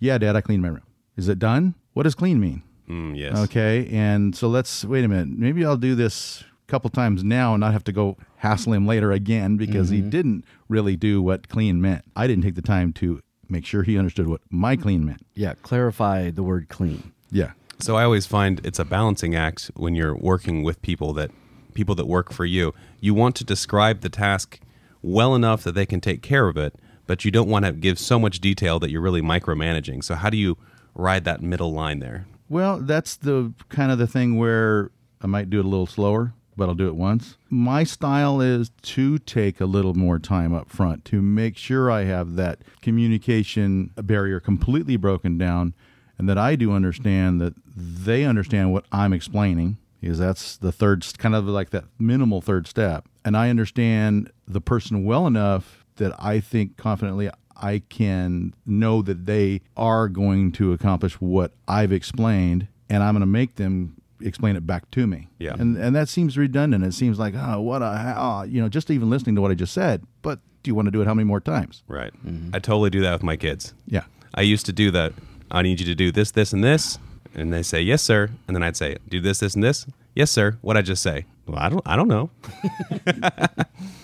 Yeah, 0.00 0.18
Dad, 0.18 0.34
I 0.34 0.40
cleaned 0.40 0.62
my 0.62 0.68
room. 0.68 0.82
Is 1.16 1.28
it 1.28 1.38
done? 1.38 1.74
What 1.92 2.02
does 2.02 2.14
clean 2.16 2.40
mean? 2.40 2.62
Mm, 2.88 3.16
yes. 3.16 3.38
Okay, 3.38 3.86
and 3.92 4.34
so 4.34 4.48
let's 4.48 4.84
wait 4.84 5.04
a 5.04 5.08
minute. 5.08 5.28
Maybe 5.28 5.64
I'll 5.64 5.76
do 5.76 5.94
this 5.94 6.42
a 6.66 6.70
couple 6.70 6.90
times 6.90 7.22
now 7.22 7.54
and 7.54 7.60
not 7.60 7.72
have 7.72 7.84
to 7.84 7.92
go 7.92 8.16
hassle 8.36 8.72
him 8.72 8.86
later 8.86 9.12
again 9.12 9.56
because 9.56 9.90
he 9.90 10.00
didn't 10.00 10.44
really 10.68 10.96
do 10.96 11.22
what 11.22 11.48
clean 11.48 11.80
meant. 11.80 12.04
I 12.16 12.26
didn't 12.26 12.42
take 12.42 12.54
the 12.56 12.62
time 12.62 12.92
to 12.94 13.20
make 13.48 13.64
sure 13.66 13.82
he 13.84 13.96
understood 13.98 14.26
what 14.28 14.40
my 14.50 14.74
clean 14.76 15.04
meant. 15.04 15.24
Yeah, 15.34 15.54
clarify 15.62 16.30
the 16.30 16.42
word 16.42 16.68
clean. 16.68 17.12
Yeah. 17.30 17.52
So 17.78 17.96
I 17.96 18.04
always 18.04 18.26
find 18.26 18.60
it's 18.64 18.78
a 18.78 18.84
balancing 18.84 19.34
act 19.34 19.70
when 19.76 19.94
you're 19.94 20.16
working 20.16 20.62
with 20.62 20.80
people 20.82 21.12
that 21.14 21.30
people 21.74 21.94
that 21.96 22.06
work 22.06 22.32
for 22.32 22.44
you. 22.44 22.74
You 23.00 23.14
want 23.14 23.36
to 23.36 23.44
describe 23.44 24.00
the 24.00 24.08
task 24.08 24.58
well 25.02 25.34
enough 25.34 25.62
that 25.62 25.72
they 25.72 25.86
can 25.86 26.00
take 26.00 26.20
care 26.22 26.48
of 26.48 26.56
it, 26.56 26.74
but 27.10 27.24
you 27.24 27.32
don't 27.32 27.48
want 27.48 27.64
to 27.64 27.72
give 27.72 27.98
so 27.98 28.20
much 28.20 28.38
detail 28.38 28.78
that 28.78 28.88
you're 28.88 29.00
really 29.00 29.20
micromanaging. 29.20 30.04
So 30.04 30.14
how 30.14 30.30
do 30.30 30.36
you 30.36 30.56
ride 30.94 31.24
that 31.24 31.42
middle 31.42 31.72
line 31.72 31.98
there? 31.98 32.24
Well, 32.48 32.78
that's 32.78 33.16
the 33.16 33.52
kind 33.68 33.90
of 33.90 33.98
the 33.98 34.06
thing 34.06 34.36
where 34.36 34.92
I 35.20 35.26
might 35.26 35.50
do 35.50 35.58
it 35.58 35.64
a 35.64 35.68
little 35.68 35.88
slower, 35.88 36.34
but 36.56 36.68
I'll 36.68 36.76
do 36.76 36.86
it 36.86 36.94
once. 36.94 37.36
My 37.48 37.82
style 37.82 38.40
is 38.40 38.70
to 38.82 39.18
take 39.18 39.60
a 39.60 39.64
little 39.66 39.94
more 39.94 40.20
time 40.20 40.54
up 40.54 40.70
front 40.70 41.04
to 41.06 41.20
make 41.20 41.56
sure 41.56 41.90
I 41.90 42.04
have 42.04 42.36
that 42.36 42.60
communication 42.80 43.90
barrier 43.96 44.38
completely 44.38 44.96
broken 44.96 45.36
down 45.36 45.74
and 46.16 46.28
that 46.28 46.38
I 46.38 46.54
do 46.54 46.70
understand 46.70 47.40
that 47.40 47.54
they 47.74 48.22
understand 48.22 48.72
what 48.72 48.84
I'm 48.92 49.12
explaining 49.12 49.78
because 50.00 50.18
that's 50.20 50.56
the 50.56 50.70
third 50.70 51.04
kind 51.18 51.34
of 51.34 51.44
like 51.46 51.70
that 51.70 51.86
minimal 51.98 52.40
third 52.40 52.68
step. 52.68 53.08
And 53.24 53.36
I 53.36 53.50
understand 53.50 54.30
the 54.46 54.60
person 54.60 55.04
well 55.04 55.26
enough 55.26 55.79
that 56.00 56.12
I 56.18 56.40
think 56.40 56.76
confidently 56.76 57.30
I 57.56 57.82
can 57.88 58.54
know 58.66 59.02
that 59.02 59.26
they 59.26 59.60
are 59.76 60.08
going 60.08 60.50
to 60.52 60.72
accomplish 60.72 61.20
what 61.20 61.52
I've 61.68 61.92
explained, 61.92 62.66
and 62.88 63.02
I'm 63.02 63.14
going 63.14 63.20
to 63.20 63.26
make 63.26 63.56
them 63.56 64.00
explain 64.20 64.56
it 64.56 64.66
back 64.66 64.90
to 64.92 65.06
me. 65.06 65.28
Yeah. 65.38 65.54
and 65.58 65.76
and 65.76 65.94
that 65.94 66.08
seems 66.08 66.36
redundant. 66.36 66.84
It 66.84 66.94
seems 66.94 67.18
like 67.18 67.34
oh, 67.36 67.60
what 67.60 67.82
a 67.82 68.14
oh, 68.16 68.42
you 68.42 68.60
know, 68.60 68.68
just 68.68 68.90
even 68.90 69.08
listening 69.10 69.36
to 69.36 69.42
what 69.42 69.50
I 69.50 69.54
just 69.54 69.72
said. 69.72 70.02
But 70.22 70.40
do 70.62 70.70
you 70.70 70.74
want 70.74 70.86
to 70.86 70.92
do 70.92 71.00
it 71.00 71.06
how 71.06 71.14
many 71.14 71.26
more 71.26 71.40
times? 71.40 71.82
Right. 71.86 72.12
Mm-hmm. 72.26 72.54
I 72.54 72.58
totally 72.58 72.90
do 72.90 73.00
that 73.02 73.12
with 73.12 73.22
my 73.22 73.36
kids. 73.36 73.74
Yeah, 73.86 74.04
I 74.34 74.42
used 74.42 74.66
to 74.66 74.72
do 74.72 74.90
that. 74.90 75.12
I 75.50 75.62
need 75.62 75.80
you 75.80 75.86
to 75.86 75.94
do 75.94 76.12
this, 76.12 76.30
this, 76.30 76.52
and 76.52 76.62
this. 76.62 76.98
And 77.34 77.52
they 77.52 77.62
say, 77.62 77.80
yes, 77.80 78.02
sir. 78.02 78.30
And 78.46 78.56
then 78.56 78.62
I'd 78.62 78.76
say, 78.76 78.96
do 79.08 79.20
this, 79.20 79.38
this, 79.38 79.54
and 79.54 79.62
this. 79.62 79.86
Yes, 80.14 80.30
sir. 80.30 80.58
What'd 80.60 80.78
I 80.78 80.82
just 80.82 81.02
say? 81.02 81.26
Well, 81.50 81.58
I 81.58 81.68
don't, 81.68 81.82
I 81.84 81.96
don't 81.96 82.08
know. 82.08 82.30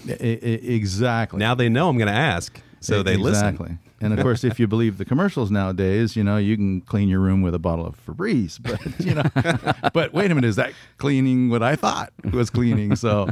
Exactly. 0.09 1.38
Now 1.38 1.55
they 1.55 1.68
know 1.68 1.88
I'm 1.88 1.97
going 1.97 2.12
to 2.12 2.14
ask. 2.14 2.61
So 2.80 3.03
they 3.03 3.14
exactly. 3.14 3.22
listen. 3.22 3.49
Exactly. 3.49 3.78
And 4.01 4.12
of 4.12 4.20
course, 4.20 4.44
if 4.44 4.61
you 4.61 4.66
believe 4.66 4.99
the 4.99 5.05
commercials 5.05 5.51
nowadays, 5.51 6.16
you 6.16 6.22
know 6.22 6.36
you 6.36 6.57
can 6.57 6.82
clean 6.82 7.09
your 7.09 7.20
room 7.20 7.42
with 7.42 7.55
a 7.55 7.59
bottle 7.59 7.86
of 7.86 8.05
Febreze. 8.05 8.61
But 8.62 8.80
you 9.05 9.14
know, 9.14 9.90
but 9.92 10.12
wait 10.12 10.30
a 10.30 10.34
minute, 10.34 10.47
is 10.49 10.57
that 10.57 10.72
cleaning 10.99 11.49
what 11.49 11.62
I 11.62 11.76
thought 11.76 12.12
was 12.32 12.51
cleaning? 12.51 12.94
So 12.97 13.28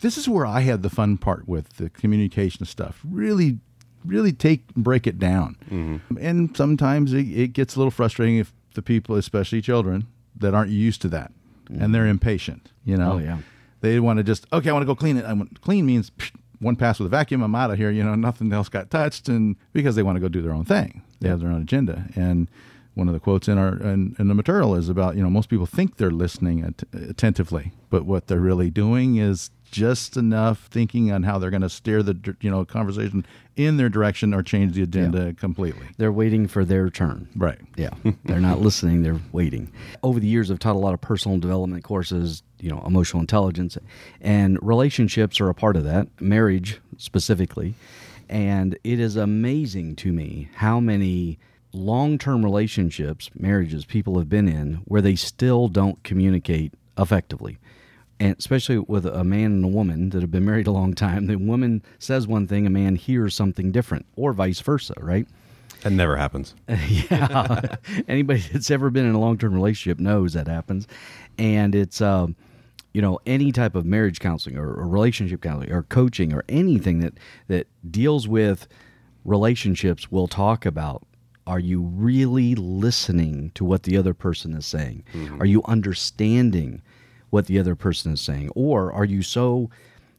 this 0.00 0.16
is 0.16 0.28
where 0.28 0.46
I 0.46 0.60
had 0.60 0.82
the 0.82 0.90
fun 0.90 1.18
part 1.18 1.48
with 1.48 1.76
the 1.76 1.90
communication 1.90 2.64
stuff. 2.66 3.00
Really, 3.04 3.58
really 4.04 4.32
take 4.32 4.66
break 4.74 5.06
it 5.06 5.18
down. 5.18 5.56
Mm-hmm. 5.70 6.18
And 6.18 6.56
sometimes 6.56 7.12
it, 7.12 7.26
it 7.26 7.52
gets 7.52 7.74
a 7.74 7.78
little 7.78 7.90
frustrating 7.90 8.36
if 8.36 8.52
the 8.74 8.82
people, 8.82 9.16
especially 9.16 9.60
children, 9.60 10.06
that 10.36 10.54
aren't 10.54 10.70
used 10.70 11.02
to 11.02 11.08
that 11.08 11.32
and 11.70 11.94
they're 11.94 12.06
impatient. 12.06 12.70
You 12.84 12.96
know, 12.96 13.12
Oh, 13.14 13.18
yeah. 13.18 13.38
they 13.80 14.00
want 14.00 14.18
to 14.18 14.22
just 14.22 14.46
okay, 14.52 14.70
I 14.70 14.72
want 14.72 14.82
to 14.82 14.86
go 14.86 14.94
clean 14.94 15.16
it. 15.16 15.24
I 15.24 15.32
want 15.32 15.60
clean 15.60 15.86
means 15.86 16.10
psh, 16.10 16.30
one 16.60 16.76
pass 16.76 16.98
with 16.98 17.06
a 17.06 17.10
vacuum. 17.10 17.42
I'm 17.42 17.54
out 17.54 17.70
of 17.70 17.76
here. 17.78 17.90
You 17.90 18.02
know, 18.04 18.14
nothing 18.14 18.52
else 18.52 18.68
got 18.68 18.90
touched, 18.90 19.28
and 19.28 19.56
because 19.72 19.94
they 19.96 20.02
want 20.02 20.16
to 20.16 20.20
go 20.20 20.28
do 20.28 20.42
their 20.42 20.52
own 20.54 20.64
thing, 20.64 21.02
they 21.20 21.28
have 21.28 21.40
their 21.40 21.50
own 21.50 21.62
agenda. 21.62 22.06
And 22.16 22.48
one 22.94 23.08
of 23.08 23.14
the 23.14 23.20
quotes 23.20 23.46
in 23.48 23.58
our 23.58 23.76
in, 23.76 24.16
in 24.18 24.28
the 24.28 24.34
material 24.34 24.74
is 24.74 24.88
about 24.88 25.16
you 25.16 25.22
know 25.22 25.28
most 25.30 25.48
people 25.48 25.66
think 25.66 25.96
they're 25.96 26.10
listening 26.10 26.64
att- 26.64 26.84
attentively, 27.10 27.72
but 27.90 28.04
what 28.06 28.26
they're 28.28 28.40
really 28.40 28.70
doing 28.70 29.16
is 29.16 29.50
just 29.70 30.16
enough 30.16 30.66
thinking 30.70 31.12
on 31.12 31.22
how 31.22 31.38
they're 31.38 31.50
going 31.50 31.62
to 31.62 31.68
steer 31.68 32.02
the 32.02 32.36
you 32.40 32.50
know 32.50 32.64
conversation 32.64 33.26
in 33.56 33.76
their 33.76 33.88
direction 33.88 34.34
or 34.34 34.42
change 34.42 34.74
the 34.74 34.82
agenda 34.82 35.32
completely. 35.34 35.86
They're 35.96 36.12
waiting 36.12 36.46
for 36.46 36.64
their 36.64 36.90
turn. 36.90 37.28
Right. 37.36 37.58
Yeah, 37.76 37.90
they're 38.24 38.40
not 38.40 38.60
listening; 38.60 39.02
they're 39.02 39.20
waiting. 39.32 39.72
Over 40.02 40.20
the 40.20 40.26
years, 40.26 40.50
I've 40.50 40.58
taught 40.58 40.76
a 40.76 40.78
lot 40.78 40.94
of 40.94 41.00
personal 41.00 41.38
development 41.38 41.84
courses, 41.84 42.42
you 42.60 42.70
know, 42.70 42.82
emotional 42.86 43.20
intelligence, 43.20 43.76
and 44.20 44.58
relationships 44.62 45.40
are 45.40 45.48
a 45.48 45.54
part 45.54 45.76
of 45.76 45.84
that. 45.84 46.08
Marriage 46.20 46.80
specifically, 46.98 47.74
and 48.28 48.78
it 48.84 49.00
is 49.00 49.16
amazing 49.16 49.96
to 49.96 50.12
me 50.12 50.48
how 50.54 50.80
many 50.80 51.38
long-term 51.72 52.42
relationships, 52.44 53.30
marriages, 53.38 53.84
people 53.84 54.18
have 54.18 54.28
been 54.28 54.48
in 54.48 54.74
where 54.86 55.02
they 55.02 55.14
still 55.14 55.68
don't 55.68 56.02
communicate 56.02 56.72
effectively. 56.98 57.58
And 58.18 58.34
especially 58.38 58.78
with 58.78 59.04
a 59.04 59.24
man 59.24 59.52
and 59.52 59.64
a 59.64 59.68
woman 59.68 60.10
that 60.10 60.22
have 60.22 60.30
been 60.30 60.44
married 60.44 60.66
a 60.66 60.72
long 60.72 60.94
time, 60.94 61.26
the 61.26 61.36
woman 61.36 61.82
says 61.98 62.26
one 62.26 62.46
thing, 62.46 62.66
a 62.66 62.70
man 62.70 62.96
hears 62.96 63.34
something 63.34 63.72
different, 63.72 64.06
or 64.16 64.32
vice 64.32 64.60
versa, 64.60 64.94
right? 64.98 65.26
That 65.82 65.92
never 65.92 66.16
happens. 66.16 66.54
yeah. 66.68 67.76
Anybody 68.08 68.40
that's 68.52 68.70
ever 68.70 68.90
been 68.90 69.04
in 69.04 69.14
a 69.14 69.20
long 69.20 69.36
term 69.36 69.54
relationship 69.54 69.98
knows 69.98 70.32
that 70.32 70.48
happens. 70.48 70.88
And 71.38 71.74
it's, 71.74 72.00
um, 72.00 72.36
you 72.94 73.02
know, 73.02 73.18
any 73.26 73.52
type 73.52 73.74
of 73.74 73.84
marriage 73.84 74.18
counseling 74.18 74.56
or, 74.56 74.72
or 74.72 74.88
relationship 74.88 75.42
counseling 75.42 75.70
or 75.70 75.82
coaching 75.82 76.32
or 76.32 76.44
anything 76.48 77.00
that, 77.00 77.18
that 77.48 77.66
deals 77.90 78.26
with 78.26 78.66
relationships 79.24 80.10
will 80.10 80.28
talk 80.28 80.64
about 80.64 81.06
are 81.46 81.60
you 81.60 81.80
really 81.80 82.54
listening 82.56 83.52
to 83.54 83.64
what 83.64 83.84
the 83.84 83.96
other 83.96 84.14
person 84.14 84.54
is 84.54 84.66
saying? 84.66 85.04
Are 85.38 85.46
you 85.46 85.62
understanding 85.66 86.82
what 87.30 87.46
the 87.46 87.58
other 87.58 87.74
person 87.74 88.12
is 88.12 88.20
saying? 88.20 88.50
Or 88.54 88.92
are 88.92 89.04
you 89.04 89.22
so 89.22 89.70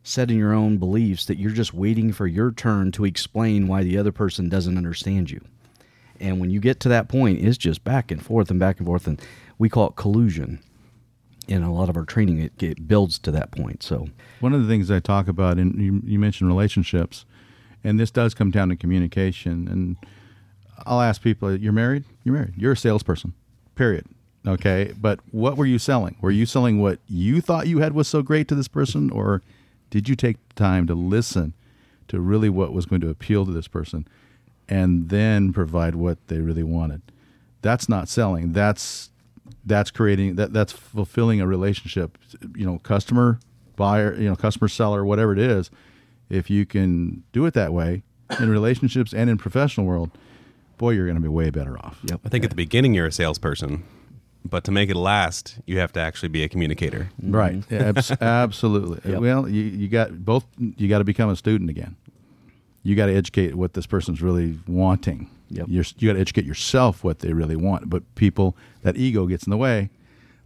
set 0.03 0.31
in 0.31 0.37
your 0.37 0.53
own 0.53 0.77
beliefs 0.77 1.25
that 1.25 1.37
you're 1.37 1.51
just 1.51 1.73
waiting 1.73 2.11
for 2.11 2.27
your 2.27 2.51
turn 2.51 2.91
to 2.93 3.05
explain 3.05 3.67
why 3.67 3.83
the 3.83 3.97
other 3.97 4.11
person 4.11 4.49
doesn't 4.49 4.77
understand 4.77 5.31
you? 5.31 5.41
And 6.19 6.39
when 6.39 6.49
you 6.49 6.59
get 6.59 6.79
to 6.81 6.89
that 6.89 7.09
point, 7.09 7.39
it's 7.45 7.57
just 7.57 7.83
back 7.83 8.11
and 8.11 8.23
forth 8.23 8.49
and 8.49 8.59
back 8.59 8.79
and 8.79 8.87
forth. 8.87 9.05
And 9.07 9.21
we 9.57 9.69
call 9.69 9.87
it 9.89 9.95
collusion. 9.95 10.59
In 11.47 11.63
a 11.63 11.73
lot 11.73 11.87
of 11.87 11.95
our 11.95 12.03
training, 12.03 12.39
it, 12.39 12.61
it 12.61 12.89
builds 12.89 13.17
to 13.19 13.31
that 13.31 13.51
point. 13.51 13.81
So, 13.81 14.09
One 14.41 14.51
of 14.53 14.61
the 14.61 14.67
things 14.67 14.91
I 14.91 14.99
talk 14.99 15.29
about, 15.29 15.57
and 15.57 15.81
you, 15.81 16.01
you 16.03 16.19
mentioned 16.19 16.49
relationships, 16.49 17.23
and 17.85 17.97
this 17.97 18.11
does 18.11 18.33
come 18.33 18.51
down 18.51 18.67
to 18.67 18.75
communication. 18.75 19.65
And 19.69 19.95
I'll 20.85 20.99
ask 20.99 21.21
people, 21.21 21.55
"You're 21.55 21.71
married? 21.71 22.03
You're 22.25 22.35
married. 22.35 22.55
You're 22.57 22.73
a 22.73 22.77
salesperson. 22.77 23.33
Period. 23.75 24.05
Okay. 24.47 24.93
But 24.99 25.19
what 25.31 25.57
were 25.57 25.65
you 25.65 25.77
selling? 25.77 26.15
Were 26.21 26.31
you 26.31 26.45
selling 26.45 26.81
what 26.81 26.99
you 27.07 27.41
thought 27.41 27.67
you 27.67 27.79
had 27.79 27.93
was 27.93 28.07
so 28.07 28.21
great 28.21 28.47
to 28.47 28.55
this 28.55 28.67
person, 28.67 29.11
or 29.11 29.41
did 29.89 30.07
you 30.07 30.15
take 30.15 30.37
time 30.55 30.87
to 30.87 30.95
listen 30.95 31.53
to 32.07 32.19
really 32.19 32.49
what 32.49 32.71
was 32.73 32.85
going 32.85 33.01
to 33.01 33.09
appeal 33.09 33.45
to 33.45 33.51
this 33.51 33.67
person, 33.67 34.07
and 34.69 35.09
then 35.09 35.51
provide 35.53 35.95
what 35.95 36.17
they 36.27 36.39
really 36.39 36.63
wanted? 36.63 37.01
That's 37.61 37.89
not 37.89 38.07
selling. 38.07 38.53
That's 38.53 39.09
that's 39.65 39.91
creating 39.91 40.35
that 40.35 40.53
that's 40.53 40.71
fulfilling 40.71 41.41
a 41.41 41.47
relationship 41.47 42.17
you 42.55 42.65
know 42.65 42.79
customer 42.79 43.39
buyer 43.75 44.13
you 44.15 44.27
know 44.27 44.35
customer 44.35 44.67
seller 44.67 45.05
whatever 45.05 45.31
it 45.31 45.39
is 45.39 45.69
if 46.29 46.49
you 46.49 46.65
can 46.65 47.23
do 47.31 47.45
it 47.45 47.53
that 47.53 47.71
way 47.71 48.03
in 48.39 48.49
relationships 48.49 49.13
and 49.13 49.29
in 49.29 49.37
professional 49.37 49.85
world 49.85 50.11
boy 50.77 50.89
you're 50.91 51.05
going 51.05 51.15
to 51.15 51.21
be 51.21 51.29
way 51.29 51.49
better 51.49 51.77
off 51.79 51.97
Yep. 52.09 52.21
I 52.25 52.29
think 52.29 52.43
at 52.43 52.49
the 52.49 52.57
beginning 52.57 52.93
you're 52.93 53.05
a 53.07 53.11
salesperson, 53.11 53.83
but 54.49 54.63
to 54.65 54.71
make 54.71 54.89
it 54.89 54.95
last, 54.95 55.59
you 55.65 55.79
have 55.79 55.91
to 55.93 55.99
actually 55.99 56.29
be 56.29 56.43
a 56.43 56.49
communicator. 56.49 57.09
Mm-hmm. 57.21 57.35
right. 57.35 57.71
Abs- 57.71 58.11
absolutely. 58.21 59.11
Yep. 59.11 59.21
well 59.21 59.47
you, 59.49 59.63
you 59.63 59.87
got 59.87 60.23
both 60.25 60.45
you 60.57 60.87
got 60.87 60.99
to 60.99 61.03
become 61.03 61.29
a 61.29 61.35
student 61.35 61.69
again. 61.69 61.95
You 62.83 62.95
got 62.95 63.07
to 63.07 63.15
educate 63.15 63.55
what 63.55 63.73
this 63.73 63.85
person's 63.85 64.21
really 64.21 64.59
wanting. 64.67 65.29
Yep. 65.49 65.65
You're, 65.69 65.83
you 65.97 66.09
got 66.09 66.13
to 66.15 66.19
educate 66.21 66.45
yourself 66.45 67.03
what 67.03 67.19
they 67.19 67.33
really 67.33 67.55
want 67.55 67.89
but 67.89 68.03
people 68.15 68.55
that 68.83 68.95
ego 68.97 69.25
gets 69.27 69.45
in 69.45 69.51
the 69.51 69.57
way. 69.57 69.89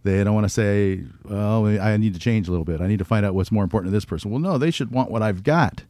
They 0.04 0.22
don't 0.24 0.34
want 0.34 0.44
to 0.44 0.48
say 0.50 1.04
well 1.24 1.66
i 1.66 1.96
need 1.96 2.14
to 2.14 2.20
change 2.20 2.48
a 2.48 2.50
little 2.50 2.64
bit. 2.64 2.80
I 2.80 2.86
need 2.88 2.98
to 2.98 3.04
find 3.04 3.24
out 3.24 3.34
what's 3.34 3.52
more 3.52 3.64
important 3.64 3.90
to 3.92 3.96
this 3.96 4.04
person. 4.04 4.30
Well 4.30 4.40
no 4.40 4.58
they 4.58 4.70
should 4.70 4.90
want 4.90 5.10
what 5.10 5.22
i've 5.22 5.42
got. 5.42 5.84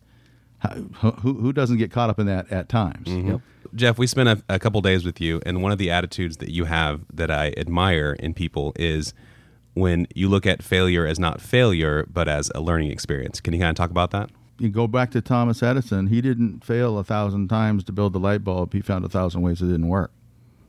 How- 0.58 0.70
who, 1.22 1.32
who 1.32 1.52
doesn't 1.52 1.78
get 1.78 1.90
caught 1.90 2.10
up 2.10 2.18
in 2.18 2.26
that 2.26 2.50
at 2.52 2.68
times? 2.68 3.08
Mm-hmm. 3.08 3.30
Yep. 3.32 3.40
Jeff, 3.74 3.98
we 3.98 4.06
spent 4.06 4.28
a, 4.28 4.42
a 4.48 4.58
couple 4.58 4.80
days 4.80 5.04
with 5.04 5.20
you, 5.20 5.40
and 5.46 5.62
one 5.62 5.72
of 5.72 5.78
the 5.78 5.90
attitudes 5.90 6.38
that 6.38 6.50
you 6.50 6.64
have 6.64 7.02
that 7.12 7.30
I 7.30 7.54
admire 7.56 8.16
in 8.18 8.34
people 8.34 8.72
is 8.76 9.14
when 9.74 10.06
you 10.14 10.28
look 10.28 10.46
at 10.46 10.62
failure 10.62 11.06
as 11.06 11.18
not 11.18 11.40
failure, 11.40 12.06
but 12.12 12.28
as 12.28 12.50
a 12.54 12.60
learning 12.60 12.90
experience. 12.90 13.40
Can 13.40 13.54
you 13.54 13.60
kind 13.60 13.70
of 13.70 13.76
talk 13.76 13.90
about 13.90 14.10
that? 14.10 14.30
you 14.58 14.68
go 14.68 14.86
back 14.86 15.10
to 15.10 15.20
thomas 15.20 15.60
edison 15.62 16.08
he 16.08 16.20
didn't 16.20 16.62
fail 16.62 16.96
a 16.98 17.02
thousand 17.02 17.48
times 17.48 17.82
to 17.82 17.90
build 17.90 18.12
the 18.12 18.20
light 18.20 18.44
bulb 18.44 18.72
he 18.72 18.80
found 18.80 19.04
a 19.04 19.08
thousand 19.08 19.40
ways 19.40 19.60
it 19.60 19.66
didn't 19.66 19.88
work 19.88 20.12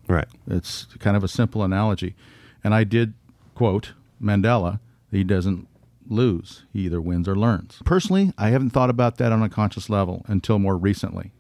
Right. 0.08 0.28
It's 0.48 0.86
kind 1.00 1.16
of 1.16 1.24
a 1.24 1.28
simple 1.28 1.64
analogy. 1.64 2.16
And 2.64 2.74
I 2.74 2.84
did 2.84 3.14
quote 3.56 3.94
Mandela, 4.22 4.80
he 5.12 5.24
doesn't 5.24 5.68
lose, 6.08 6.64
he 6.74 6.82
either 6.82 7.02
wins 7.02 7.28
or 7.28 7.36
learns. 7.36 7.80
Personally, 7.86 8.34
I 8.38 8.50
haven't 8.50 8.72
thought 8.72 8.90
about 8.90 9.18
that 9.18 9.32
on 9.32 9.42
a 9.42 9.50
conscious 9.50 9.90
level 9.90 10.26
until 10.28 10.60
more 10.60 10.78
recently. 10.78 11.32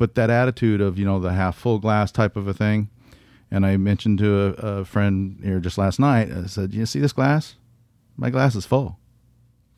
But 0.00 0.14
that 0.14 0.30
attitude 0.30 0.80
of, 0.80 0.98
you 0.98 1.04
know, 1.04 1.20
the 1.20 1.34
half 1.34 1.58
full 1.58 1.78
glass 1.78 2.10
type 2.10 2.34
of 2.34 2.48
a 2.48 2.54
thing, 2.54 2.88
and 3.50 3.66
I 3.66 3.76
mentioned 3.76 4.16
to 4.20 4.56
a, 4.58 4.78
a 4.78 4.84
friend 4.86 5.38
here 5.44 5.60
just 5.60 5.76
last 5.76 6.00
night, 6.00 6.32
I 6.32 6.46
said, 6.46 6.72
You 6.72 6.86
see 6.86 7.00
this 7.00 7.12
glass? 7.12 7.56
My 8.16 8.30
glass 8.30 8.54
is 8.54 8.64
full. 8.64 8.98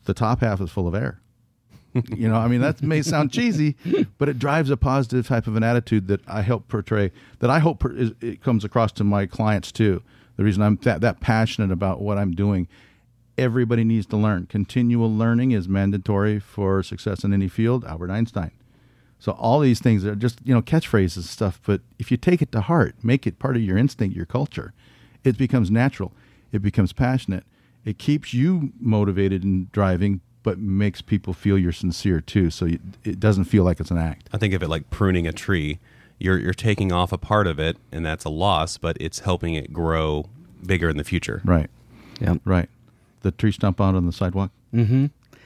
The 0.05 0.13
top 0.13 0.39
half 0.39 0.61
is 0.61 0.71
full 0.71 0.87
of 0.87 0.95
air. 0.95 1.19
you 2.15 2.29
know, 2.29 2.37
I 2.37 2.47
mean, 2.47 2.61
that 2.61 2.81
may 2.81 3.01
sound 3.01 3.33
cheesy, 3.33 3.75
but 4.17 4.29
it 4.29 4.39
drives 4.39 4.69
a 4.69 4.77
positive 4.77 5.27
type 5.27 5.45
of 5.45 5.57
an 5.57 5.63
attitude 5.63 6.07
that 6.07 6.21
I 6.25 6.41
help 6.41 6.69
portray, 6.69 7.11
that 7.39 7.49
I 7.49 7.59
hope 7.59 7.79
per, 7.79 7.91
is, 7.91 8.13
it 8.21 8.41
comes 8.41 8.63
across 8.63 8.93
to 8.93 9.03
my 9.03 9.25
clients 9.25 9.73
too. 9.73 10.01
The 10.37 10.45
reason 10.45 10.63
I'm 10.63 10.77
that, 10.83 11.01
that 11.01 11.19
passionate 11.19 11.69
about 11.69 11.99
what 11.99 12.17
I'm 12.17 12.31
doing, 12.31 12.69
everybody 13.37 13.83
needs 13.83 14.05
to 14.05 14.15
learn. 14.15 14.45
Continual 14.45 15.13
learning 15.13 15.51
is 15.51 15.67
mandatory 15.67 16.39
for 16.39 16.81
success 16.81 17.25
in 17.25 17.33
any 17.33 17.49
field. 17.49 17.83
Albert 17.83 18.09
Einstein. 18.09 18.51
So 19.23 19.31
all 19.39 19.61
these 19.61 19.79
things 19.79 20.03
are 20.05 20.15
just 20.15 20.39
you 20.43 20.53
know 20.53 20.61
catchphrases 20.61 21.15
and 21.15 21.23
stuff, 21.23 21.61
but 21.65 21.79
if 21.97 22.11
you 22.11 22.17
take 22.17 22.41
it 22.41 22.51
to 22.51 22.59
heart, 22.59 22.95
make 23.03 23.25
it 23.25 23.39
part 23.39 23.55
of 23.55 23.61
your 23.61 23.77
instinct, 23.77 24.17
your 24.17 24.25
culture, 24.25 24.73
it 25.23 25.37
becomes 25.37 25.71
natural. 25.71 26.11
It 26.51 26.61
becomes 26.61 26.91
passionate. 26.91 27.45
It 27.85 27.97
keeps 27.97 28.33
you 28.33 28.73
motivated 28.81 29.45
and 29.45 29.71
driving, 29.71 30.19
but 30.43 30.59
makes 30.59 31.01
people 31.01 31.33
feel 31.33 31.57
you're 31.57 31.71
sincere 31.71 32.19
too. 32.19 32.49
So 32.49 32.65
you, 32.65 32.79
it 33.05 33.17
doesn't 33.17 33.45
feel 33.45 33.63
like 33.63 33.79
it's 33.79 33.91
an 33.91 33.97
act. 33.97 34.27
I 34.33 34.37
think 34.37 34.53
of 34.53 34.61
it 34.61 34.67
like 34.67 34.89
pruning 34.89 35.25
a 35.25 35.31
tree. 35.31 35.79
You're 36.19 36.37
you're 36.37 36.53
taking 36.53 36.91
off 36.91 37.13
a 37.13 37.17
part 37.17 37.47
of 37.47 37.59
it, 37.59 37.77
and 37.93 38.05
that's 38.05 38.25
a 38.25 38.29
loss, 38.29 38.77
but 38.77 38.97
it's 38.99 39.19
helping 39.19 39.53
it 39.53 39.71
grow 39.71 40.25
bigger 40.65 40.89
in 40.89 40.97
the 40.97 41.05
future. 41.05 41.41
Right. 41.45 41.69
Yep. 42.19 42.41
Right. 42.43 42.67
The 43.21 43.31
tree 43.31 43.53
stump 43.53 43.79
out 43.79 43.95
on 43.95 44.05
the 44.05 44.11
sidewalk. 44.11 44.51
Mm-hmm. 44.73 45.05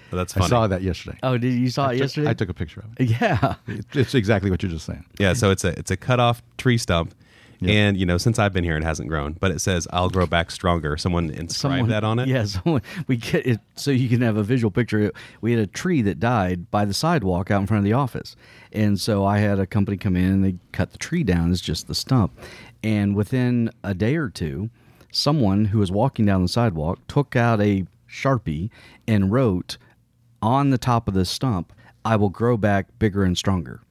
But 0.09 0.17
that's 0.17 0.37
I 0.37 0.47
saw 0.47 0.67
that 0.67 0.81
yesterday. 0.81 1.17
Oh, 1.23 1.37
did 1.37 1.53
you 1.53 1.69
saw 1.69 1.87
I 1.87 1.89
it 1.89 1.91
took- 1.93 1.99
yesterday? 2.01 2.29
I 2.29 2.33
took 2.33 2.49
a 2.49 2.53
picture 2.53 2.81
of 2.81 2.87
it. 2.97 3.09
Yeah. 3.09 3.55
It's- 3.67 3.95
It's 3.95 4.15
exactly 4.15 4.49
what 4.51 4.63
you're 4.63 4.71
just 4.71 4.85
saying. 4.85 5.05
Yeah, 5.19 5.33
so 5.33 5.51
it's 5.51 5.63
a 5.63 5.77
it's 5.77 5.91
a 5.91 5.97
cut 5.97 6.19
off 6.19 6.41
tree 6.57 6.77
stump, 6.77 7.13
Yeah. 7.59 7.73
and 7.73 7.97
you 7.97 8.05
know 8.05 8.17
since 8.17 8.39
I've 8.39 8.53
been 8.53 8.63
here 8.63 8.77
it 8.77 8.83
hasn't 8.83 9.09
grown, 9.09 9.33
but 9.39 9.51
it 9.51 9.59
says 9.59 9.87
I'll 9.91 10.09
grow 10.09 10.25
back 10.25 10.51
stronger. 10.51 10.95
Someone 10.97 11.29
inscribed 11.29 11.89
that 11.89 12.03
on 12.03 12.19
it. 12.19 12.27
Yeah, 12.27 12.45
someone 12.45 12.81
we 13.07 13.17
get 13.17 13.45
it 13.45 13.59
so 13.75 13.91
you 13.91 14.07
can 14.09 14.21
have 14.21 14.37
a 14.37 14.43
visual 14.43 14.71
picture. 14.71 15.11
We 15.41 15.51
had 15.51 15.59
a 15.61 15.67
tree 15.67 16.01
that 16.03 16.19
died 16.19 16.69
by 16.71 16.85
the 16.85 16.93
sidewalk 16.93 17.51
out 17.51 17.61
in 17.61 17.67
front 17.67 17.79
of 17.79 17.85
the 17.85 17.93
office, 17.93 18.35
and 18.71 18.99
so 18.99 19.25
I 19.25 19.39
had 19.39 19.59
a 19.59 19.65
company 19.67 19.97
come 19.97 20.15
in 20.15 20.31
and 20.31 20.45
they 20.45 20.55
cut 20.71 20.91
the 20.91 20.97
tree 20.97 21.23
down. 21.23 21.51
It's 21.51 21.59
just 21.61 21.87
the 21.87 21.95
stump, 21.95 22.31
and 22.83 23.15
within 23.15 23.71
a 23.83 23.93
day 23.93 24.15
or 24.15 24.29
two, 24.29 24.69
someone 25.11 25.65
who 25.65 25.79
was 25.79 25.91
walking 25.91 26.25
down 26.25 26.43
the 26.43 26.47
sidewalk 26.47 26.99
took 27.07 27.35
out 27.35 27.59
a 27.59 27.85
sharpie 28.09 28.69
and 29.07 29.31
wrote 29.31 29.77
on 30.41 30.69
the 30.69 30.77
top 30.77 31.07
of 31.07 31.13
the 31.13 31.25
stump, 31.25 31.73
"I 32.05 32.15
will 32.15 32.29
grow 32.29 32.57
back 32.57 32.87
bigger 32.99 33.23
and 33.23 33.37
stronger." 33.37 33.81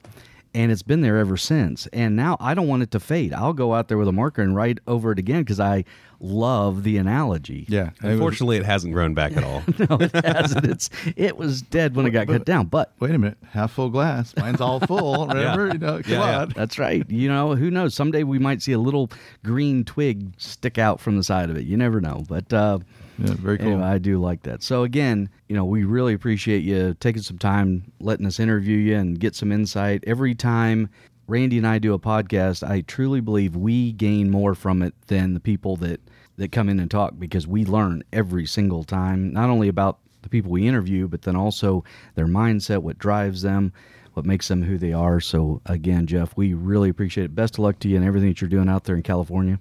and 0.55 0.73
it's 0.73 0.81
been 0.81 1.03
there 1.03 1.19
ever 1.19 1.37
since. 1.37 1.87
And 1.89 2.17
now 2.17 2.39
I 2.41 2.55
don't 2.55 2.67
want 2.67 2.83
it 2.83 2.91
to 2.93 2.99
fade. 3.01 3.35
I'll 3.35 3.53
go 3.53 3.75
out 3.75 3.89
there 3.89 3.99
with 3.99 4.09
a 4.09 4.13
marker 4.13 4.41
and 4.41 4.57
write 4.57 4.79
over 4.87 5.13
it 5.13 5.19
again 5.19 5.41
because 5.43 5.61
I 5.61 5.85
love 6.19 6.83
the 6.83 6.97
analogy. 6.97 7.67
Yeah. 7.69 7.91
it 7.91 8.03
was- 8.05 8.13
Unfortunately, 8.15 8.57
it 8.57 8.65
hasn't 8.65 8.95
grown 8.95 9.13
back 9.13 9.37
at 9.37 9.45
all. 9.45 9.63
no, 9.79 9.99
it 10.01 10.25
hasn't. 10.25 10.65
It's 10.65 10.89
it 11.15 11.37
was 11.37 11.61
dead 11.61 11.95
when 11.95 12.07
it 12.07 12.13
got 12.13 12.29
cut 12.29 12.47
down, 12.47 12.69
but 12.69 12.93
wait 13.01 13.15
a 13.15 13.19
minute, 13.19 13.37
half 13.51 13.73
full 13.73 13.91
glass. 13.91 14.35
Mine's 14.39 14.63
all 14.63 14.81
full. 14.81 15.27
Remember? 15.29 15.67
You 15.69 15.79
know, 15.79 16.01
come 16.03 16.11
Yeah, 16.11 16.39
yeah. 16.39 16.47
That's 16.47 16.79
right. 16.79 17.05
You 17.11 17.29
know, 17.29 17.55
who 17.55 17.71
knows? 17.71 17.95
Someday 17.95 18.23
we 18.23 18.39
might 18.39 18.63
see 18.63 18.73
a 18.73 18.79
little 18.79 19.11
green 19.45 19.85
twig 19.85 20.33
stick 20.39 20.79
out 20.79 21.01
from 21.01 21.19
the 21.19 21.23
side 21.23 21.51
of 21.51 21.59
it. 21.59 21.67
You 21.67 21.77
never 21.77 22.01
know. 22.01 22.25
But 22.27 22.51
uh, 22.51 22.79
Yeah, 23.19 23.35
very 23.35 23.59
cool. 23.59 23.69
anyway, 23.69 23.83
I 23.85 23.99
do 23.99 24.19
like 24.21 24.43
that. 24.43 24.63
So 24.63 24.83
again, 24.83 25.29
you 25.49 25.57
know, 25.57 25.65
we 25.65 25.85
really 25.85 26.15
appreciate 26.15 26.63
you 26.63 26.95
taking 27.01 27.23
some 27.23 27.39
time, 27.39 27.91
letting 28.01 28.27
us 28.27 28.39
interview 28.39 28.77
you 28.77 28.97
and 28.97 29.19
get 29.19 29.35
some 29.35 29.53
insight. 29.53 30.05
Every 30.07 30.35
time 30.35 30.89
Randy 31.27 31.59
and 31.59 31.67
I 31.67 31.79
do 31.79 31.95
a 31.95 31.99
podcast, 31.99 32.67
I 32.69 32.83
truly 32.83 33.21
believe 33.21 33.57
we 33.57 33.93
gain 33.93 34.31
more 34.31 34.55
from 34.55 34.83
it 34.83 34.95
than 35.07 35.35
the 35.35 35.41
people 35.41 35.77
that 35.77 36.01
that 36.37 36.53
come 36.53 36.69
in 36.69 36.79
and 36.79 36.91
talk 36.91 37.15
because 37.19 37.47
we 37.47 37.65
learn 37.65 38.03
every 38.13 38.45
single 38.45 38.85
time, 38.85 39.33
not 39.33 39.49
only 39.49 39.69
about 39.69 39.99
the 40.21 40.29
people 40.29 40.51
we 40.51 40.69
interview, 40.69 41.09
but 41.09 41.23
then 41.23 41.35
also 41.37 41.83
their 42.15 42.27
mindset, 42.27 42.83
what 42.83 42.99
drives 42.99 43.43
them, 43.43 43.73
what 44.13 44.27
makes 44.27 44.49
them 44.49 44.63
who 44.63 44.77
they 44.77 44.93
are. 44.93 45.21
So 45.21 45.63
again, 45.67 46.07
Jeff, 46.07 46.37
we 46.37 46.53
really 46.53 46.91
appreciate 46.91 47.25
it. 47.25 47.35
Best 47.35 47.55
of 47.55 47.61
luck 47.61 47.79
to 47.81 47.89
you 47.89 47.97
and 47.97 48.05
everything 48.05 48.29
that 48.29 48.41
you're 48.41 48.51
doing 48.51 48.69
out 48.69 48.85
there 48.85 48.97
in 48.97 49.03
California. 49.03 49.59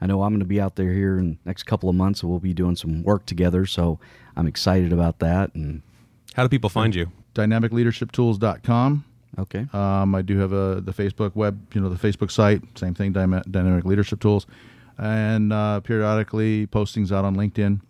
I 0.00 0.06
know 0.06 0.22
I'm 0.22 0.30
going 0.30 0.40
to 0.40 0.46
be 0.46 0.60
out 0.60 0.76
there 0.76 0.92
here 0.92 1.18
in 1.18 1.32
the 1.32 1.36
next 1.44 1.64
couple 1.64 1.88
of 1.88 1.94
months, 1.94 2.22
and 2.22 2.30
we'll 2.30 2.40
be 2.40 2.54
doing 2.54 2.74
some 2.76 3.02
work 3.02 3.26
together. 3.26 3.66
So 3.66 3.98
I'm 4.36 4.46
excited 4.46 4.92
about 4.92 5.18
that. 5.18 5.54
And 5.54 5.82
How 6.34 6.42
do 6.42 6.48
people 6.48 6.70
find 6.70 6.94
you? 6.94 7.10
Dynamicleadershiptools.com. 7.34 9.04
okay, 9.38 9.66
Um, 9.72 10.14
I 10.14 10.22
do 10.22 10.38
have 10.38 10.52
a 10.52 10.80
the 10.80 10.92
Facebook 10.92 11.34
web, 11.34 11.60
you 11.74 11.80
know, 11.80 11.88
the 11.88 12.08
Facebook 12.08 12.30
site, 12.30 12.62
same 12.78 12.94
thing, 12.94 13.12
Dyma- 13.12 13.48
Dynamic 13.50 13.84
Leadership 13.84 14.20
Tools, 14.20 14.46
and 14.98 15.52
uh, 15.52 15.80
periodically 15.80 16.66
postings 16.66 17.12
out 17.12 17.24
on 17.24 17.36
LinkedIn, 17.36 17.80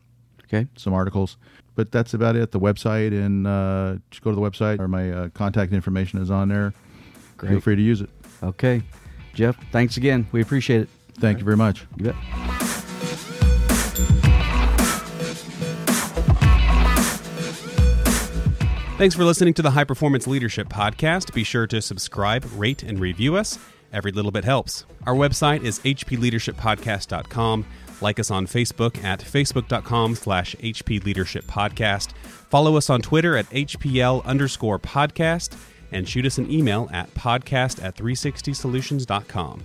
okay, 0.44 0.66
some 0.76 0.92
articles. 0.92 1.36
But 1.76 1.92
that's 1.92 2.12
about 2.14 2.36
it. 2.36 2.50
The 2.50 2.60
website, 2.60 3.12
and 3.12 3.46
uh, 3.46 3.96
just 4.10 4.22
go 4.22 4.30
to 4.30 4.34
the 4.36 4.42
website, 4.42 4.80
or 4.80 4.88
my 4.88 5.10
uh, 5.10 5.28
contact 5.30 5.72
information 5.72 6.20
is 6.20 6.30
on 6.30 6.48
there. 6.48 6.74
Feel 7.40 7.60
free 7.60 7.76
to 7.76 7.82
use 7.82 8.00
it. 8.02 8.10
okay. 8.42 8.82
Jeff, 9.32 9.56
thanks 9.70 9.96
again. 9.96 10.26
We 10.32 10.42
appreciate 10.42 10.82
it. 10.82 10.88
Thank 11.20 11.38
you 11.38 11.44
very 11.44 11.56
much. 11.56 11.86
You 11.96 12.04
bet. 12.06 12.16
Thanks 19.00 19.14
for 19.14 19.24
listening 19.24 19.54
to 19.54 19.62
the 19.62 19.70
High 19.70 19.84
Performance 19.84 20.26
Leadership 20.26 20.68
Podcast. 20.68 21.32
Be 21.32 21.42
sure 21.42 21.66
to 21.66 21.80
subscribe, 21.80 22.46
rate, 22.54 22.82
and 22.82 23.00
review 23.00 23.34
us. 23.34 23.58
Every 23.94 24.12
little 24.12 24.30
bit 24.30 24.44
helps. 24.44 24.84
Our 25.06 25.14
website 25.14 25.62
is 25.64 25.78
hpleadershippodcast.com. 25.80 27.66
Like 28.02 28.20
us 28.20 28.30
on 28.30 28.46
Facebook 28.46 29.02
at 29.02 29.20
facebook.com 29.20 30.14
slash 30.16 30.54
hpleadershippodcast. 30.56 32.12
Follow 32.12 32.76
us 32.76 32.90
on 32.90 33.00
Twitter 33.00 33.36
at 33.36 33.48
hpl 33.50 34.24
underscore 34.24 34.78
podcast. 34.78 35.56
And 35.92 36.08
shoot 36.08 36.26
us 36.26 36.38
an 36.38 36.50
email 36.50 36.88
at 36.92 37.12
podcast 37.14 37.82
at 37.82 37.96
360solutions.com. 37.96 39.64